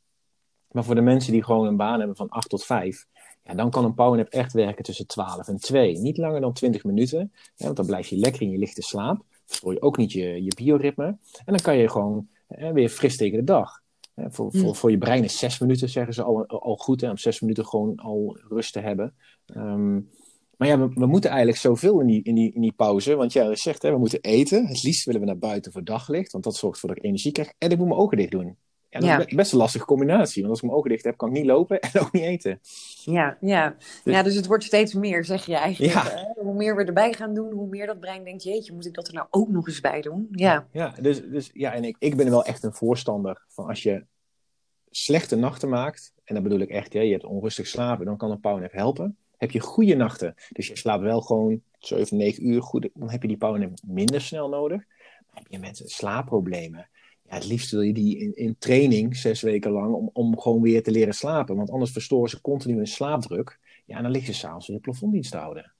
Maar 0.71 0.83
voor 0.83 0.95
de 0.95 1.01
mensen 1.01 1.31
die 1.31 1.43
gewoon 1.43 1.67
een 1.67 1.77
baan 1.77 1.97
hebben 1.97 2.15
van 2.15 2.29
8 2.29 2.49
tot 2.49 2.65
5, 2.65 3.07
ja, 3.43 3.53
dan 3.53 3.71
kan 3.71 3.85
een 3.85 3.93
powernap 3.93 4.27
echt 4.27 4.53
werken 4.53 4.83
tussen 4.83 5.07
12 5.07 5.47
en 5.47 5.57
2. 5.57 5.97
Niet 5.97 6.17
langer 6.17 6.41
dan 6.41 6.53
20 6.53 6.83
minuten, 6.83 7.31
want 7.57 7.75
dan 7.75 7.85
blijf 7.85 8.07
je 8.07 8.17
lekker 8.17 8.41
in 8.41 8.49
je 8.49 8.57
lichte 8.57 8.81
slaap. 8.81 9.23
Verstoor 9.45 9.73
je 9.73 9.81
ook 9.81 9.97
niet 9.97 10.11
je, 10.11 10.43
je 10.43 10.53
bioritme. 10.55 11.05
En 11.05 11.43
dan 11.45 11.59
kan 11.59 11.77
je 11.77 11.89
gewoon 11.89 12.27
weer 12.47 12.89
fris 12.89 13.17
tegen 13.17 13.37
de 13.37 13.43
dag. 13.43 13.83
Hè, 14.15 14.31
voor, 14.31 14.51
voor, 14.51 14.67
mm. 14.67 14.75
voor 14.75 14.91
je 14.91 14.97
brein 14.97 15.23
is 15.23 15.37
6 15.37 15.59
minuten, 15.59 15.89
zeggen 15.89 16.13
ze 16.13 16.23
al, 16.23 16.45
al 16.45 16.75
goed, 16.75 17.01
hè, 17.01 17.09
om 17.09 17.17
6 17.17 17.39
minuten 17.39 17.65
gewoon 17.65 17.95
al 17.95 18.37
rust 18.49 18.73
te 18.73 18.79
hebben. 18.79 19.15
Um, 19.55 20.09
maar 20.57 20.67
ja, 20.67 20.79
we, 20.79 20.93
we, 20.93 21.05
moeten 21.05 21.29
eigenlijk 21.29 21.59
zoveel 21.59 21.99
in 21.99 22.07
die, 22.07 22.23
in, 22.23 22.35
die, 22.35 22.53
in 22.53 22.61
die 22.61 22.73
pauze. 22.73 23.15
Want 23.15 23.33
ja, 23.33 23.49
je 23.49 23.55
zegt, 23.55 23.81
hè, 23.81 23.91
we 23.91 23.97
moeten 23.97 24.21
eten. 24.21 24.65
Het 24.65 24.83
liefst 24.83 25.05
willen 25.05 25.21
we 25.21 25.27
naar 25.27 25.37
buiten 25.37 25.71
voor 25.71 25.83
daglicht. 25.83 26.31
Want 26.31 26.43
dat 26.43 26.55
zorgt 26.55 26.75
ervoor 26.75 26.89
dat 26.89 26.97
ik 26.97 27.05
energie 27.05 27.31
krijg. 27.31 27.53
En 27.57 27.69
ik 27.69 27.77
moet 27.77 27.87
mijn 27.87 27.99
ogen 27.99 28.17
dicht 28.17 28.31
doen. 28.31 28.57
Ja, 29.03 29.17
dat 29.17 29.27
is 29.27 29.35
best 29.35 29.51
een 29.51 29.57
lastige 29.57 29.85
combinatie. 29.85 30.41
Want 30.41 30.53
als 30.53 30.61
ik 30.61 30.65
mijn 30.65 30.77
ogen 30.77 30.89
dicht 30.89 31.03
heb, 31.03 31.17
kan 31.17 31.27
ik 31.27 31.33
niet 31.33 31.45
lopen 31.45 31.79
en 31.79 31.89
ook 32.01 32.11
niet 32.11 32.23
eten. 32.23 32.59
Ja, 33.03 33.37
ja. 33.41 33.75
Dus, 34.03 34.13
ja 34.13 34.23
dus 34.23 34.35
het 34.35 34.45
wordt 34.45 34.63
steeds 34.63 34.93
meer, 34.93 35.25
zeg 35.25 35.45
je 35.45 35.55
eigenlijk. 35.55 35.93
Ja. 35.93 36.33
Hoe 36.35 36.53
meer 36.53 36.75
we 36.75 36.83
erbij 36.83 37.13
gaan 37.13 37.33
doen, 37.33 37.51
hoe 37.51 37.67
meer 37.67 37.85
dat 37.85 37.99
brein 37.99 38.23
denkt... 38.23 38.43
jeetje, 38.43 38.73
moet 38.73 38.85
ik 38.85 38.93
dat 38.93 39.07
er 39.07 39.13
nou 39.13 39.27
ook 39.29 39.49
nog 39.49 39.67
eens 39.67 39.81
bij 39.81 40.01
doen? 40.01 40.27
Ja, 40.31 40.67
ja, 40.71 40.93
dus, 41.01 41.21
dus, 41.21 41.49
ja 41.53 41.73
en 41.73 41.83
ik, 41.83 41.95
ik 41.99 42.15
ben 42.15 42.29
wel 42.29 42.45
echt 42.45 42.63
een 42.63 42.73
voorstander 42.73 43.43
van 43.47 43.67
als 43.67 43.83
je 43.83 44.05
slechte 44.89 45.35
nachten 45.35 45.69
maakt... 45.69 46.13
en 46.23 46.33
dat 46.33 46.43
bedoel 46.43 46.59
ik 46.59 46.69
echt, 46.69 46.93
ja, 46.93 47.01
je 47.01 47.11
hebt 47.11 47.25
onrustig 47.25 47.67
slapen... 47.67 48.05
dan 48.05 48.17
kan 48.17 48.31
een 48.31 48.39
powernap 48.39 48.71
helpen. 48.71 49.17
Heb 49.37 49.51
je 49.51 49.59
goede 49.59 49.95
nachten, 49.95 50.35
dus 50.49 50.67
je 50.67 50.77
slaapt 50.77 51.03
wel 51.03 51.21
gewoon 51.21 51.61
7, 51.79 52.17
9 52.17 52.47
uur 52.47 52.61
goed... 52.61 52.89
dan 52.93 53.09
heb 53.09 53.21
je 53.21 53.27
die 53.27 53.37
powernap 53.37 53.71
minder 53.83 54.21
snel 54.21 54.49
nodig. 54.49 54.83
Maar 55.25 55.43
heb 55.43 55.51
je 55.51 55.59
mensen 55.59 55.87
slaapproblemen 55.87 56.89
ja, 57.29 57.35
het 57.35 57.47
liefst 57.47 57.71
wil 57.71 57.81
je 57.81 57.93
die 57.93 58.17
in, 58.17 58.35
in 58.35 58.55
training 58.57 59.15
zes 59.15 59.41
weken 59.41 59.71
lang 59.71 59.93
om, 59.93 60.09
om 60.13 60.39
gewoon 60.39 60.61
weer 60.61 60.83
te 60.83 60.91
leren 60.91 61.13
slapen. 61.13 61.55
Want 61.55 61.71
anders 61.71 61.91
verstoren 61.91 62.29
ze 62.29 62.41
continu 62.41 62.75
hun 62.75 62.87
slaapdruk. 62.87 63.59
Ja, 63.85 63.97
en 63.97 64.03
dan 64.03 64.11
lig 64.11 64.25
je 64.25 64.33
s'avonds 64.33 64.67
weer 64.67 64.79
plafonddienst 64.79 65.31
te 65.31 65.37
houden. 65.37 65.73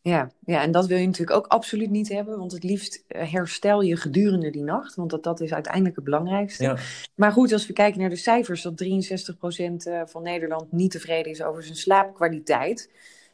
Ja, 0.00 0.30
ja, 0.40 0.62
en 0.62 0.70
dat 0.70 0.86
wil 0.86 0.98
je 0.98 1.06
natuurlijk 1.06 1.36
ook 1.36 1.46
absoluut 1.46 1.90
niet 1.90 2.08
hebben. 2.08 2.38
Want 2.38 2.52
het 2.52 2.62
liefst 2.62 3.04
eh, 3.06 3.32
herstel 3.32 3.80
je 3.80 3.96
gedurende 3.96 4.50
die 4.50 4.62
nacht. 4.62 4.94
Want 4.94 5.10
dat, 5.10 5.22
dat 5.22 5.40
is 5.40 5.52
uiteindelijk 5.52 5.94
het 5.94 6.04
belangrijkste. 6.04 6.62
Ja. 6.62 6.76
Maar 7.14 7.32
goed, 7.32 7.52
als 7.52 7.66
we 7.66 7.72
kijken 7.72 8.00
naar 8.00 8.08
de 8.08 8.16
cijfers, 8.16 8.62
dat 8.62 8.84
63% 8.84 9.86
eh, 9.86 10.02
van 10.04 10.22
Nederland 10.22 10.72
niet 10.72 10.90
tevreden 10.90 11.32
is 11.32 11.42
over 11.42 11.62
zijn 11.62 11.76
slaapkwaliteit 11.76 12.90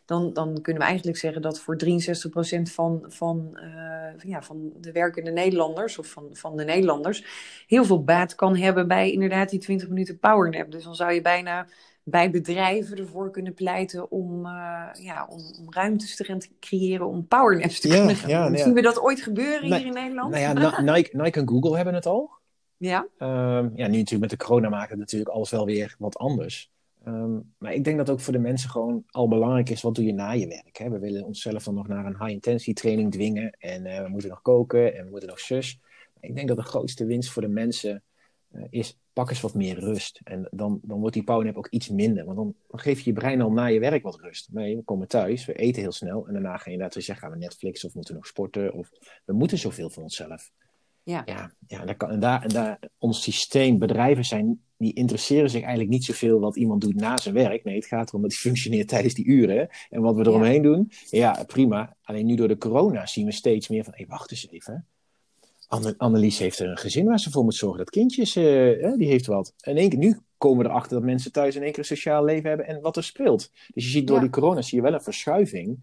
dan, 0.08 0.32
dan 0.32 0.60
kunnen 0.62 0.82
we 0.82 0.88
eigenlijk 0.88 1.18
zeggen 1.18 1.42
dat 1.42 1.60
voor 1.60 1.76
63% 1.76 2.62
van, 2.62 3.04
van, 3.08 3.50
uh, 3.54 4.30
ja, 4.30 4.42
van 4.42 4.72
de 4.80 4.92
werkende 4.92 5.30
Nederlanders, 5.30 5.98
of 5.98 6.06
van, 6.06 6.28
van 6.32 6.56
de 6.56 6.64
Nederlanders, 6.64 7.24
heel 7.66 7.84
veel 7.84 8.04
baat 8.04 8.34
kan 8.34 8.56
hebben 8.56 8.88
bij 8.88 9.12
inderdaad 9.12 9.50
die 9.50 9.58
20 9.58 9.88
minuten 9.88 10.18
powernap. 10.18 10.70
Dus 10.70 10.84
dan 10.84 10.94
zou 10.94 11.12
je 11.12 11.20
bijna 11.20 11.66
bij 12.02 12.30
bedrijven 12.30 12.98
ervoor 12.98 13.30
kunnen 13.30 13.54
pleiten 13.54 14.10
om, 14.10 14.46
uh, 14.46 14.88
ja, 14.92 15.26
om, 15.30 15.40
om, 15.58 15.72
ruimtes 15.72 16.16
te 16.16 16.24
gaan 16.24 16.38
creëren 16.60 17.06
om 17.06 17.26
powernaps 17.26 17.80
te 17.80 17.88
kunnen 17.88 18.16
gaan 18.16 18.30
ja, 18.30 18.56
Zien 18.56 18.74
we 18.74 18.82
dat 18.82 19.00
ooit 19.00 19.20
gebeuren 19.20 19.74
hier 19.74 19.86
in 19.86 19.92
Nederland? 19.92 20.30
Nou 20.30 20.42
ja, 20.42 20.80
Nike, 20.92 21.16
Nike 21.16 21.40
en 21.40 21.48
Google 21.48 21.76
hebben 21.76 21.94
het 21.94 22.06
al. 22.06 22.30
Ja. 22.76 23.06
Um, 23.18 23.72
ja, 23.74 23.86
nu 23.86 23.96
natuurlijk 23.96 24.20
met 24.20 24.30
de 24.30 24.36
corona 24.36 24.68
maken 24.68 24.98
natuurlijk 24.98 25.30
alles 25.30 25.50
wel 25.50 25.64
weer 25.64 25.94
wat 25.98 26.16
anders. 26.16 26.70
Um, 27.08 27.54
maar 27.58 27.74
ik 27.74 27.84
denk 27.84 27.96
dat 27.96 28.10
ook 28.10 28.20
voor 28.20 28.32
de 28.32 28.38
mensen 28.38 28.70
gewoon 28.70 29.04
al 29.10 29.28
belangrijk 29.28 29.68
is, 29.68 29.82
wat 29.82 29.94
doe 29.94 30.04
je 30.04 30.12
na 30.12 30.30
je 30.30 30.46
werk? 30.46 30.76
Hè? 30.76 30.90
We 30.90 30.98
willen 30.98 31.24
onszelf 31.24 31.64
dan 31.64 31.74
nog 31.74 31.88
naar 31.88 32.06
een 32.06 32.18
high-intensity 32.18 32.72
training 32.72 33.12
dwingen 33.12 33.50
en 33.58 33.86
uh, 33.86 34.02
we 34.02 34.08
moeten 34.08 34.30
nog 34.30 34.42
koken 34.42 34.96
en 34.96 35.04
we 35.04 35.10
moeten 35.10 35.28
nog 35.28 35.40
zus. 35.40 35.80
Ik 36.20 36.34
denk 36.34 36.48
dat 36.48 36.56
de 36.56 36.62
grootste 36.62 37.04
winst 37.04 37.30
voor 37.30 37.42
de 37.42 37.48
mensen 37.48 38.02
uh, 38.52 38.64
is, 38.70 38.98
pak 39.12 39.30
eens 39.30 39.40
wat 39.40 39.54
meer 39.54 39.78
rust. 39.78 40.20
En 40.24 40.48
dan, 40.50 40.80
dan 40.82 40.98
wordt 41.00 41.14
die 41.14 41.24
powernap 41.24 41.56
ook 41.56 41.68
iets 41.68 41.88
minder, 41.88 42.24
want 42.24 42.36
dan, 42.36 42.54
geef 42.68 43.00
je 43.00 43.10
je 43.10 43.16
brein 43.16 43.40
al 43.40 43.52
na 43.52 43.66
je 43.66 43.80
werk 43.80 44.02
wat 44.02 44.20
rust. 44.20 44.52
Nee, 44.52 44.76
we 44.76 44.82
komen 44.82 45.08
thuis, 45.08 45.44
we 45.44 45.52
eten 45.52 45.82
heel 45.82 45.92
snel 45.92 46.26
en 46.26 46.32
daarna 46.32 46.56
ga 46.56 46.64
je 46.64 46.70
inderdaad 46.70 47.02
zeggen, 47.02 47.16
gaan 47.16 47.38
we 47.38 47.44
Netflix 47.44 47.84
of 47.84 47.94
moeten 47.94 48.14
nog 48.14 48.26
sporten 48.26 48.72
of 48.72 48.90
we 49.24 49.32
moeten 49.32 49.58
zoveel 49.58 49.90
van 49.90 50.02
onszelf. 50.02 50.50
Ja, 51.08 51.22
ja, 51.26 51.52
ja 51.66 51.84
daar 51.84 51.96
kan, 51.96 52.10
en, 52.10 52.20
daar, 52.20 52.42
en 52.42 52.48
daar, 52.48 52.78
ons 52.98 53.22
systeem, 53.22 53.78
bedrijven 53.78 54.24
zijn 54.24 54.62
die 54.76 54.94
interesseren 54.94 55.50
zich 55.50 55.60
eigenlijk 55.60 55.90
niet 55.90 56.04
zoveel 56.04 56.40
wat 56.40 56.56
iemand 56.56 56.80
doet 56.80 56.94
na 56.94 57.16
zijn 57.16 57.34
werk. 57.34 57.64
Nee, 57.64 57.74
het 57.74 57.86
gaat 57.86 58.08
erom 58.08 58.22
dat 58.22 58.30
hij 58.30 58.40
functioneert 58.50 58.88
tijdens 58.88 59.14
die 59.14 59.26
uren. 59.26 59.68
En 59.90 60.00
wat 60.00 60.16
we 60.16 60.26
eromheen 60.26 60.62
doen, 60.62 60.90
ja, 61.10 61.44
prima. 61.46 61.96
Alleen 62.02 62.26
nu 62.26 62.34
door 62.34 62.48
de 62.48 62.58
corona 62.58 63.06
zien 63.06 63.26
we 63.26 63.32
steeds 63.32 63.68
meer 63.68 63.84
van, 63.84 63.92
hé, 63.92 63.98
hey, 63.98 64.08
wacht 64.08 64.30
eens 64.30 64.48
even. 64.50 64.86
Anne 65.66 65.94
Annelies 65.96 66.38
heeft 66.38 66.58
er 66.58 66.70
een 66.70 66.76
gezin 66.76 67.06
waar 67.06 67.20
ze 67.20 67.30
voor 67.30 67.44
moet 67.44 67.54
zorgen. 67.54 67.78
Dat 67.78 67.90
kindjes, 67.90 68.36
uh, 68.36 68.94
die 68.96 69.08
heeft 69.08 69.26
wat. 69.26 69.52
En 69.60 69.76
één 69.76 69.88
keer, 69.88 69.98
nu 69.98 70.18
komen 70.38 70.64
we 70.64 70.70
erachter 70.70 70.96
dat 70.96 71.04
mensen 71.04 71.32
thuis 71.32 71.56
in 71.56 71.62
één 71.62 71.70
keer 71.70 71.78
een 71.78 71.84
sociaal 71.84 72.24
leven 72.24 72.48
hebben 72.48 72.66
en 72.66 72.80
wat 72.80 72.96
er 72.96 73.04
speelt. 73.04 73.50
Dus 73.74 73.84
je 73.84 73.90
ziet 73.90 74.06
door 74.06 74.20
die 74.20 74.30
corona 74.30 74.62
zie 74.62 74.78
je 74.78 74.84
wel 74.84 74.94
een 74.94 75.00
verschuiving 75.00 75.78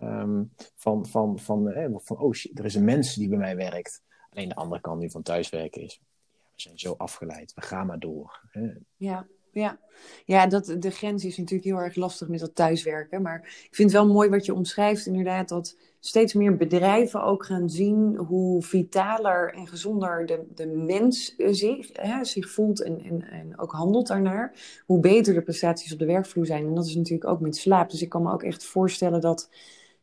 Ehm, 0.00 0.42
van, 0.76 1.06
van, 1.06 1.38
van, 1.38 1.72
van, 2.02 2.18
oh 2.18 2.32
shit, 2.32 2.58
er 2.58 2.64
is 2.64 2.74
een 2.74 2.84
mens 2.84 3.14
die 3.14 3.28
bij 3.28 3.38
mij 3.38 3.56
werkt. 3.56 4.02
Alleen 4.30 4.48
de 4.48 4.54
andere 4.54 4.80
kant 4.80 5.00
nu 5.00 5.10
van 5.10 5.22
thuiswerken 5.22 5.82
is, 5.82 6.00
we 6.28 6.60
zijn 6.60 6.78
zo 6.78 6.94
afgeleid, 6.98 7.54
we 7.54 7.60
gaan 7.60 7.86
maar 7.86 7.98
door. 7.98 8.40
Hè. 8.50 8.70
Ja, 8.96 9.26
ja. 9.52 9.78
ja 10.24 10.46
dat, 10.46 10.76
de 10.78 10.90
grens 10.90 11.24
is 11.24 11.36
natuurlijk 11.36 11.68
heel 11.68 11.78
erg 11.78 11.94
lastig 11.94 12.28
met 12.28 12.40
dat 12.40 12.54
thuiswerken. 12.54 13.22
Maar 13.22 13.38
ik 13.40 13.74
vind 13.74 13.92
het 13.92 14.02
wel 14.02 14.12
mooi 14.12 14.28
wat 14.28 14.46
je 14.46 14.54
omschrijft, 14.54 15.06
inderdaad, 15.06 15.48
dat 15.48 15.76
steeds 16.00 16.34
meer 16.34 16.56
bedrijven 16.56 17.22
ook 17.22 17.44
gaan 17.44 17.70
zien 17.70 18.16
hoe 18.16 18.62
vitaler 18.62 19.54
en 19.54 19.66
gezonder 19.66 20.26
de, 20.26 20.44
de 20.54 20.66
mens 20.66 21.36
eh, 21.36 21.48
zich, 21.52 21.88
hè, 21.92 22.24
zich 22.24 22.50
voelt 22.50 22.82
en, 22.82 23.04
en, 23.04 23.22
en 23.22 23.58
ook 23.58 23.72
handelt 23.72 24.06
daarnaar. 24.06 24.52
Hoe 24.86 25.00
beter 25.00 25.34
de 25.34 25.42
prestaties 25.42 25.92
op 25.92 25.98
de 25.98 26.06
werkvloer 26.06 26.46
zijn. 26.46 26.66
En 26.66 26.74
dat 26.74 26.86
is 26.86 26.96
natuurlijk 26.96 27.30
ook 27.30 27.40
met 27.40 27.56
slaap. 27.56 27.90
Dus 27.90 28.02
ik 28.02 28.08
kan 28.08 28.22
me 28.22 28.32
ook 28.32 28.42
echt 28.42 28.64
voorstellen 28.64 29.20
dat 29.20 29.50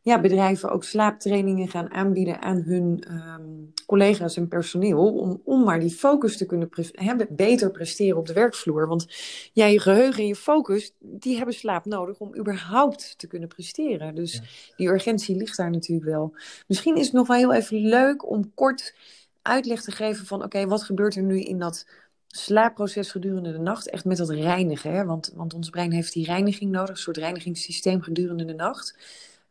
ja, 0.02 0.20
bedrijven 0.20 0.70
ook 0.70 0.84
slaaptrainingen 0.84 1.68
gaan 1.68 1.90
aanbieden 1.90 2.42
aan 2.42 2.62
hun 2.62 3.04
ehm, 3.08 3.42
collega's 3.86 4.36
en 4.36 4.48
personeel. 4.48 5.12
Om, 5.14 5.40
om 5.44 5.64
maar 5.64 5.80
die 5.80 5.90
focus 5.90 6.36
te 6.36 6.46
kunnen 6.46 6.68
hebben, 6.92 7.26
beter 7.30 7.70
presteren 7.70 8.18
op 8.18 8.26
de 8.26 8.32
werkvloer. 8.32 8.88
Want 8.88 9.06
ja, 9.52 9.66
je 9.66 9.80
geheugen 9.80 10.22
en 10.22 10.28
je 10.28 10.36
focus, 10.36 10.92
die 10.98 11.36
hebben 11.36 11.54
slaap 11.54 11.84
nodig 11.84 12.18
om 12.18 12.36
überhaupt 12.36 13.18
te 13.18 13.26
kunnen 13.26 13.48
presteren. 13.48 14.14
Dus 14.14 14.42
die 14.76 14.88
urgentie 14.88 15.36
ligt 15.36 15.56
daar 15.56 15.70
natuurlijk 15.70 16.08
wel. 16.08 16.34
Misschien 16.66 16.96
is 16.96 17.04
het 17.04 17.14
nog 17.14 17.26
wel 17.26 17.36
heel 17.36 17.54
even 17.54 17.78
leuk 17.78 18.30
om 18.30 18.54
kort 18.54 18.94
uitleg 19.42 19.82
te 19.82 19.90
geven 19.90 20.26
van 20.26 20.42
oké, 20.42 20.66
wat 20.66 20.82
gebeurt 20.82 21.16
er 21.16 21.22
nu 21.22 21.40
in 21.40 21.58
dat 21.58 21.86
slaapproces 22.26 23.10
gedurende 23.10 23.52
de 23.52 23.58
nacht. 23.58 23.90
Echt 23.90 24.04
met 24.04 24.16
dat 24.16 24.30
reinigen. 24.30 24.92
Hè? 24.92 25.04
Want, 25.04 25.32
want 25.34 25.54
ons 25.54 25.70
brein 25.70 25.92
heeft 25.92 26.12
die 26.12 26.24
reiniging 26.24 26.70
nodig, 26.70 26.90
een 26.90 26.96
soort 26.96 27.16
reinigingssysteem 27.16 28.02
gedurende 28.02 28.44
de 28.44 28.54
nacht. 28.54 28.96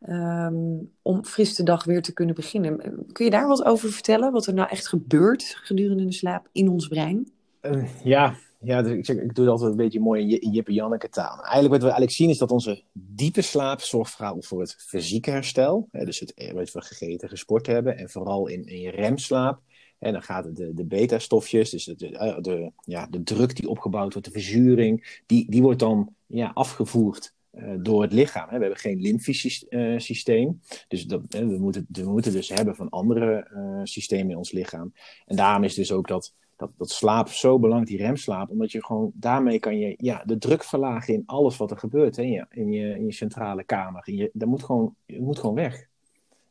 Ehm, 0.00 0.76
om 1.02 1.24
fris 1.24 1.54
de 1.54 1.62
dag 1.62 1.84
weer 1.84 2.02
te 2.02 2.12
kunnen 2.12 2.34
beginnen. 2.34 3.06
Kun 3.12 3.24
je 3.24 3.30
daar 3.30 3.48
wat 3.48 3.64
over 3.64 3.90
vertellen? 3.90 4.32
Wat 4.32 4.46
er 4.46 4.54
nou 4.54 4.68
echt 4.68 4.88
gebeurt 4.88 5.42
gedurende 5.62 6.04
de 6.04 6.12
slaap 6.12 6.48
in 6.52 6.68
ons 6.68 6.88
brein? 6.88 7.32
Uh, 7.62 8.04
ja, 8.04 8.34
ja 8.60 8.82
dus 8.82 9.08
ik, 9.08 9.34
doe 9.34 9.44
het 9.44 9.48
altijd 9.48 9.70
een 9.70 9.76
beetje 9.76 10.00
mooi 10.00 10.22
in, 10.22 10.40
in 10.40 10.50
Jip 10.50 10.68
en 10.68 10.74
Janneke 10.74 11.08
taal. 11.08 11.42
Eigenlijk 11.42 11.68
wat 11.68 11.78
we 11.78 11.84
eigenlijk 11.84 12.12
zien 12.12 12.28
is 12.28 12.38
dat 12.38 12.50
onze 12.50 12.82
diepe 12.92 13.42
slaap 13.42 13.80
zorgt 13.80 14.12
vooral 14.14 14.42
voor 14.42 14.60
het 14.60 14.74
fysieke 14.78 15.30
herstel. 15.30 15.88
Hè, 15.90 16.04
dus 16.04 16.20
het 16.20 16.52
wat 16.54 16.72
we 16.72 16.82
gegeten, 16.82 17.28
gesport 17.28 17.66
hebben. 17.66 17.96
En 17.96 18.10
vooral 18.10 18.46
in, 18.46 18.66
in 18.66 18.80
je 18.80 18.90
remslaap. 18.90 19.60
En 19.98 20.12
dan 20.12 20.22
gaat 20.22 20.56
de, 20.56 20.74
de 20.74 20.84
beta-stofjes, 20.84 21.70
dus 21.70 21.84
de, 21.84 21.94
de, 21.94 22.18
eh, 22.18 22.40
de, 22.40 22.72
ja, 22.84 23.06
de 23.06 23.22
druk 23.22 23.56
die 23.56 23.68
opgebouwd 23.68 24.12
wordt, 24.12 24.26
de 24.28 24.40
verzuring, 24.40 25.22
die, 25.26 25.50
die 25.50 25.62
wordt 25.62 25.78
dan 25.78 26.14
ja, 26.26 26.50
afgevoerd 26.54 27.32
door 27.78 28.02
het 28.02 28.12
lichaam. 28.12 28.48
Hè. 28.48 28.54
We 28.56 28.62
hebben 28.62 28.80
geen 28.80 29.00
lymfisch 29.00 29.66
systeem. 29.96 30.60
Dus 30.88 31.06
dat, 31.06 31.22
we, 31.28 31.58
moeten, 31.58 31.86
we 31.88 32.10
moeten 32.10 32.32
dus 32.32 32.48
hebben 32.48 32.76
van 32.76 32.88
andere 32.88 33.50
uh, 33.54 33.80
systemen 33.82 34.30
in 34.30 34.36
ons 34.36 34.52
lichaam. 34.52 34.92
En 35.26 35.36
daarom 35.36 35.64
is 35.64 35.74
dus 35.74 35.92
ook 35.92 36.08
dat, 36.08 36.34
dat, 36.56 36.70
dat 36.76 36.90
slaap 36.90 37.28
zo 37.28 37.58
belangrijk, 37.58 37.90
die 37.90 38.06
remslaap. 38.06 38.50
Omdat 38.50 38.72
je 38.72 38.84
gewoon, 38.84 39.10
daarmee 39.14 39.58
kan 39.58 39.78
je 39.78 39.94
ja, 39.98 40.22
de 40.24 40.38
druk 40.38 40.64
verlagen 40.64 41.14
in 41.14 41.22
alles 41.26 41.56
wat 41.56 41.70
er 41.70 41.78
gebeurt. 41.78 42.16
Hè, 42.16 42.22
in, 42.22 42.30
je, 42.30 42.46
in, 42.50 43.06
je, 43.06 43.12
centrale 43.12 43.64
kamer. 43.64 44.10
Je, 44.10 44.30
dat 44.32 44.48
moet 44.48 44.62
gewoon, 44.62 44.94
moet 45.06 45.38
gewoon 45.38 45.54
weg. 45.54 45.88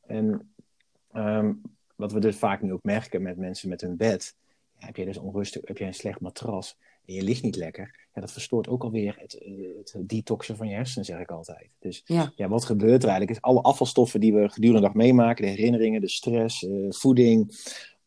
En 0.05 0.51
um, 1.13 1.61
wat 1.95 2.11
we 2.11 2.19
dus 2.19 2.35
vaak 2.35 2.61
nu 2.61 2.73
ook 2.73 2.83
merken 2.83 3.21
met 3.21 3.37
mensen 3.37 3.69
met 3.69 3.81
hun 3.81 3.97
bed. 3.97 4.35
Heb 4.75 4.95
je 4.95 5.05
dus 5.05 5.17
onrustig, 5.17 5.61
heb 5.65 5.77
je 5.77 5.85
een 5.85 5.93
slecht 5.93 6.19
matras 6.19 6.77
en 7.05 7.13
je 7.13 7.21
ligt 7.21 7.43
niet 7.43 7.55
lekker, 7.55 8.06
ja, 8.17 8.23
dat 8.23 8.31
verstoort 8.31 8.67
ook 8.67 8.83
alweer 8.83 9.15
het, 9.19 9.33
eh, 9.33 9.51
het 9.77 9.95
detoxen 10.09 10.55
van 10.55 10.67
je 10.67 10.75
hersenen, 10.75 11.05
zeg 11.05 11.19
ik 11.19 11.31
altijd. 11.31 11.69
Dus 11.79 12.01
ja. 12.05 12.31
ja. 12.35 12.47
wat 12.47 12.65
gebeurt 12.65 13.03
er 13.03 13.09
eigenlijk? 13.09 13.37
Is 13.37 13.43
alle 13.43 13.61
afvalstoffen 13.61 14.19
die 14.19 14.33
we 14.33 14.49
gedurende 14.49 14.81
de 14.81 14.87
dag 14.87 14.95
meemaken, 14.95 15.45
de 15.45 15.51
herinneringen, 15.51 16.01
de 16.01 16.09
stress, 16.09 16.63
uh, 16.63 16.91
voeding, 16.91 17.55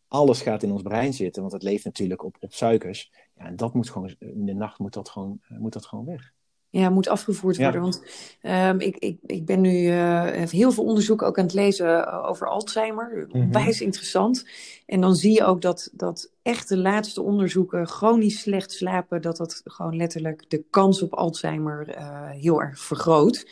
alles 0.09 0.43
gaat 0.43 0.63
in 0.63 0.73
ons 0.73 0.83
brein 0.83 1.13
zitten, 1.13 1.43
want 1.43 1.55
het 1.55 1.63
leeft 1.63 1.85
natuurlijk 1.85 2.25
op, 2.25 2.37
op 2.41 2.53
suikers. 2.53 3.13
Ja, 3.37 3.45
en 3.45 3.57
dat 3.57 3.75
moet 3.75 3.91
gewoon, 3.91 4.15
in 4.19 4.47
de 4.47 4.55
nacht 4.55 4.79
moet 4.79 4.93
dat 4.93 5.09
gewoon, 5.09 5.41
eh, 5.49 5.59
moet 5.59 5.73
dat 5.73 5.87
gewoon 5.87 6.05
weg. 6.05 6.33
Ja, 6.71 6.91
moet 6.91 7.09
afgevoerd 7.09 7.57
worden. 7.57 7.81
Want 7.81 8.03
um, 8.43 8.81
ik, 8.81 8.97
ik, 8.97 9.19
ik 9.27 9.47
ben 9.47 9.61
nu 9.61 9.71
uh, 9.71 10.25
heel 10.25 10.73
veel 10.73 10.85
onderzoek 10.85 11.23
ook 11.23 11.39
aan 11.39 11.45
het 11.45 11.55
lezen 11.55 12.07
eh, 12.07 12.29
over 12.29 12.49
Alzheimer. 12.49 13.27
Mm 13.33 13.53
Wijs 13.53 13.81
interessant. 13.81 14.49
En 14.87 15.01
dan 15.01 15.15
zie 15.15 15.33
je 15.33 15.45
ook 15.45 15.63
dat, 15.63 15.91
dat 15.93 16.31
echt 16.43 16.69
de 16.69 16.77
laatste 16.77 17.23
onderzoeken 17.23 17.87
chronisch 17.87 18.41
slecht 18.41 18.73
slapen, 18.73 19.23
dat 19.23 19.37
dat 19.37 19.61
gewoon 19.65 19.97
letterlijk 19.97 20.45
de 20.49 20.65
kans 20.71 21.03
op 21.03 21.15
Alzheimer 21.15 21.89
uh, 21.89 22.31
heel 22.31 22.63
erg 22.63 22.81
vergroot. 22.81 23.47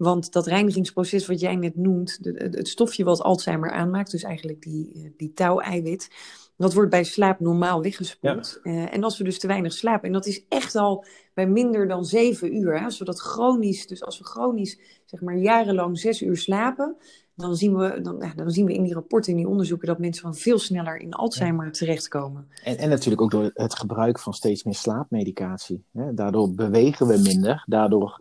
Want 0.00 0.32
dat 0.32 0.46
reinigingsproces 0.46 1.26
wat 1.26 1.40
jij 1.40 1.56
net 1.56 1.76
noemt, 1.76 2.22
de, 2.22 2.48
het 2.50 2.68
stofje 2.68 3.04
wat 3.04 3.22
Alzheimer 3.22 3.70
aanmaakt, 3.70 4.10
dus 4.10 4.22
eigenlijk 4.22 4.62
die, 4.62 5.14
die 5.16 5.32
touw-eiwit, 5.32 6.10
dat 6.56 6.74
wordt 6.74 6.90
bij 6.90 7.04
slaap 7.04 7.40
normaal 7.40 7.82
weggespoeld. 7.82 8.60
Ja. 8.62 8.70
Uh, 8.70 8.94
en 8.94 9.04
als 9.04 9.18
we 9.18 9.24
dus 9.24 9.38
te 9.38 9.46
weinig 9.46 9.72
slapen, 9.72 10.06
en 10.06 10.12
dat 10.12 10.26
is 10.26 10.44
echt 10.48 10.74
al 10.74 11.04
bij 11.34 11.46
minder 11.46 11.88
dan 11.88 12.04
zeven 12.04 12.56
uur, 12.56 12.80
hè, 12.80 12.90
zodat 12.90 13.20
chronisch, 13.20 13.86
dus 13.86 14.02
als 14.02 14.18
we 14.18 14.24
chronisch 14.24 14.78
zeg 15.04 15.20
maar 15.20 15.36
jarenlang 15.36 15.98
zes 15.98 16.22
uur 16.22 16.36
slapen, 16.36 16.96
dan 17.40 17.56
zien 17.56 17.76
we, 17.76 18.00
dan, 18.00 18.32
dan 18.36 18.50
zien 18.50 18.66
we 18.66 18.74
in 18.74 18.82
die 18.82 18.94
rapporten, 18.94 19.30
in 19.30 19.38
die 19.38 19.48
onderzoeken, 19.48 19.86
dat 19.86 19.98
mensen 19.98 20.22
van 20.22 20.34
veel 20.34 20.58
sneller 20.58 20.96
in 20.96 21.12
Alzheimer 21.12 21.64
ja. 21.64 21.70
terechtkomen. 21.70 22.48
En, 22.64 22.78
en 22.78 22.88
natuurlijk 22.88 23.22
ook 23.22 23.30
door 23.30 23.50
het 23.54 23.78
gebruik 23.78 24.18
van 24.18 24.34
steeds 24.34 24.64
meer 24.64 24.74
slaapmedicatie. 24.74 25.84
Hè. 25.92 26.14
Daardoor 26.14 26.54
bewegen 26.54 27.06
we 27.06 27.18
minder, 27.18 27.64
daardoor 27.66 28.20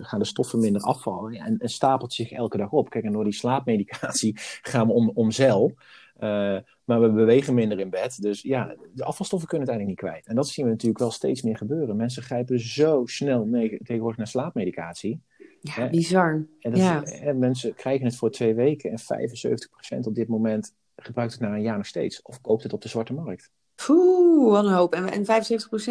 gaan 0.00 0.18
de 0.18 0.24
stoffen 0.24 0.58
minder 0.60 0.82
afvallen 0.82 1.34
en, 1.34 1.58
en 1.58 1.68
stapelt 1.68 2.12
zich 2.12 2.30
elke 2.30 2.56
dag 2.56 2.70
op. 2.70 2.90
Kijk, 2.90 3.04
en 3.04 3.12
door 3.12 3.24
die 3.24 3.32
slaapmedicatie 3.32 4.34
gaan 4.70 4.86
we 4.86 4.92
om, 4.92 5.10
om 5.14 5.30
zeil. 5.30 5.74
Uh, 6.20 6.58
maar 6.84 7.00
we 7.00 7.10
bewegen 7.12 7.54
minder 7.54 7.78
in 7.78 7.90
bed. 7.90 8.22
Dus 8.22 8.42
ja, 8.42 8.76
de 8.92 9.04
afvalstoffen 9.04 9.48
kunnen 9.48 9.68
het 9.68 9.76
eigenlijk 9.76 9.86
niet 9.86 10.10
kwijt. 10.10 10.26
En 10.26 10.34
dat 10.34 10.48
zien 10.48 10.64
we 10.64 10.70
natuurlijk 10.70 11.00
wel 11.00 11.10
steeds 11.10 11.42
meer 11.42 11.56
gebeuren. 11.56 11.96
Mensen 11.96 12.22
grijpen 12.22 12.60
zo 12.60 13.02
snel 13.06 13.44
mee, 13.44 13.78
tegenwoordig 13.82 14.18
naar 14.18 14.26
slaapmedicatie. 14.26 15.20
Ja, 15.60 15.90
bizar. 15.90 16.46
En, 16.60 16.76
ja. 16.76 17.02
mensen 17.34 17.74
krijgen 17.74 18.06
het 18.06 18.16
voor 18.16 18.30
twee 18.30 18.54
weken. 18.54 18.90
En 18.90 18.98
75% 19.98 20.06
op 20.06 20.14
dit 20.14 20.28
moment 20.28 20.74
gebruikt 20.96 21.32
het 21.32 21.42
na 21.42 21.54
een 21.54 21.62
jaar 21.62 21.76
nog 21.76 21.86
steeds. 21.86 22.22
Of 22.22 22.40
koopt 22.40 22.62
het 22.62 22.72
op 22.72 22.82
de 22.82 22.88
zwarte 22.88 23.12
markt. 23.12 23.50
Poeh, 23.86 24.50
wat 24.50 24.64
een 24.64 24.72
hoop. 24.72 24.94
En, 24.94 25.10
en 25.10 25.24
75%, 25.24 25.24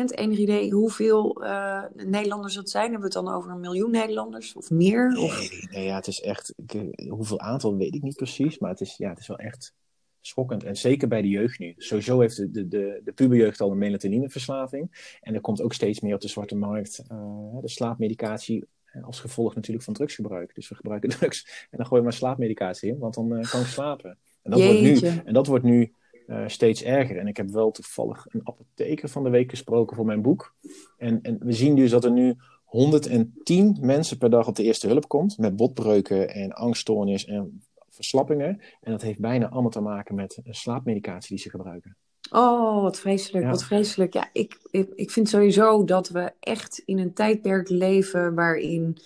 enig 0.05 0.37
idee 0.37 0.71
hoeveel 0.71 1.43
uh, 1.43 1.83
Nederlanders 1.95 2.53
dat 2.53 2.69
zijn? 2.69 2.91
Hebben 2.91 3.09
we 3.09 3.15
het 3.15 3.25
dan 3.25 3.35
over 3.35 3.51
een 3.51 3.59
miljoen 3.59 3.91
Nederlanders 3.91 4.55
of 4.55 4.69
meer? 4.69 5.17
Of? 5.17 5.39
Nee, 5.39 5.67
nee, 5.71 5.85
ja, 5.85 5.95
het 5.95 6.07
is 6.07 6.21
echt, 6.21 6.53
ik, 6.55 7.07
hoeveel 7.09 7.39
aantal 7.39 7.77
weet 7.77 7.95
ik 7.95 8.01
niet 8.01 8.15
precies, 8.15 8.59
maar 8.59 8.69
het 8.69 8.81
is, 8.81 8.97
ja, 8.97 9.09
het 9.09 9.19
is 9.19 9.27
wel 9.27 9.37
echt 9.37 9.73
schokkend. 10.21 10.63
En 10.63 10.77
zeker 10.77 11.07
bij 11.07 11.21
de 11.21 11.27
jeugd 11.27 11.59
nu. 11.59 11.73
Sowieso 11.77 12.19
heeft 12.19 12.35
de, 12.35 12.51
de, 12.51 12.67
de, 12.67 13.01
de 13.03 13.11
puberjeugd 13.11 13.61
al 13.61 13.71
een 13.71 13.77
melatonineverslaving. 13.77 15.17
En 15.21 15.33
er 15.33 15.41
komt 15.41 15.61
ook 15.61 15.73
steeds 15.73 15.99
meer 15.99 16.13
op 16.13 16.21
de 16.21 16.27
zwarte 16.27 16.55
markt 16.55 17.03
uh, 17.11 17.61
de 17.61 17.69
slaapmedicatie. 17.69 18.67
Eh, 18.91 19.03
als 19.03 19.19
gevolg 19.19 19.55
natuurlijk 19.55 19.85
van 19.85 19.93
drugsgebruik. 19.93 20.55
Dus 20.55 20.69
we 20.69 20.75
gebruiken 20.75 21.09
drugs 21.19 21.67
en 21.69 21.77
dan 21.77 21.85
gooien 21.85 22.03
we 22.03 22.09
maar 22.09 22.19
slaapmedicatie 22.19 22.89
in, 22.89 22.97
want 22.97 23.13
dan 23.13 23.37
uh, 23.37 23.49
kan 23.49 23.61
ik 23.61 23.67
slapen. 23.67 24.17
En 24.41 24.51
dat 24.51 24.61
wordt 24.61 24.81
nu, 24.81 24.99
en 25.25 25.33
dat 25.33 25.47
wordt 25.47 25.63
nu 25.63 25.93
uh, 26.27 26.47
steeds 26.47 26.83
erger. 26.83 27.17
En 27.17 27.27
ik 27.27 27.37
heb 27.37 27.49
wel 27.49 27.71
toevallig 27.71 28.25
een 28.29 28.41
apotheker 28.43 29.09
van 29.09 29.23
de 29.23 29.29
week 29.29 29.49
gesproken 29.49 29.95
voor 29.95 30.05
mijn 30.05 30.21
boek. 30.21 30.55
En, 30.97 31.21
en 31.21 31.37
we 31.39 31.53
zien 31.53 31.75
dus 31.75 31.91
dat 31.91 32.03
er 32.03 32.11
nu 32.11 32.35
110 32.63 33.77
mensen 33.81 34.17
per 34.17 34.29
dag 34.29 34.47
op 34.47 34.55
de 34.55 34.63
eerste 34.63 34.87
hulp 34.87 35.07
komt. 35.07 35.37
Met 35.37 35.55
botbreuken 35.55 36.29
en 36.29 36.51
angststoornis 36.51 37.25
en 37.25 37.63
verslappingen. 37.89 38.61
En 38.81 38.91
dat 38.91 39.01
heeft 39.01 39.19
bijna 39.19 39.49
allemaal 39.49 39.71
te 39.71 39.81
maken 39.81 40.15
met 40.15 40.39
slaapmedicatie 40.43 41.35
die 41.35 41.43
ze 41.43 41.49
gebruiken. 41.49 41.97
Oh, 42.29 42.81
wat 42.81 42.99
vreselijk, 42.99 43.45
wat 43.45 43.63
vreselijk. 43.63 44.13
Ja, 44.13 44.29
ik, 44.33 44.57
ik, 44.71 44.89
ik 44.95 45.11
vind 45.11 45.29
sowieso 45.29 45.83
dat 45.83 46.09
we 46.09 46.31
echt 46.39 46.81
in 46.85 46.99
een 46.99 47.13
tijdperk 47.13 47.69
leven 47.69 48.35
waarin 48.35 48.97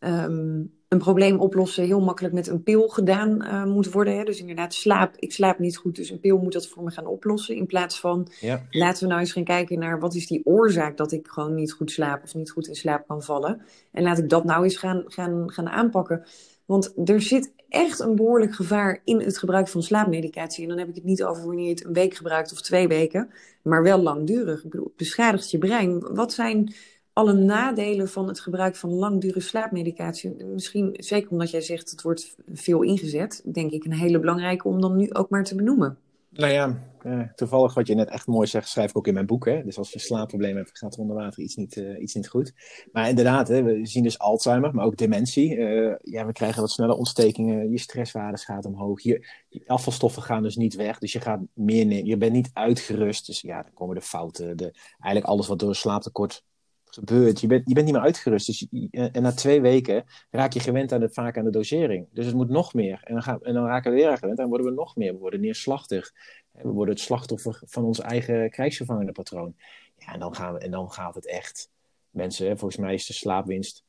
um, 0.00 0.72
een 0.92 0.98
probleem 0.98 1.40
oplossen 1.40 1.84
heel 1.84 2.00
makkelijk 2.00 2.34
met 2.34 2.46
een 2.46 2.62
pil 2.62 2.88
gedaan 2.88 3.42
uh, 3.42 3.64
moet 3.64 3.92
worden. 3.92 4.16
Hè? 4.16 4.24
Dus 4.24 4.40
inderdaad, 4.40 4.74
slaap, 4.74 5.14
ik 5.18 5.32
slaap 5.32 5.58
niet 5.58 5.76
goed, 5.76 5.96
dus 5.96 6.10
een 6.10 6.20
pil 6.20 6.38
moet 6.38 6.52
dat 6.52 6.66
voor 6.66 6.82
me 6.82 6.90
gaan 6.90 7.06
oplossen. 7.06 7.56
In 7.56 7.66
plaats 7.66 8.00
van, 8.00 8.28
ja. 8.40 8.62
laten 8.70 9.02
we 9.02 9.08
nou 9.08 9.20
eens 9.20 9.32
gaan 9.32 9.44
kijken 9.44 9.78
naar 9.78 10.00
wat 10.00 10.14
is 10.14 10.26
die 10.26 10.46
oorzaak 10.46 10.96
dat 10.96 11.12
ik 11.12 11.28
gewoon 11.28 11.54
niet 11.54 11.72
goed 11.72 11.90
slaap 11.90 12.22
of 12.22 12.34
niet 12.34 12.50
goed 12.50 12.68
in 12.68 12.74
slaap 12.74 13.06
kan 13.06 13.22
vallen. 13.22 13.62
En 13.92 14.02
laat 14.02 14.18
ik 14.18 14.28
dat 14.28 14.44
nou 14.44 14.64
eens 14.64 14.76
gaan, 14.76 15.04
gaan, 15.06 15.50
gaan 15.52 15.68
aanpakken. 15.68 16.24
Want 16.64 16.92
er 17.04 17.20
zit 17.20 17.52
echt 17.72 18.00
een 18.00 18.16
behoorlijk 18.16 18.54
gevaar 18.54 19.00
in 19.04 19.20
het 19.20 19.38
gebruik 19.38 19.68
van 19.68 19.82
slaapmedicatie. 19.82 20.62
En 20.62 20.68
dan 20.68 20.78
heb 20.78 20.88
ik 20.88 20.94
het 20.94 21.04
niet 21.04 21.24
over 21.24 21.46
wanneer 21.46 21.64
je 21.64 21.70
het 21.70 21.84
een 21.84 21.92
week 21.92 22.14
gebruikt 22.14 22.52
of 22.52 22.60
twee 22.60 22.88
weken, 22.88 23.30
maar 23.62 23.82
wel 23.82 23.98
langdurig. 23.98 24.62
Het 24.62 24.96
beschadigt 24.96 25.50
je 25.50 25.58
brein. 25.58 26.14
Wat 26.14 26.32
zijn 26.32 26.74
alle 27.12 27.32
nadelen 27.32 28.08
van 28.08 28.28
het 28.28 28.40
gebruik 28.40 28.76
van 28.76 28.90
langdurige 28.90 29.40
slaapmedicatie? 29.40 30.44
Misschien, 30.44 30.94
zeker 30.98 31.30
omdat 31.30 31.50
jij 31.50 31.60
zegt 31.60 31.90
het 31.90 32.02
wordt 32.02 32.36
veel 32.52 32.82
ingezet, 32.82 33.42
denk 33.52 33.70
ik 33.70 33.84
een 33.84 33.92
hele 33.92 34.20
belangrijke 34.20 34.68
om 34.68 34.80
dan 34.80 34.96
nu 34.96 35.10
ook 35.12 35.30
maar 35.30 35.44
te 35.44 35.54
benoemen. 35.54 35.98
Nou 36.32 36.52
ja, 36.52 36.78
uh, 37.02 37.28
toevallig 37.34 37.74
wat 37.74 37.86
je 37.86 37.94
net 37.94 38.08
echt 38.08 38.26
mooi 38.26 38.46
zegt, 38.46 38.68
schrijf 38.68 38.90
ik 38.90 38.96
ook 38.96 39.06
in 39.06 39.14
mijn 39.14 39.26
boek. 39.26 39.44
Hè? 39.44 39.64
Dus 39.64 39.78
als 39.78 39.92
je 39.92 39.98
slaapproblemen 39.98 40.56
hebt, 40.56 40.78
gaat 40.78 40.94
er 40.94 41.00
onder 41.00 41.16
water 41.16 41.42
iets 41.42 41.56
niet, 41.56 41.76
uh, 41.76 42.00
iets 42.00 42.14
niet 42.14 42.28
goed. 42.28 42.52
Maar 42.92 43.08
inderdaad, 43.08 43.48
hè, 43.48 43.62
we 43.62 43.86
zien 43.86 44.02
dus 44.02 44.18
Alzheimer, 44.18 44.74
maar 44.74 44.84
ook 44.84 44.96
dementie. 44.96 45.56
Uh, 45.56 45.94
ja, 45.98 46.26
we 46.26 46.32
krijgen 46.32 46.60
wat 46.60 46.70
sneller 46.70 46.96
ontstekingen, 46.96 47.70
je 47.70 47.78
stresswaardes 47.78 48.44
gaat 48.44 48.64
omhoog. 48.64 49.02
Je, 49.02 49.26
afvalstoffen 49.66 50.22
gaan 50.22 50.42
dus 50.42 50.56
niet 50.56 50.74
weg, 50.74 50.98
dus 50.98 51.12
je, 51.12 51.20
gaat 51.20 51.40
meer 51.54 52.04
je 52.04 52.16
bent 52.16 52.32
niet 52.32 52.50
uitgerust. 52.52 53.26
Dus 53.26 53.40
ja, 53.40 53.62
dan 53.62 53.72
komen 53.74 53.94
de 53.94 54.02
fouten, 54.02 54.56
de, 54.56 54.74
eigenlijk 55.00 55.32
alles 55.32 55.46
wat 55.46 55.58
door 55.58 55.68
een 55.68 55.74
slaaptekort 55.74 56.44
gebeurt. 56.94 57.40
Je 57.40 57.46
bent, 57.46 57.68
je 57.68 57.74
bent 57.74 57.86
niet 57.86 57.94
meer 57.94 58.04
uitgerust. 58.04 58.46
Dus 58.46 58.66
en 58.90 59.22
na 59.22 59.32
twee 59.32 59.60
weken 59.60 60.04
raak 60.30 60.52
je 60.52 60.60
gewend 60.60 60.92
aan 60.92 61.00
de, 61.00 61.10
vaak 61.10 61.38
aan 61.38 61.44
de 61.44 61.50
dosering. 61.50 62.06
Dus 62.12 62.26
het 62.26 62.34
moet 62.34 62.48
nog 62.48 62.74
meer. 62.74 63.00
En 63.04 63.14
dan, 63.14 63.22
gaan, 63.22 63.42
en 63.42 63.54
dan 63.54 63.66
raken 63.66 63.90
we 63.90 63.96
weer 63.96 64.08
aan 64.08 64.18
gewend. 64.18 64.38
En 64.38 64.48
worden 64.48 64.66
we 64.66 64.72
nog 64.72 64.96
meer. 64.96 65.12
We 65.12 65.18
worden 65.18 65.40
neerslachtig. 65.40 66.12
We 66.52 66.68
worden 66.68 66.94
het 66.94 67.04
slachtoffer 67.04 67.60
van 67.64 67.84
ons 67.84 68.00
eigen 68.00 68.50
krijgsvervangende 68.50 69.12
patroon. 69.12 69.54
Ja, 69.98 70.12
en 70.12 70.20
dan, 70.20 70.34
gaan 70.34 70.52
we, 70.54 70.58
en 70.58 70.70
dan 70.70 70.90
gaat 70.90 71.14
het 71.14 71.26
echt. 71.26 71.70
Mensen, 72.10 72.58
volgens 72.58 72.80
mij 72.80 72.94
is 72.94 73.06
de 73.06 73.12
slaapwinst 73.12 73.84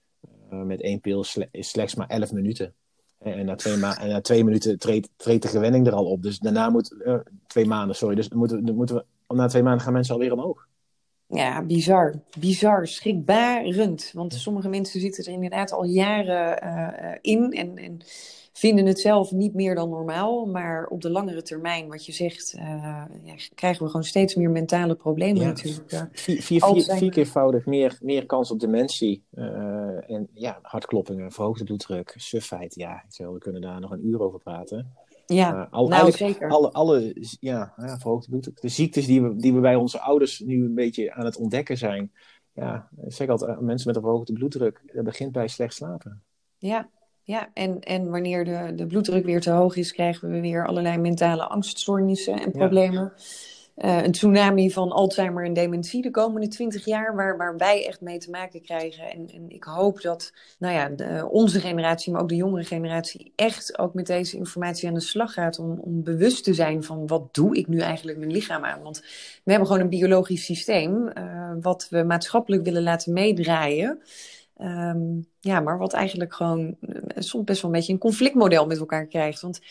uh, 0.52 0.62
met 0.62 0.82
één 0.82 1.00
pil 1.00 1.26
slechts 1.52 1.96
maar 1.96 2.08
11 2.08 2.32
minuten. 2.32 2.74
En 3.20 3.46
na 3.46 3.56
twee, 3.56 3.74
en 3.74 4.10
na 4.10 4.22
twee 4.22 4.44
minuten 4.44 4.80
treedt, 4.80 5.42
de 5.42 5.48
gewenning 5.48 5.88
er 5.88 5.94
al 5.94 6.06
op. 6.06 6.22
Dus 6.22 6.40
daarna 6.40 6.70
moet. 6.70 6.96
Twee 7.48 7.66
maanden, 7.66 7.96
sorry. 7.96 8.16
Dus 8.16 8.30
moeten, 8.30 8.76
moeten 8.76 8.96
we. 8.96 9.36
Na 9.36 9.48
twee 9.48 9.64
maanden 9.64 9.82
gaan 9.82 9.94
mensen 9.94 10.14
alweer 10.14 10.32
omhoog. 10.32 10.68
Ja, 11.34 11.62
bizar. 11.62 12.14
Bizar. 12.40 12.88
Schrikbarend. 12.88 14.12
Want 14.14 14.34
sommige 14.34 14.70
mensen 14.70 15.00
zitten 15.00 15.26
er 15.26 15.32
inderdaad 15.32 15.72
al 15.72 15.84
jaren 15.84 16.64
uh, 16.64 17.18
in 17.22 17.52
en, 17.52 17.78
en, 17.78 18.02
vinden 18.54 18.86
het 18.86 19.00
zelf 19.00 19.32
niet 19.32 19.54
meer 19.54 19.76
dan 19.76 19.90
normaal. 19.90 20.46
Maar 20.46 20.86
op 20.86 21.02
de 21.02 21.10
langere 21.10 21.42
termijn, 21.42 21.88
wat 21.88 22.06
je 22.06 22.12
zegt, 22.12 22.54
uh, 22.58 22.64
ja, 23.24 23.34
krijgen 23.56 23.84
we 23.84 23.90
gewoon 23.90 24.06
steeds 24.06 24.36
meer 24.36 24.50
mentale 24.50 24.96
problemen 24.96 25.42
ja, 25.42 25.48
natuurlijk. 25.48 26.08
Vier, 26.12 26.42
vier, 26.42 26.64
vier, 26.64 26.84
vier 26.84 27.12
keervoudig 27.12 27.66
meer, 27.66 27.98
meer 28.02 28.26
kans 28.26 28.52
op 28.52 28.60
dementie. 28.60 29.24
en 30.08 30.28
ja, 30.34 30.60
hartkloppingen, 30.62 31.32
verhoogde 31.32 31.64
bloeddruk, 31.64 32.14
suffheid. 32.18 32.76
Ja, 32.76 33.04
we 33.18 33.38
kunnen 33.38 33.62
daar 33.62 33.80
nog 33.80 33.92
een 33.92 34.08
uur 34.08 34.22
over 34.22 34.40
praten. 34.40 34.94
Ja, 35.34 35.68
al, 35.72 35.88
nou 35.88 36.12
zeker. 36.12 36.50
Alle, 36.50 36.72
alle 36.72 37.16
ja, 37.40 37.74
ja, 37.78 37.98
verhoogde 37.98 38.30
bloeddruk. 38.30 38.62
De 38.62 38.68
ziektes 38.68 39.06
die 39.06 39.22
we, 39.22 39.36
die 39.36 39.54
we 39.54 39.60
bij 39.60 39.76
onze 39.76 40.00
ouders 40.00 40.40
nu 40.40 40.66
een 40.66 40.76
beetje 40.76 41.14
aan 41.14 41.26
het 41.26 41.38
ontdekken 41.38 41.78
zijn. 41.78 42.12
Ja, 42.54 42.90
ik 43.06 43.14
zeg 43.14 43.28
altijd, 43.28 43.62
mensen 43.62 43.88
met 43.88 43.96
een 43.96 44.02
verhoogde 44.02 44.34
bloeddruk, 44.34 44.82
dat 44.94 45.04
begint 45.04 45.32
bij 45.32 45.48
slecht 45.48 45.74
slapen. 45.74 46.24
Ja, 46.58 46.90
ja. 47.22 47.50
En, 47.54 47.80
en 47.80 48.10
wanneer 48.10 48.46
de, 48.46 48.72
de 48.76 48.88
bloeddruk 48.88 49.26
weer 49.26 49.42
te 49.42 49.52
hoog 49.52 49.76
is, 49.76 49.92
krijgen 49.92 50.30
we 50.30 50.42
weer 50.42 50.68
allerlei 50.68 50.98
mentale 50.98 51.48
angststoornissen 51.48 52.40
en 52.40 52.52
problemen. 52.52 53.14
Ja. 53.16 53.24
Uh, 53.78 54.04
een 54.04 54.12
tsunami 54.12 54.72
van 54.72 54.92
Alzheimer 54.92 55.46
en 55.46 55.54
dementie 55.54 56.02
de 56.02 56.12
komende 56.12 56.48
twintig 56.48 56.86
jaar, 56.86 57.16
waar, 57.16 57.38
waar 57.38 57.58
wij 57.58 57.88
echt 57.88 58.02
mee 58.02 58.18
te 58.18 58.30
maken 58.30 58.62
krijgen. 58.62 59.12
En, 59.12 59.30
en 59.34 59.50
ik 59.50 59.64
hoop 59.64 60.02
dat 60.02 60.34
nou 60.60 60.74
ja, 60.74 61.26
onze 61.26 61.60
generatie, 61.60 62.12
maar 62.12 62.22
ook 62.22 62.30
de 62.30 62.36
jongere 62.36 62.64
generatie, 62.64 63.34
echt 63.36 63.78
ook 63.78 63.94
met 63.94 64.06
deze 64.08 64.38
informatie 64.38 64.88
aan 64.88 64.94
de 64.94 65.00
slag 65.00 65.34
gaat. 65.34 65.60
Om, 65.60 65.80
om 65.80 66.04
bewust 66.04 66.44
te 66.44 66.54
zijn 66.54 66.84
van 66.84 67.08
wat 67.08 67.34
doe 67.34 67.58
ik 67.58 67.68
nu 67.68 67.80
eigenlijk 67.80 68.18
mijn 68.18 68.32
lichaam 68.32 68.64
aan. 68.64 68.82
Want 68.82 69.00
we 69.44 69.52
hebben 69.52 69.68
gewoon 69.68 69.84
een 69.84 69.90
biologisch 69.90 70.46
systeem, 70.46 71.10
uh, 71.18 71.52
wat 71.62 71.88
we 71.90 72.04
maatschappelijk 72.04 72.64
willen 72.64 72.84
laten 72.84 73.14
meedraaien. 73.14 74.02
Um, 74.62 75.28
ja, 75.40 75.60
maar 75.60 75.78
wat 75.78 75.94
eigenlijk 75.94 76.34
gewoon 76.34 76.76
uh, 76.82 76.98
soms 77.16 77.44
best 77.44 77.62
wel 77.62 77.72
een 77.72 77.78
beetje 77.78 77.94
een 77.94 78.00
conflictmodel 78.00 78.66
met 78.66 78.80
elkaar 78.80 79.06
krijgt. 79.06 79.42
Want 79.42 79.62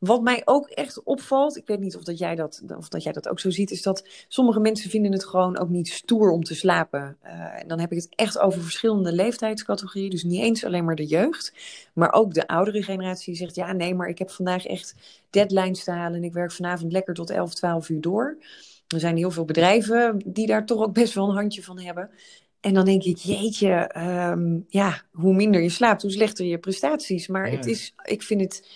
wat 0.00 0.22
mij 0.22 0.42
ook 0.44 0.68
echt 0.68 1.02
opvalt, 1.02 1.56
ik 1.56 1.66
weet 1.66 1.80
niet 1.80 1.96
of, 1.96 2.02
dat 2.02 2.18
jij, 2.18 2.34
dat, 2.34 2.62
of 2.76 2.88
dat 2.88 3.02
jij 3.02 3.12
dat 3.12 3.28
ook 3.28 3.40
zo 3.40 3.50
ziet, 3.50 3.70
is 3.70 3.82
dat 3.82 4.08
sommige 4.28 4.60
mensen 4.60 4.90
vinden 4.90 5.12
het 5.12 5.24
gewoon 5.24 5.58
ook 5.58 5.68
niet 5.68 5.88
stoer 5.88 6.30
om 6.30 6.42
te 6.42 6.54
slapen. 6.54 7.16
Uh, 7.24 7.60
en 7.60 7.68
dan 7.68 7.80
heb 7.80 7.92
ik 7.92 7.96
het 7.96 8.08
echt 8.14 8.38
over 8.38 8.62
verschillende 8.62 9.12
leeftijdscategorieën, 9.12 10.10
dus 10.10 10.22
niet 10.22 10.40
eens 10.40 10.64
alleen 10.64 10.84
maar 10.84 10.94
de 10.94 11.06
jeugd, 11.06 11.52
maar 11.94 12.12
ook 12.12 12.34
de 12.34 12.46
oudere 12.46 12.82
generatie 12.82 13.32
die 13.32 13.42
zegt, 13.42 13.54
ja 13.54 13.72
nee, 13.72 13.94
maar 13.94 14.08
ik 14.08 14.18
heb 14.18 14.30
vandaag 14.30 14.66
echt 14.66 14.94
deadlines 15.30 15.84
te 15.84 15.90
halen 15.90 16.16
en 16.16 16.24
ik 16.24 16.32
werk 16.32 16.52
vanavond 16.52 16.92
lekker 16.92 17.14
tot 17.14 17.30
11, 17.30 17.54
12 17.54 17.88
uur 17.88 18.00
door. 18.00 18.36
Er 18.88 19.00
zijn 19.00 19.16
heel 19.16 19.30
veel 19.30 19.44
bedrijven 19.44 20.22
die 20.26 20.46
daar 20.46 20.66
toch 20.66 20.82
ook 20.82 20.92
best 20.92 21.14
wel 21.14 21.28
een 21.28 21.36
handje 21.36 21.62
van 21.62 21.80
hebben. 21.80 22.10
En 22.60 22.74
dan 22.74 22.84
denk 22.84 23.02
ik, 23.02 23.16
jeetje, 23.16 23.90
um, 24.30 24.64
ja, 24.68 25.02
hoe 25.12 25.34
minder 25.34 25.62
je 25.62 25.68
slaapt, 25.68 26.02
hoe 26.02 26.10
slechter 26.10 26.46
je 26.46 26.58
prestaties. 26.58 27.26
Maar 27.26 27.50
ja. 27.50 27.56
het 27.56 27.66
is, 27.66 27.94
ik 28.04 28.22
vind 28.22 28.40
het 28.40 28.68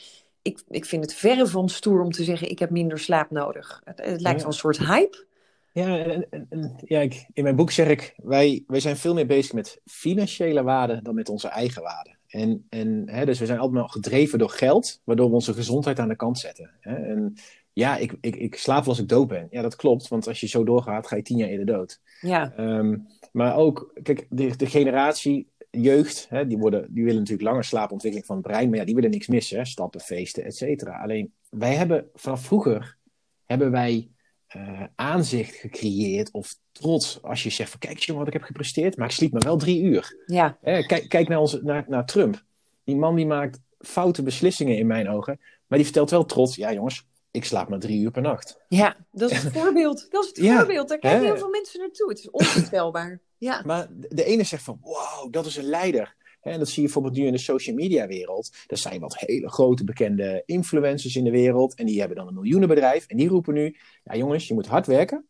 ik, 0.44 0.62
ik 0.68 0.85
vind 0.85 1.02
het 1.02 1.14
verre 1.14 1.46
van 1.46 1.68
stoer 1.68 2.02
om 2.02 2.11
te 2.11 2.24
zeggen: 2.24 2.50
ik 2.50 2.59
heb 2.59 2.70
minder 2.70 2.98
slaap 2.98 3.30
nodig. 3.30 3.80
Het, 3.85 3.98
het 3.98 4.20
lijkt 4.20 4.40
wel 4.40 4.48
een 4.48 4.57
soort 4.57 4.78
hype. 4.78 5.26
Ja, 5.72 5.98
en, 5.98 6.26
en, 6.30 6.74
ja 6.85 7.00
ik, 7.00 7.26
in 7.33 7.42
mijn 7.42 7.57
boek 7.57 7.70
zeg 7.70 7.88
ik: 7.88 8.14
wij, 8.22 8.64
wij 8.66 8.80
zijn 8.80 8.96
veel 8.96 9.14
meer 9.14 9.26
bezig 9.26 9.52
met 9.52 9.80
financiële 9.85 10.62
waarden 10.62 11.04
dan 11.04 11.14
met 11.14 11.28
onze 11.28 11.48
eigen 11.48 11.83
waarden. 11.83 12.18
En, 12.28 12.66
en, 12.68 13.02
hè, 13.07 13.24
dus 13.24 13.38
we 13.38 13.46
zijn 13.46 13.59
allemaal 13.59 13.88
gedreven 13.88 14.38
door 14.38 14.50
geld, 14.50 15.00
waardoor 15.04 15.28
we 15.28 15.35
onze 15.35 15.54
gezondheid 15.54 15.98
aan 15.98 16.09
de 16.09 16.16
kant 16.16 16.38
zetten. 16.38 16.70
Hè? 16.80 16.94
En 16.94 17.35
ja, 17.72 17.96
ik, 17.96 18.14
ik, 18.20 18.37
ik 18.37 18.57
slaap 18.57 18.87
als 18.87 18.98
ik 18.98 19.09
dood 19.09 19.28
ben. 19.28 19.46
Ja, 19.50 19.62
dat 19.62 19.76
klopt, 19.76 20.09
want 20.09 20.28
als 20.28 20.40
je 20.40 20.46
zo 20.46 20.64
doorgaat, 20.64 21.07
ga 21.07 21.16
je 21.16 21.22
tien 21.22 21.37
jaar 21.37 21.48
eerder 21.48 21.66
dood. 21.66 22.00
Ja. 22.20 22.52
Um, 22.59 23.07
maar 23.33 23.57
ook, 23.57 23.92
kijk, 24.02 24.26
de, 24.30 24.57
de 24.57 24.66
generatie 24.66 25.48
jeugd, 25.82 26.26
hè, 26.28 26.46
die, 26.46 26.58
worden, 26.58 26.87
die 26.94 27.04
willen 27.04 27.18
natuurlijk 27.18 27.48
langer 27.48 27.64
slaapontwikkeling 27.64 28.26
van 28.26 28.37
het 28.37 28.46
brein, 28.46 28.68
maar 28.68 28.78
ja, 28.78 28.84
die 28.84 28.94
willen 28.94 29.10
niks 29.10 29.26
missen, 29.26 29.58
hè, 29.58 29.64
stappen, 29.64 30.00
feesten, 30.00 30.44
et 30.44 30.56
cetera. 30.56 31.02
Alleen, 31.02 31.32
wij 31.50 31.74
hebben 31.74 32.10
vanaf 32.14 32.44
vroeger, 32.44 32.98
hebben 33.44 33.70
wij 33.70 34.08
uh, 34.56 34.82
aanzicht 34.94 35.54
gecreëerd 35.54 36.30
of 36.30 36.54
trots 36.72 37.22
als 37.22 37.42
je 37.42 37.50
zegt 37.50 37.70
van 37.70 37.78
kijk 37.78 37.98
jongen 37.98 38.24
wat 38.24 38.34
ik 38.34 38.40
heb 38.40 38.48
gepresteerd, 38.48 38.96
maar 38.96 39.06
ik 39.06 39.14
sliep 39.14 39.32
maar 39.32 39.42
wel 39.42 39.56
drie 39.56 39.82
uur. 39.82 40.24
Ja. 40.26 40.58
kijk, 40.62 41.08
kijk 41.08 41.28
naar, 41.28 41.38
onze, 41.38 41.60
naar, 41.62 41.84
naar 41.88 42.06
Trump. 42.06 42.44
Die 42.84 42.96
man 42.96 43.14
die 43.14 43.26
maakt 43.26 43.60
foute 43.78 44.22
beslissingen 44.22 44.76
in 44.76 44.87
mijn 44.87 45.08
ogen, 45.08 45.40
maar 45.66 45.78
die 45.78 45.87
vertelt 45.87 46.10
wel 46.10 46.24
trots, 46.24 46.56
ja 46.56 46.72
jongens, 46.72 47.06
ik 47.30 47.44
slaap 47.44 47.68
maar 47.68 47.78
drie 47.78 48.00
uur 48.00 48.10
per 48.10 48.22
nacht. 48.22 48.60
Ja, 48.68 48.96
dat 49.10 49.30
is 49.30 49.42
het 49.42 49.52
voorbeeld. 49.52 50.06
Dat 50.10 50.22
is 50.22 50.28
het 50.28 50.38
ja, 50.38 50.56
voorbeeld. 50.56 50.88
Daar 50.88 50.98
kijken 50.98 51.24
heel 51.24 51.37
veel 51.37 51.50
mensen 51.50 51.80
naartoe. 51.80 52.08
Het 52.08 52.18
is 52.18 52.30
onvoorstelbaar. 52.30 53.20
Ja. 53.44 53.62
Maar 53.64 53.88
de 54.09 54.24
ene 54.24 54.44
zegt 54.44 54.62
van, 54.62 54.78
wow, 54.83 55.33
dat 55.33 55.46
is 55.46 55.57
een 55.57 55.64
leider. 55.64 56.14
En 56.42 56.59
dat 56.59 56.68
zie 56.68 56.76
je 56.76 56.83
bijvoorbeeld 56.83 57.16
nu 57.16 57.26
in 57.26 57.33
de 57.33 57.38
social 57.38 57.76
media 57.76 58.07
wereld. 58.07 58.50
Er 58.66 58.76
zijn 58.76 59.00
wat 59.00 59.18
hele 59.18 59.48
grote 59.48 59.85
bekende 59.85 60.42
influencers 60.46 61.16
in 61.16 61.24
de 61.24 61.30
wereld. 61.30 61.74
En 61.74 61.87
die 61.87 61.98
hebben 61.98 62.16
dan 62.16 62.26
een 62.26 62.35
miljoenenbedrijf. 62.35 63.07
En 63.07 63.16
die 63.16 63.28
roepen 63.28 63.54
nu, 63.54 63.76
ja 64.04 64.16
jongens, 64.16 64.48
je 64.48 64.54
moet 64.54 64.66
hard 64.66 64.87
werken. 64.87 65.26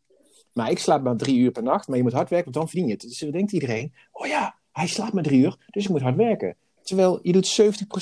Maar 0.53 0.71
ik 0.71 0.79
slaap 0.79 1.03
maar 1.03 1.17
drie 1.17 1.37
uur 1.37 1.51
per 1.51 1.63
nacht. 1.63 1.87
Maar 1.87 1.97
je 1.97 2.03
moet 2.03 2.13
hard 2.13 2.29
werken, 2.29 2.51
want 2.51 2.55
dan 2.55 2.69
verdien 2.69 2.87
je 2.87 2.93
het. 2.93 3.01
Dus 3.01 3.19
dan 3.19 3.31
denkt 3.31 3.51
iedereen, 3.51 3.93
oh 4.11 4.27
ja, 4.27 4.55
hij 4.71 4.87
slaapt 4.87 5.13
maar 5.13 5.23
drie 5.23 5.41
uur. 5.41 5.57
Dus 5.69 5.83
ik 5.83 5.89
moet 5.89 6.01
hard 6.01 6.15
werken. 6.15 6.55
Terwijl 6.83 7.19
je 7.21 7.31
doet 7.31 7.61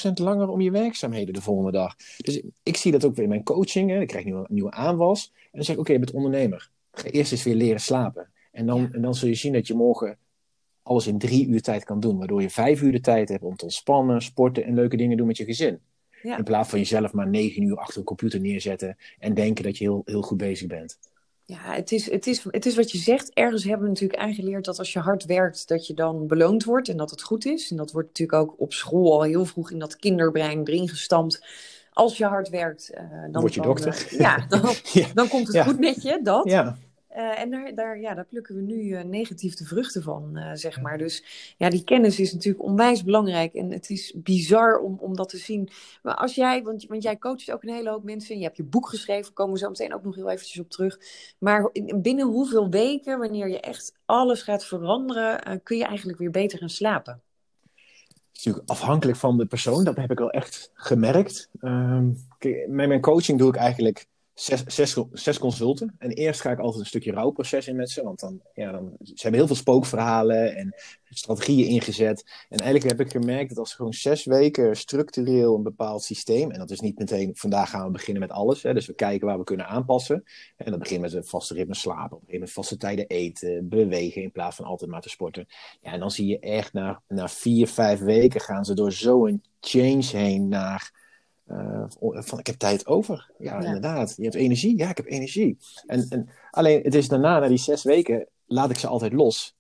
70% 0.10 0.14
langer 0.14 0.48
om 0.48 0.62
je 0.62 0.72
werkzaamheden 0.72 1.34
de 1.34 1.42
volgende 1.42 1.72
dag. 1.72 1.96
Dus 2.18 2.42
ik 2.64 2.78
zie 2.78 2.92
dat 2.92 3.06
ook 3.06 3.16
weer 3.16 3.24
in 3.24 3.30
mijn 3.30 3.44
coaching. 3.44 3.90
Hè. 3.90 4.02
Ik 4.02 4.08
krijg 4.08 4.26
nu 4.26 4.34
een 4.34 4.46
nieuwe 4.48 4.72
aanwas. 4.72 5.32
En 5.34 5.50
dan 5.52 5.64
zeg 5.64 5.76
ik, 5.76 5.82
oké, 5.82 5.92
je 5.92 6.00
bent 6.00 6.12
ondernemer. 6.12 6.70
Ga 6.92 7.08
eerst 7.08 7.32
eens 7.32 7.44
weer 7.44 7.56
leren 7.56 7.82
slapen. 7.82 8.33
En 8.54 8.66
dan, 8.66 8.82
ja. 8.82 8.90
en 8.92 9.02
dan 9.02 9.16
zul 9.16 9.28
je 9.28 9.36
zien 9.36 9.54
dat 9.54 9.68
je 9.68 9.74
morgen 9.74 10.18
alles 10.84 11.08
in 11.08 11.18
drie 11.18 11.48
uur 11.48 11.62
tijd 11.62 11.84
kan 11.84 12.00
doen. 12.00 12.18
Waardoor 12.18 12.42
je 12.42 12.50
vijf 12.50 12.82
uur 12.82 12.92
de 12.92 13.00
tijd 13.00 13.30
hebt 13.30 13.44
om 13.44 13.56
te 13.56 13.64
ontspannen, 13.64 14.22
sporten 14.22 14.64
en 14.64 14.74
leuke 14.74 14.98
dingen 14.98 15.18
doen 15.18 15.28
met 15.28 15.38
je 15.38 15.46
gezin. 15.46 15.80
Ja. 16.24 16.38
In 16.38 16.44
plaats 16.44 16.70
van 16.70 16.80
jezelf 16.80 17.14
maar 17.14 17.28
negen 17.28 17.64
uur 17.64 17.78
achter 17.78 17.98
een 17.98 18.04
computer 18.04 18.40
neerzetten 18.40 18.98
en 19.20 19.34
denken 19.34 19.64
dat 19.64 19.78
je 19.78 19.84
heel, 19.84 20.02
heel 20.06 20.22
goed 20.22 20.38
bezig 20.38 20.68
bent. 20.68 20.98
Ja, 21.46 21.74
het 21.74 21.92
is, 21.92 22.12
het, 22.12 22.28
is, 22.28 22.44
het 22.44 22.66
is 22.66 22.76
wat 22.76 22.92
je 22.92 22.98
zegt. 22.98 23.34
Ergens 23.34 23.64
hebben 23.64 23.82
we 23.82 23.88
natuurlijk 23.88 24.20
aangeleerd 24.20 24.66
dat 24.66 24.80
als 24.80 24.94
je 24.94 25.00
hard 25.00 25.26
werkt, 25.26 25.68
dat 25.68 25.88
je 25.88 25.94
dan 25.94 26.28
beloond 26.28 26.64
wordt 26.64 26.90
en 26.90 26.98
dat 26.98 27.10
het 27.10 27.22
goed 27.22 27.46
is. 27.46 27.72
En 27.72 27.78
dat 27.78 27.92
wordt 27.92 28.08
natuurlijk 28.08 28.38
ook 28.38 28.56
op 28.58 28.74
school 28.74 29.14
al 29.14 29.22
heel 29.22 29.46
vroeg 29.46 29.72
in 29.72 29.80
dat 29.80 29.96
kinderbrein 29.96 30.68
erin 30.68 30.90
gestampt. 30.90 31.46
Als 31.94 32.18
je 32.18 32.26
hard 32.26 32.50
werkt, 32.50 32.92
uh, 32.94 33.00
dan 33.32 33.42
word 33.42 33.54
je 33.54 33.62
dan, 33.62 33.70
dokter. 33.70 34.08
Uh, 34.12 34.20
ja, 34.20 34.46
dan, 34.48 34.62
ja, 35.02 35.08
dan 35.14 35.28
komt 35.28 35.48
het 35.48 35.56
ja. 35.56 35.64
goed 35.64 35.80
met 35.80 36.02
je, 36.02 36.20
dat. 36.24 36.50
Ja. 36.50 36.78
Uh, 37.18 37.40
en 37.40 37.50
daar, 37.50 37.76
daar, 37.76 38.00
ja, 38.00 38.14
daar 38.14 38.26
plukken 38.26 38.56
we 38.56 38.62
nu 38.62 38.76
uh, 38.76 39.04
negatief 39.04 39.56
de 39.56 39.66
vruchten 39.66 40.04
van, 40.04 40.32
uh, 40.34 40.52
zeg 40.54 40.82
maar. 40.82 40.98
Dus 40.98 41.24
ja, 41.58 41.70
die 41.70 41.84
kennis 41.84 42.20
is 42.20 42.34
natuurlijk 42.34 42.64
onwijs 42.64 43.04
belangrijk. 43.04 43.54
En 43.54 43.72
het 43.72 43.90
is 43.90 44.14
bizar 44.16 44.80
om, 44.80 44.98
om 45.00 45.16
dat 45.16 45.30
te 45.30 45.38
zien. 45.38 45.70
Maar 46.02 46.16
als 46.16 46.36
jij, 46.36 46.64
want, 46.64 46.86
want 46.86 47.04
jij 47.04 47.18
coacht 47.18 47.52
ook 47.52 47.64
een 47.64 47.74
hele 47.74 47.90
hoop 47.90 48.04
mensen. 48.04 48.38
Je 48.38 48.44
hebt 48.44 48.58
je 48.58 48.64
boek 48.64 48.90
geschreven, 48.90 49.34
komen 49.34 49.54
we 49.54 49.60
zo 49.60 49.70
meteen 49.70 49.94
ook 49.94 50.04
nog 50.04 50.16
heel 50.16 50.30
eventjes 50.30 50.60
op 50.60 50.70
terug. 50.70 51.00
Maar 51.38 51.70
binnen 51.96 52.28
hoeveel 52.28 52.70
weken, 52.70 53.20
wanneer 53.20 53.50
je 53.50 53.60
echt 53.60 53.94
alles 54.06 54.42
gaat 54.42 54.66
veranderen, 54.66 55.64
kun 55.64 55.78
je 55.78 55.86
eigenlijk 55.86 56.20
weer 56.20 56.32
beter 56.32 56.60
gaan 56.60 56.70
slapen? 56.70 57.22
Het 57.74 58.42
is 58.42 58.44
natuurlijk 58.44 58.70
afhankelijk 58.70 59.18
van 59.18 59.38
de 59.38 59.46
persoon. 59.46 59.84
Dat 59.84 59.96
heb 59.96 60.12
ik 60.12 60.18
wel 60.18 60.32
echt 60.32 60.72
gemerkt. 60.74 61.50
Kijk, 62.38 62.68
met 62.68 62.88
mijn 62.88 63.02
coaching 63.02 63.40
doe 63.40 63.50
ik 63.50 63.56
eigenlijk 63.56 64.08
zes, 64.34 64.64
zes, 64.66 64.98
zes 65.12 65.40
consulten. 65.40 65.96
En 65.98 66.12
eerst 66.12 66.42
ga 66.42 66.52
ik 66.52 66.60
altijd 66.60 66.82
een 66.82 66.88
stukje 66.88 67.12
rouwproces 67.12 67.68
in 67.68 67.76
met 67.76 67.90
ze. 67.90 68.04
Want 68.04 68.20
dan, 68.20 68.42
ja, 68.54 68.72
dan, 68.72 68.96
ze 69.04 69.14
hebben 69.14 69.40
heel 69.40 69.48
veel 69.48 69.56
spookverhalen 69.56 70.56
en 70.56 70.76
strategieën 71.10 71.68
ingezet. 71.68 72.46
En 72.50 72.58
eigenlijk 72.58 72.98
heb 72.98 73.08
ik 73.08 73.12
gemerkt 73.12 73.50
dat 73.50 73.58
als 73.58 73.70
ze 73.70 73.76
gewoon 73.76 73.94
zes 73.94 74.26
weken 74.26 74.76
structureel 74.76 75.56
een 75.56 75.64
bepaald 75.64 76.04
systeem. 76.04 76.52
En 76.52 76.60
dat 76.60 76.72
is 76.72 76.80
niet 76.80 77.00
meteen, 77.00 77.32
vandaag 77.36 77.70
gaan 77.70 77.86
we 77.86 77.92
beginnen 77.92 78.22
met 78.22 78.32
alles. 78.32 78.64
Hè, 78.64 78.74
dus 78.74 78.86
we 78.86 78.94
kijken 78.94 79.28
waar 79.28 79.38
we 79.38 79.44
kunnen 79.44 79.68
aanpassen. 79.68 80.24
En 80.58 80.72
dat 80.72 80.80
begint 80.80 81.02
met 81.02 81.14
een 81.14 81.26
vaste 81.26 81.54
ritme 81.54 81.76
slapen. 81.76 82.18
Op 82.18 82.24
een 82.28 82.48
vaste 82.48 82.78
tijden 82.78 83.08
eten, 83.08 83.70
bewegen 83.70 84.22
in 84.22 84.32
plaats 84.32 84.56
van 84.56 84.66
altijd 84.66 84.92
maar 84.92 85.02
te 85.02 85.10
sporten. 85.10 85.46
Ja, 85.82 85.92
en 85.92 86.00
dan 86.00 86.12
zie 86.12 86.28
je 86.28 86.40
echt 86.40 86.74
na, 86.74 87.02
na 87.08 87.28
vier, 87.28 87.68
vijf 87.68 88.00
weken 88.00 88.42
gaan 88.42 88.66
ze 88.66 88.74
door 88.74 88.92
zo'n 88.92 89.44
change 89.60 90.06
heen 90.06 90.48
naar 90.48 91.03
uh, 91.54 92.22
van 92.22 92.40
ik 92.40 92.48
heb 92.48 92.56
tijd 92.56 92.88
over. 92.88 93.32
Ja, 93.38 93.60
inderdaad. 93.60 94.14
Je 94.18 94.24
hebt 94.24 94.36
energie. 94.36 94.78
Ja, 94.78 94.90
ik 94.90 94.98
heb 94.98 95.06
energie. 95.06 95.58
En, 95.86 96.06
en 96.10 96.30
alleen 96.52 96.82
het 96.84 96.96
is 96.96 97.08
daarna, 97.08 97.40
na 97.40 97.48
die 97.48 97.58
zes 97.58 97.84
weken, 97.84 98.28
laat 98.46 98.70
ik 98.70 98.78
ze 98.78 98.88
altijd 98.88 99.14
los. 99.14 99.56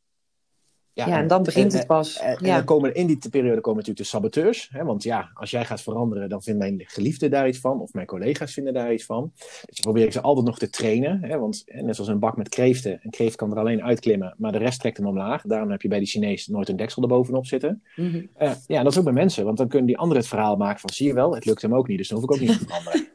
Ja, 0.93 1.07
ja 1.07 1.17
en, 1.17 1.27
dan 1.27 1.43
begint 1.43 1.73
het 1.73 1.87
pas. 1.87 2.19
En, 2.19 2.37
ja. 2.41 2.55
dan 2.55 2.65
komen 2.65 2.93
in 2.93 3.07
die 3.07 3.17
periode 3.29 3.61
komen 3.61 3.79
natuurlijk 3.79 3.97
de 3.97 4.03
saboteurs. 4.03 4.69
Hè, 4.71 4.83
want 4.83 5.03
ja, 5.03 5.31
als 5.33 5.51
jij 5.51 5.65
gaat 5.65 5.81
veranderen, 5.81 6.29
dan 6.29 6.41
vindt 6.41 6.59
mijn 6.59 6.83
geliefde 6.85 7.29
daar 7.29 7.47
iets 7.47 7.59
van. 7.59 7.81
Of 7.81 7.93
mijn 7.93 8.05
collega's 8.07 8.53
vinden 8.53 8.73
daar 8.73 8.93
iets 8.93 9.05
van. 9.05 9.31
Dus 9.65 9.79
probeer 9.79 10.05
ik 10.05 10.11
ze 10.11 10.21
altijd 10.21 10.45
nog 10.45 10.59
te 10.59 10.69
trainen. 10.69 11.23
Hè, 11.23 11.39
want 11.39 11.63
net 11.65 11.95
zoals 11.95 12.09
een 12.09 12.19
bak 12.19 12.37
met 12.37 12.49
kreeften. 12.49 12.99
Een 13.03 13.11
kreeft 13.11 13.35
kan 13.35 13.51
er 13.51 13.57
alleen 13.57 13.83
uitklimmen, 13.83 14.35
maar 14.37 14.51
de 14.51 14.57
rest 14.57 14.79
trekt 14.79 14.97
hem 14.97 15.07
omlaag. 15.07 15.41
Daarom 15.41 15.71
heb 15.71 15.81
je 15.81 15.87
bij 15.87 15.99
die 15.99 16.07
Chinees 16.07 16.47
nooit 16.47 16.69
een 16.69 16.75
deksel 16.75 17.01
erbovenop 17.01 17.45
zitten. 17.45 17.83
Mm 17.95 18.11
-hmm. 18.11 18.29
uh, 18.41 18.51
ja, 18.67 18.83
dat 18.83 18.91
is 18.91 18.97
ook 18.97 19.03
bij 19.03 19.13
mensen. 19.13 19.45
Want 19.45 19.57
dan 19.57 19.67
kunnen 19.67 19.87
die 19.87 19.97
anderen 19.97 20.21
het 20.21 20.31
verhaal 20.31 20.55
maken 20.55 20.79
van, 20.79 20.89
zie 20.89 21.07
je 21.07 21.13
wel, 21.13 21.35
het 21.35 21.45
lukt 21.45 21.61
hem 21.61 21.75
ook 21.75 21.87
niet. 21.87 21.97
Dus 21.97 22.07
dan 22.07 22.17
hoef 22.19 22.29
ik 22.29 22.35
ook 22.35 22.41
niet 22.47 22.59
te 22.59 22.65
veranderen. 22.67 23.07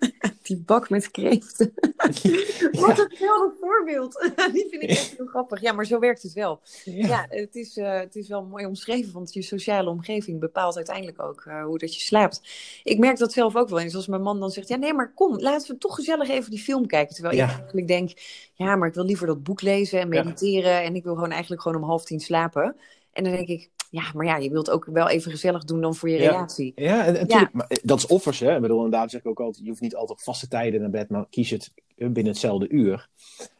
die 0.42 0.62
bak 0.66 0.90
met 0.90 1.10
kreeften. 1.10 1.72
Wat 2.80 2.98
een 2.98 3.10
geweldig 3.16 3.52
voorbeeld. 3.60 4.32
die 4.52 4.66
vind 4.70 4.82
ik 4.82 4.88
echt 4.88 5.14
heel 5.16 5.26
grappig. 5.26 5.60
Ja, 5.60 5.72
maar 5.72 5.86
zo 5.86 5.98
werkt 5.98 6.22
het 6.22 6.32
wel. 6.32 6.60
Ja, 6.84 7.06
ja 7.06 7.26
het, 7.28 7.54
is, 7.54 7.67
uh, 7.76 7.98
het 7.98 8.16
is 8.16 8.28
wel 8.28 8.44
mooi 8.44 8.66
omschreven, 8.66 9.12
want 9.12 9.32
je 9.32 9.42
sociale 9.42 9.90
omgeving 9.90 10.40
bepaalt 10.40 10.76
uiteindelijk 10.76 11.22
ook 11.22 11.44
uh, 11.48 11.64
hoe 11.64 11.78
dat 11.78 11.94
je 11.94 12.00
slaapt. 12.00 12.42
Ik 12.84 12.98
merk 12.98 13.18
dat 13.18 13.32
zelf 13.32 13.56
ook 13.56 13.68
wel 13.68 13.80
eens. 13.80 13.94
Als 13.94 14.06
mijn 14.06 14.22
man 14.22 14.40
dan 14.40 14.50
zegt, 14.50 14.68
ja 14.68 14.76
nee, 14.76 14.94
maar 14.94 15.12
kom, 15.14 15.40
laten 15.40 15.72
we 15.72 15.78
toch 15.78 15.94
gezellig 15.94 16.28
even 16.28 16.50
die 16.50 16.58
film 16.58 16.86
kijken. 16.86 17.14
Terwijl 17.14 17.36
ja. 17.36 17.44
ik 17.44 17.50
eigenlijk 17.50 17.88
denk, 17.88 18.10
ja, 18.54 18.76
maar 18.76 18.88
ik 18.88 18.94
wil 18.94 19.04
liever 19.04 19.26
dat 19.26 19.42
boek 19.42 19.62
lezen 19.62 20.00
en 20.00 20.08
mediteren. 20.08 20.70
Ja. 20.70 20.82
En 20.82 20.94
ik 20.94 21.04
wil 21.04 21.14
gewoon 21.14 21.30
eigenlijk 21.30 21.62
gewoon 21.62 21.82
om 21.82 21.88
half 21.88 22.04
tien 22.04 22.20
slapen. 22.20 22.76
En 23.12 23.24
dan 23.24 23.32
denk 23.32 23.48
ik, 23.48 23.70
ja, 23.90 24.10
maar 24.14 24.26
ja, 24.26 24.36
je 24.36 24.50
wilt 24.50 24.70
ook 24.70 24.84
wel 24.84 25.08
even 25.08 25.30
gezellig 25.30 25.64
doen 25.64 25.80
dan 25.80 25.94
voor 25.94 26.08
je 26.08 26.18
ja. 26.18 26.30
relatie. 26.30 26.72
Ja, 26.76 27.04
en, 27.04 27.28
en 27.28 27.48
Maar, 27.52 27.70
dat 27.82 27.98
is 27.98 28.06
offers, 28.06 28.40
hè. 28.40 28.54
Ik 28.54 28.60
bedoel, 28.60 28.84
inderdaad 28.84 29.10
zeg 29.10 29.20
ik 29.20 29.26
ook 29.26 29.40
altijd, 29.40 29.64
je 29.64 29.70
hoeft 29.70 29.80
niet 29.80 29.94
altijd 29.94 30.18
op 30.18 30.24
vaste 30.24 30.48
tijden 30.48 30.80
naar 30.80 30.90
bed, 30.90 31.08
maar 31.08 31.26
kies 31.30 31.50
het 31.50 31.72
binnen 31.96 32.26
hetzelfde 32.26 32.68
uur. 32.68 33.08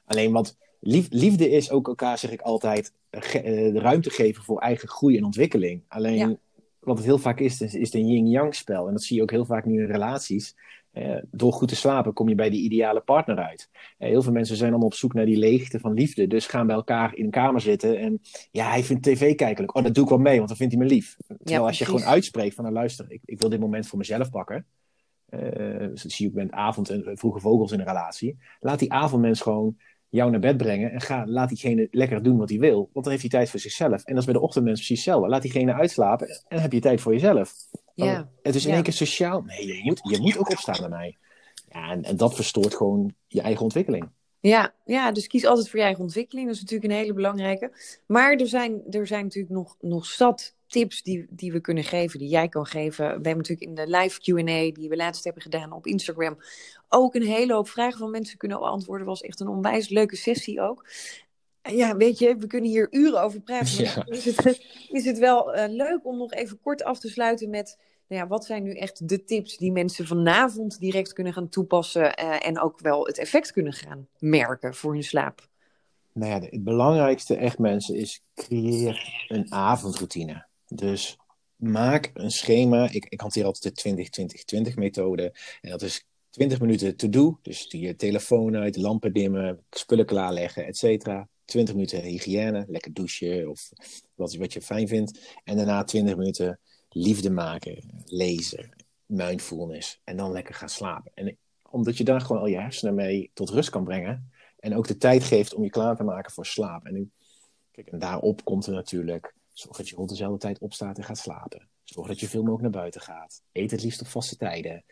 Alleen 0.07 0.33
wat 0.33 0.57
liefde 0.81 1.51
is 1.51 1.71
ook 1.71 1.89
elkaar, 1.89 2.19
zeg 2.19 2.31
ik 2.31 2.41
altijd, 2.41 2.93
de 3.11 3.79
ruimte 3.79 4.11
geven 4.11 4.43
voor 4.43 4.61
eigen 4.61 4.89
groei 4.89 5.17
en 5.17 5.25
ontwikkeling. 5.25 5.83
Alleen, 5.89 6.39
wat 6.79 6.97
het 6.97 7.07
heel 7.07 7.19
vaak 7.19 7.41
is, 7.41 7.61
is, 7.61 7.75
is 7.75 7.95
een 7.95 8.09
yin-yang 8.09 8.55
spel. 8.55 8.87
En 8.87 8.93
dat 8.93 9.03
zie 9.03 9.17
je 9.17 9.23
ook 9.23 9.31
heel 9.31 9.45
vaak 9.45 9.65
nu 9.65 9.81
in 9.81 9.91
relaties. 9.91 10.55
Eh, 10.91 11.17
door 11.31 11.53
goed 11.53 11.69
te 11.69 11.77
slapen 11.77 12.13
kom 12.13 12.29
je 12.29 12.35
bij 12.35 12.51
die 12.51 12.63
ideale 12.63 13.01
partner 13.01 13.37
uit. 13.37 13.71
Eh, 13.99 14.09
heel 14.09 14.23
veel 14.23 14.33
mensen 14.33 14.57
zijn 14.57 14.71
dan 14.71 14.83
op 14.83 14.95
zoek 14.95 15.15
naar 15.15 15.25
die 15.25 15.39
leegte 15.39 15.81
van 15.81 15.93
liefde. 15.93 16.27
Dus 16.27 16.47
gaan 16.47 16.67
bij 16.67 16.77
elkaar 16.77 17.15
in 17.15 17.25
een 17.25 17.31
kamer 17.31 17.61
zitten. 17.61 17.99
En 17.99 18.21
ja, 18.51 18.69
hij 18.69 18.85
vindt 18.85 19.03
tv 19.03 19.35
kijken 19.35 19.75
Oh, 19.75 19.83
dat 19.83 19.95
doe 19.95 20.05
ik 20.05 20.11
wel 20.11 20.19
mee, 20.19 20.37
want 20.37 20.49
dan 20.49 20.57
vindt 20.57 20.75
hij 20.75 20.83
me 20.83 20.89
lief. 20.89 21.17
Terwijl 21.27 21.67
als 21.67 21.79
je 21.79 21.85
gewoon 21.85 22.05
uitspreekt 22.05 22.55
van, 22.55 22.65
nou 22.65 22.77
luister, 22.77 23.07
ik, 23.09 23.21
ik 23.25 23.41
wil 23.41 23.49
dit 23.49 23.61
moment 23.61 23.87
voor 23.87 23.99
mezelf 23.99 24.31
pakken. 24.31 24.67
Uh, 25.31 25.89
zie 25.93 26.25
je 26.25 26.29
ook 26.29 26.37
met 26.37 26.51
avond 26.51 26.91
en 26.91 27.19
vroege 27.19 27.41
vogels 27.41 27.73
in 27.73 27.81
een 27.81 27.87
relatie. 27.87 28.39
Laat 28.61 28.79
die 28.79 28.93
avondmens 28.93 29.41
gewoon 29.41 29.77
jou 30.09 30.31
naar 30.31 30.41
bed 30.41 30.57
brengen 30.57 30.91
en 30.91 31.01
ga, 31.01 31.27
laat 31.27 31.49
diegene 31.49 31.89
lekker 31.91 32.23
doen 32.23 32.37
wat 32.39 32.49
hij 32.49 32.59
wil. 32.59 32.91
Want 32.93 33.05
dan 33.05 33.09
heeft 33.09 33.21
hij 33.21 33.31
tijd 33.31 33.51
voor 33.51 33.61
zichzelf. 33.61 34.05
En 34.05 34.13
dat 34.13 34.19
is 34.19 34.25
bij 34.25 34.35
de 34.35 34.41
ochtendmens 34.41 34.79
precies 34.79 35.05
hetzelfde. 35.05 35.29
Laat 35.29 35.43
diegene 35.43 35.73
uitslapen 35.73 36.29
en 36.29 36.37
dan 36.49 36.61
heb 36.61 36.73
je 36.73 36.81
tijd 36.81 37.01
voor 37.01 37.13
jezelf. 37.13 37.55
Ja. 37.95 38.31
Het 38.43 38.55
is 38.55 38.67
in 38.67 38.75
één 38.75 38.83
keer 38.83 38.93
sociaal. 38.93 39.43
Nee, 39.43 39.67
je 39.67 39.85
moet, 39.85 40.01
je 40.03 40.21
moet 40.21 40.39
ook 40.39 40.51
opstaan 40.51 40.81
bij 40.81 40.89
mij. 40.89 41.17
Ja, 41.73 41.91
en, 41.91 42.03
en 42.03 42.17
dat 42.17 42.35
verstoort 42.35 42.75
gewoon 42.75 43.15
je 43.27 43.41
eigen 43.41 43.63
ontwikkeling. 43.63 44.09
Ja, 44.41 44.75
ja, 44.85 45.13
dus 45.13 45.27
kies 45.27 45.45
altijd 45.45 45.69
voor 45.69 45.79
je 45.79 45.85
eigen 45.85 46.03
ontwikkeling. 46.03 46.47
Dat 46.47 46.57
is 46.57 46.63
natuurlijk 46.63 46.93
een 46.93 46.99
hele 46.99 47.13
belangrijke. 47.13 47.73
Maar 48.07 48.33
er 48.33 48.47
zijn, 48.47 48.83
er 48.91 49.07
zijn 49.07 49.23
natuurlijk 49.23 49.55
nog, 49.55 49.77
nog 49.81 50.07
zat 50.07 50.55
tips 50.69 51.03
die, 51.03 51.27
die 51.31 51.53
we 51.53 51.61
kunnen 51.61 51.85
geven, 51.85 52.19
die 52.19 52.29
jij 52.29 52.49
kan 52.49 52.67
geven. 52.67 53.07
We 53.07 53.13
hebben 53.13 53.37
natuurlijk 53.37 53.69
in 53.69 53.75
de 53.75 53.87
live 53.87 54.21
QA 54.21 54.81
die 54.81 54.89
we 54.89 54.97
laatst 54.97 55.25
hebben 55.25 55.43
gedaan 55.43 55.73
op 55.73 55.87
Instagram 55.87 56.39
ook 56.89 57.15
een 57.15 57.23
hele 57.23 57.53
hoop 57.53 57.69
vragen 57.69 57.99
van 57.99 58.11
mensen 58.11 58.39
kunnen 58.39 58.59
beantwoorden. 58.59 59.07
Was 59.07 59.21
echt 59.21 59.41
een 59.41 59.49
onwijs 59.49 59.89
leuke 59.89 60.17
sessie 60.17 60.61
ook. 60.61 60.87
Ja, 61.63 61.97
weet 61.97 62.19
je, 62.19 62.37
we 62.37 62.47
kunnen 62.47 62.71
hier 62.71 62.87
uren 62.91 63.23
over 63.23 63.41
praten. 63.41 63.85
Ja. 63.85 64.07
Is, 64.07 64.25
het, 64.25 64.67
is 64.99 65.05
het 65.05 65.19
wel 65.19 65.57
uh, 65.57 65.65
leuk 65.69 66.01
om 66.03 66.19
nog 66.19 66.33
even 66.33 66.61
kort 66.61 66.85
af 66.85 66.99
te 66.99 67.09
sluiten 67.09 67.51
met 67.51 67.79
nou 68.09 68.23
ja, 68.23 68.29
wat 68.29 68.45
zijn 68.45 68.63
nu 68.63 68.75
echt 68.75 69.09
de 69.09 69.25
tips 69.25 69.57
die 69.57 69.73
mensen 69.73 70.07
vanavond 70.07 70.79
direct 70.81 71.13
kunnen 71.13 71.33
gaan 71.33 71.49
toepassen 71.49 72.03
uh, 72.03 72.47
en 72.47 72.61
ook 72.61 72.81
wel 72.81 73.07
het 73.07 73.19
effect 73.19 73.53
kunnen 73.53 73.73
gaan 73.73 74.09
merken 74.19 74.75
voor 74.75 74.93
hun 74.93 75.05
slaap? 75.05 75.49
Nou 76.13 76.33
ja, 76.33 76.49
het 76.49 76.65
belangrijkste 76.65 77.37
echt 77.37 77.59
mensen 77.59 77.95
is 77.95 78.25
creëer 78.35 79.27
een 79.29 79.53
avondroutine. 79.53 80.47
Dus 80.69 81.17
maak 81.57 82.11
een 82.15 82.31
schema. 82.31 82.91
Ik, 82.91 83.07
ik 83.09 83.21
hanteer 83.21 83.45
altijd 83.45 83.83
de 83.83 84.69
20-20-20 84.71 84.75
methode. 84.75 85.35
En 85.61 85.71
dat 85.71 85.83
is 85.83 86.07
20 86.31 86.61
minuten 86.61 86.97
to-do. 86.97 87.39
Dus 87.43 87.67
je 87.69 87.97
telefoon 87.97 88.57
uit, 88.57 88.77
lampen 88.77 89.13
dimmen, 89.13 89.65
spullen 89.71 90.07
klaarleggen, 90.07 90.67
et 90.67 90.77
cetera. 90.77 91.29
20 91.45 91.75
minuten 91.75 92.03
hygiëne, 92.03 92.65
lekker 92.69 92.93
douchen 92.93 93.49
of 93.51 93.71
wat, 94.15 94.35
wat 94.35 94.53
je 94.53 94.63
fijn 94.63 94.89
vindt. 94.89 95.37
En 95.45 95.57
daarna 95.57 95.85
20 95.85 96.17
minuten 96.17 96.59
liefde 96.89 97.31
maken, 97.31 98.03
lezen, 98.05 98.85
mindfulness. 99.07 100.01
En 100.05 100.17
dan 100.17 100.33
lekker 100.33 100.55
gaan 100.55 100.69
slapen. 100.69 101.11
En 101.15 101.37
omdat 101.71 101.97
je 101.97 102.05
daar 102.05 102.21
gewoon 102.21 102.43
al 102.43 102.49
je 102.49 102.61
hersenen 102.61 102.95
mee 102.95 103.31
tot 103.35 103.51
rust 103.51 103.71
kan 103.71 103.85
brengen. 103.85 104.31
En 104.59 104.77
ook 104.77 104.87
de 104.87 104.97
tijd 104.97 105.25
geeft 105.25 105.55
om 105.55 105.63
je 105.63 105.71
klaar 105.71 105.97
te 105.97 106.03
maken 106.03 106.33
voor 106.33 106.47
slaap. 106.47 106.87
En, 106.87 107.13
kijk, 107.71 107.89
en 107.89 107.99
daarop 107.99 108.45
komt 108.45 108.67
er 108.67 108.73
natuurlijk 108.73 109.35
Zorg 109.59 109.77
dat 109.77 109.89
je 109.89 109.97
rond 109.97 110.09
dezelfde 110.09 110.39
tijd 110.39 110.59
opstaat 110.59 110.99
en 110.99 111.05
gaat 111.05 111.19
slapen. 111.19 111.69
Zorg 111.85 112.09
dat 112.09 112.21
je 112.21 112.29
veel 112.29 112.43
mogelijk 112.43 112.63
naar 112.63 112.81
buiten 112.81 113.01
gaat. 113.01 113.43
Eet 113.53 113.71
het 113.71 113.83
liefst 113.83 114.01
op 114.01 114.07
vaste 114.07 114.37
tijden. 114.37 114.85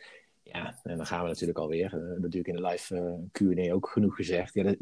Ja, 0.42 0.80
en 0.82 0.96
dan 0.96 1.06
gaan 1.06 1.22
we 1.22 1.28
natuurlijk 1.28 1.58
alweer. 1.58 1.94
Uh, 1.94 2.20
natuurlijk 2.20 2.46
in 2.46 2.54
de 2.54 2.66
live 2.66 2.94
uh, 2.94 3.14
Q&A 3.32 3.72
ook 3.72 3.88
genoeg 3.88 4.16
gezegd. 4.16 4.54
Ja, 4.54 4.64
er, 4.64 4.76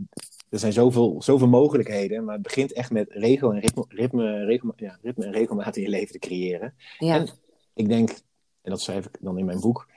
er, 0.50 0.58
zijn 0.58 0.72
zoveel, 0.72 1.22
zoveel 1.22 1.48
mogelijkheden, 1.48 2.24
maar 2.24 2.34
het 2.34 2.42
begint 2.42 2.72
echt 2.72 2.90
met 2.90 3.10
regel 3.10 3.52
en 3.52 3.60
ritme, 3.60 3.84
ritme, 3.88 4.44
ritme, 4.44 4.72
ja, 4.76 4.98
ritme 5.02 5.24
en 5.24 5.32
regelmaat 5.32 5.76
in 5.76 5.82
je 5.82 5.88
leven 5.88 6.12
te 6.12 6.18
creëren. 6.18 6.74
Ja. 6.98 7.14
En 7.14 7.28
ik 7.74 7.88
denk, 7.88 8.10
en 8.62 8.70
dat 8.70 8.80
schrijf 8.80 9.06
ik 9.06 9.16
dan 9.20 9.38
in 9.38 9.44
mijn 9.44 9.60
boek, 9.60 9.88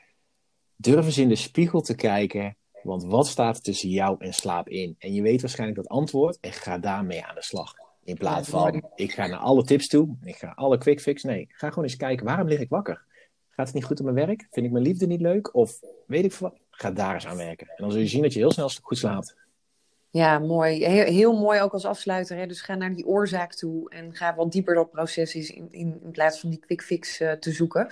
durf 0.75 1.05
eens 1.05 1.17
in 1.17 1.29
de 1.29 1.35
spiegel 1.35 1.81
te 1.81 1.95
kijken, 1.95 2.57
want 2.83 3.03
wat 3.03 3.27
staat 3.27 3.57
er 3.57 3.63
tussen 3.63 3.89
jou 3.89 4.15
en 4.19 4.33
slaap 4.33 4.69
in? 4.69 4.95
En 4.99 5.13
je 5.13 5.21
weet 5.21 5.41
waarschijnlijk 5.41 5.79
dat 5.79 5.89
antwoord 5.89 6.39
en 6.39 6.51
ga 6.51 6.77
daarmee 6.77 7.25
aan 7.25 7.35
de 7.35 7.43
slag. 7.43 7.86
In 8.07 8.17
plaats 8.17 8.49
van, 8.49 8.83
ik 8.95 9.11
ga 9.11 9.27
naar 9.27 9.39
alle 9.39 9.63
tips 9.63 9.87
toe, 9.87 10.15
ik 10.23 10.35
ga 10.35 10.51
alle 10.55 10.77
quick 10.77 11.01
fix. 11.01 11.23
Nee, 11.23 11.47
ga 11.49 11.69
gewoon 11.69 11.83
eens 11.83 11.95
kijken, 11.95 12.25
waarom 12.25 12.47
lig 12.47 12.59
ik 12.59 12.69
wakker? 12.69 13.03
Gaat 13.49 13.65
het 13.65 13.75
niet 13.75 13.85
goed 13.85 13.99
op 13.99 14.05
mijn 14.05 14.27
werk? 14.27 14.47
Vind 14.51 14.65
ik 14.65 14.71
mijn 14.71 14.83
liefde 14.83 15.07
niet 15.07 15.21
leuk? 15.21 15.55
Of 15.55 15.79
weet 16.05 16.25
ik 16.25 16.33
wat? 16.33 16.59
Ga 16.69 16.91
daar 16.91 17.13
eens 17.13 17.27
aan 17.27 17.37
werken. 17.37 17.67
En 17.67 17.75
dan 17.77 17.91
zul 17.91 18.01
je 18.01 18.07
zien 18.07 18.21
dat 18.21 18.33
je 18.33 18.39
heel 18.39 18.51
snel 18.51 18.69
goed 18.81 18.97
slaapt. 18.97 19.35
Ja, 20.09 20.39
mooi. 20.39 20.85
Heel, 20.85 21.05
heel 21.05 21.39
mooi 21.39 21.61
ook 21.61 21.73
als 21.73 21.85
afsluiter. 21.85 22.37
Hè? 22.37 22.47
Dus 22.47 22.61
ga 22.61 22.75
naar 22.75 22.95
die 22.95 23.05
oorzaak 23.05 23.53
toe 23.53 23.89
en 23.89 24.15
ga 24.15 24.35
wat 24.35 24.51
dieper 24.51 24.75
dat 24.75 24.91
proces 24.91 25.35
is 25.35 25.49
in, 25.49 25.67
in, 25.71 25.99
in 26.03 26.11
plaats 26.11 26.39
van 26.39 26.49
die 26.49 26.59
quick 26.59 26.81
fix 26.81 27.21
uh, 27.21 27.31
te 27.31 27.51
zoeken. 27.51 27.87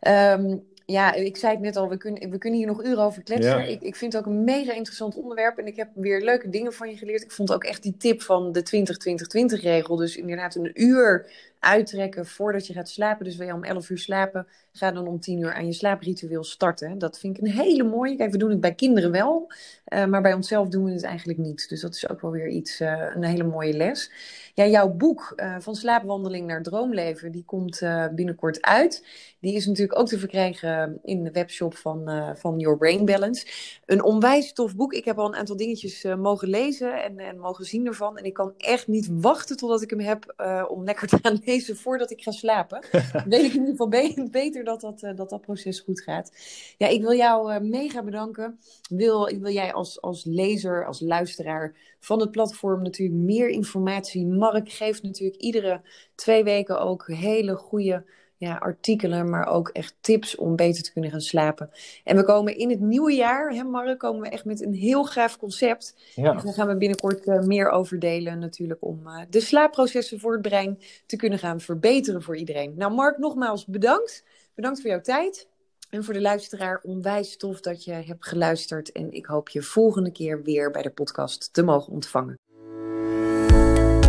Um, 0.00 0.66
ja, 0.86 1.14
ik 1.14 1.36
zei 1.36 1.52
het 1.52 1.62
net 1.62 1.76
al, 1.76 1.88
we 1.88 1.96
kunnen, 1.96 2.30
we 2.30 2.38
kunnen 2.38 2.58
hier 2.58 2.68
nog 2.68 2.84
uren 2.84 3.04
over 3.04 3.22
kletsen. 3.22 3.68
Ik, 3.68 3.82
ik 3.82 3.96
vind 3.96 4.12
het 4.12 4.22
ook 4.22 4.28
een 4.28 4.44
mega 4.44 4.72
interessant 4.72 5.16
onderwerp 5.16 5.58
en 5.58 5.66
ik 5.66 5.76
heb 5.76 5.88
weer 5.94 6.20
leuke 6.20 6.48
dingen 6.48 6.72
van 6.72 6.90
je 6.90 6.96
geleerd. 6.96 7.22
Ik 7.22 7.30
vond 7.30 7.52
ook 7.52 7.64
echt 7.64 7.82
die 7.82 7.96
tip 7.96 8.22
van 8.22 8.52
de 8.52 9.56
20-20-20 9.58 9.62
regel. 9.62 9.96
Dus 9.96 10.16
inderdaad 10.16 10.54
een 10.54 10.70
uur 10.74 11.26
uittrekken 11.60 12.26
voordat 12.26 12.66
je 12.66 12.72
gaat 12.72 12.88
slapen. 12.88 13.24
Dus 13.24 13.36
wil 13.36 13.46
je 13.46 13.52
om 13.52 13.64
11 13.64 13.90
uur 13.90 13.98
slapen, 13.98 14.46
ga 14.72 14.92
dan 14.92 15.06
om 15.06 15.20
10 15.20 15.38
uur 15.38 15.54
aan 15.54 15.66
je 15.66 15.72
slaapritueel 15.72 16.44
starten. 16.44 16.98
Dat 16.98 17.18
vind 17.18 17.38
ik 17.38 17.44
een 17.44 17.50
hele 17.50 17.84
mooie. 17.84 18.16
Kijk, 18.16 18.30
we 18.32 18.38
doen 18.38 18.50
het 18.50 18.60
bij 18.60 18.74
kinderen 18.74 19.10
wel, 19.10 19.52
uh, 19.88 20.04
maar 20.04 20.22
bij 20.22 20.32
onszelf 20.32 20.68
doen 20.68 20.84
we 20.84 20.92
het 20.92 21.02
eigenlijk 21.02 21.38
niet. 21.38 21.68
Dus 21.68 21.80
dat 21.80 21.94
is 21.94 22.08
ook 22.08 22.20
wel 22.20 22.30
weer 22.30 22.48
iets, 22.48 22.80
uh, 22.80 23.02
een 23.14 23.24
hele 23.24 23.44
mooie 23.44 23.72
les. 23.72 24.10
Ja, 24.54 24.66
jouw 24.66 24.88
boek 24.88 25.32
uh, 25.36 25.56
van 25.58 25.74
slaapwandeling 25.74 26.46
naar 26.46 26.62
droomleven, 26.62 27.32
die 27.32 27.44
komt 27.44 27.82
binnenkort 28.14 28.62
uit. 28.62 29.06
Die 29.40 29.54
is 29.54 29.66
natuurlijk 29.66 29.98
ook 29.98 30.08
te 30.08 30.18
verkrijgen 30.18 30.98
in 31.02 31.24
de 31.24 31.30
webshop 31.30 31.76
van, 31.76 32.32
van 32.36 32.58
Your 32.58 32.78
Brain 32.78 33.04
Balance. 33.04 33.46
Een 33.86 34.02
onwijs 34.02 34.52
tof 34.52 34.76
boek. 34.76 34.92
Ik 34.92 35.04
heb 35.04 35.18
al 35.18 35.26
een 35.26 35.36
aantal 35.36 35.56
dingetjes 35.56 36.04
mogen 36.18 36.48
lezen 36.48 37.02
en, 37.02 37.18
en 37.18 37.38
mogen 37.38 37.64
zien 37.64 37.86
ervan. 37.86 38.18
En 38.18 38.24
ik 38.24 38.34
kan 38.34 38.54
echt 38.56 38.86
niet 38.86 39.08
wachten 39.10 39.56
totdat 39.56 39.82
ik 39.82 39.90
hem 39.90 40.00
heb 40.00 40.34
om 40.68 40.84
lekker 40.84 41.08
te 41.08 41.18
gaan 41.22 41.38
lezen 41.46 41.76
voordat 41.76 42.10
ik 42.10 42.22
ga 42.22 42.30
slapen. 42.30 42.84
Weet 43.28 43.44
ik 43.44 43.52
in 43.52 43.60
ieder 43.60 43.70
geval 43.70 43.88
be 43.88 44.28
beter 44.30 44.64
dat 44.64 44.80
dat, 44.80 45.02
uh, 45.02 45.16
dat 45.16 45.30
dat 45.30 45.40
proces 45.40 45.80
goed 45.80 46.00
gaat. 46.00 46.32
Ja, 46.78 46.86
ik 46.86 47.00
wil 47.00 47.14
jou 47.14 47.52
uh, 47.52 47.60
mega 47.60 48.02
bedanken. 48.02 48.58
Wil, 48.88 49.38
wil 49.40 49.52
jij 49.52 49.72
als, 49.72 50.00
als 50.00 50.24
lezer, 50.24 50.86
als 50.86 51.00
luisteraar 51.00 51.74
van 52.00 52.20
het 52.20 52.30
platform 52.30 52.82
natuurlijk 52.82 53.20
meer 53.20 53.48
informatie. 53.48 54.26
Mark 54.26 54.70
geeft 54.70 55.02
natuurlijk 55.02 55.40
iedere 55.40 55.80
twee 56.14 56.44
weken 56.44 56.80
ook 56.80 57.06
hele 57.06 57.54
goede 57.54 58.04
ja, 58.36 58.54
artikelen, 58.54 59.30
maar 59.30 59.46
ook 59.46 59.68
echt 59.68 59.94
tips 60.00 60.36
om 60.36 60.56
beter 60.56 60.82
te 60.82 60.92
kunnen 60.92 61.10
gaan 61.10 61.20
slapen. 61.20 61.70
En 62.04 62.16
we 62.16 62.24
komen 62.24 62.56
in 62.56 62.70
het 62.70 62.80
nieuwe 62.80 63.12
jaar, 63.12 63.54
hè 63.54 63.62
Mark, 63.62 63.98
komen 63.98 64.20
we 64.20 64.28
echt 64.28 64.44
met 64.44 64.62
een 64.62 64.74
heel 64.74 65.04
gaaf 65.04 65.38
concept. 65.38 65.96
Ja. 66.14 66.32
Dus 66.32 66.42
daar 66.42 66.52
gaan 66.52 66.68
we 66.68 66.76
binnenkort 66.76 67.26
uh, 67.26 67.40
meer 67.40 67.70
over 67.70 67.98
delen 67.98 68.38
natuurlijk 68.38 68.84
om 68.84 69.00
uh, 69.06 69.20
de 69.30 69.40
slaapprocessen 69.40 70.20
voor 70.20 70.32
het 70.32 70.42
brein 70.42 70.78
te 71.06 71.16
kunnen 71.16 71.38
gaan 71.38 71.60
verbeteren 71.60 72.22
voor 72.22 72.36
iedereen. 72.36 72.74
Nou 72.76 72.94
Mark, 72.94 73.18
nogmaals 73.18 73.66
bedankt. 73.66 74.24
Bedankt 74.54 74.80
voor 74.80 74.90
jouw 74.90 75.00
tijd. 75.00 75.48
En 75.90 76.04
voor 76.04 76.14
de 76.14 76.20
luisteraar, 76.20 76.80
onwijs 76.82 77.36
tof 77.36 77.60
dat 77.60 77.84
je 77.84 77.92
hebt 77.92 78.26
geluisterd. 78.26 78.92
En 78.92 79.12
ik 79.12 79.26
hoop 79.26 79.48
je 79.48 79.62
volgende 79.62 80.12
keer 80.12 80.42
weer 80.42 80.70
bij 80.70 80.82
de 80.82 80.90
podcast 80.90 81.52
te 81.52 81.62
mogen 81.62 81.92
ontvangen. 81.92 82.38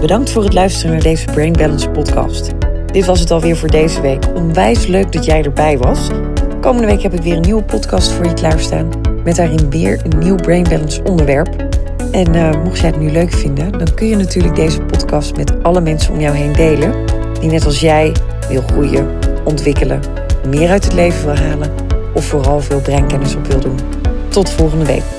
Bedankt 0.01 0.30
voor 0.30 0.43
het 0.43 0.53
luisteren 0.53 0.91
naar 0.91 1.01
deze 1.01 1.25
Brain 1.25 1.53
Balance 1.53 1.89
podcast. 1.89 2.66
Dit 2.98 3.06
was 3.06 3.20
het 3.20 3.32
alweer 3.32 3.58
voor 3.58 3.70
deze 3.70 4.02
week. 4.02 4.24
Onwijs 4.36 4.88
leuk 4.88 5.12
dat 5.12 5.26
jij 5.26 5.43
erbij 5.43 5.78
was. 5.78 6.08
Komende 6.62 6.88
week 6.88 7.02
heb 7.02 7.14
ik 7.14 7.22
weer 7.22 7.36
een 7.36 7.41
nieuwe 7.41 7.64
podcast 7.64 8.12
voor 8.12 8.26
je 8.26 8.34
klaarstaan. 8.34 8.89
Met 9.24 9.36
daarin 9.36 9.70
weer 9.70 10.02
een 10.04 10.20
nieuw 10.20 10.36
Brain 10.36 10.64
Balance 10.64 11.04
onderwerp. 11.04 11.56
En 12.12 12.36
uh, 12.36 12.64
mocht 12.64 12.80
jij 12.80 12.89
het 12.89 13.00
nu 13.00 13.10
leuk 13.12 13.34
vinden, 13.34 13.72
dan 13.72 13.93
kun 13.93 14.08
je 14.08 14.16
natuurlijk 14.16 14.56
deze 14.56 14.82
podcast 14.82 15.36
met 15.36 15.64
alle 15.64 15.82
mensen 15.82 16.14
om 16.14 16.20
jou 16.20 16.36
heen 16.36 16.54
delen. 16.54 17.06
Die 17.39 17.50
net 17.50 17.66
als 17.66 17.80
jij 17.80 18.12
wil 18.50 18.62
groeien, 18.62 19.08
ontwikkelen, 19.43 20.02
meer 20.48 20.70
uit 20.70 20.84
het 20.84 20.93
leven 20.93 21.26
wil 21.26 21.36
halen. 21.36 21.72
Of 22.14 22.26
vooral 22.26 22.60
veel 22.60 22.82
breinkennis 22.82 23.36
op 23.36 23.48
wil 23.48 23.60
doen. 23.60 23.80
Tot 24.30 24.50
volgende 24.50 24.86
week. 24.86 25.16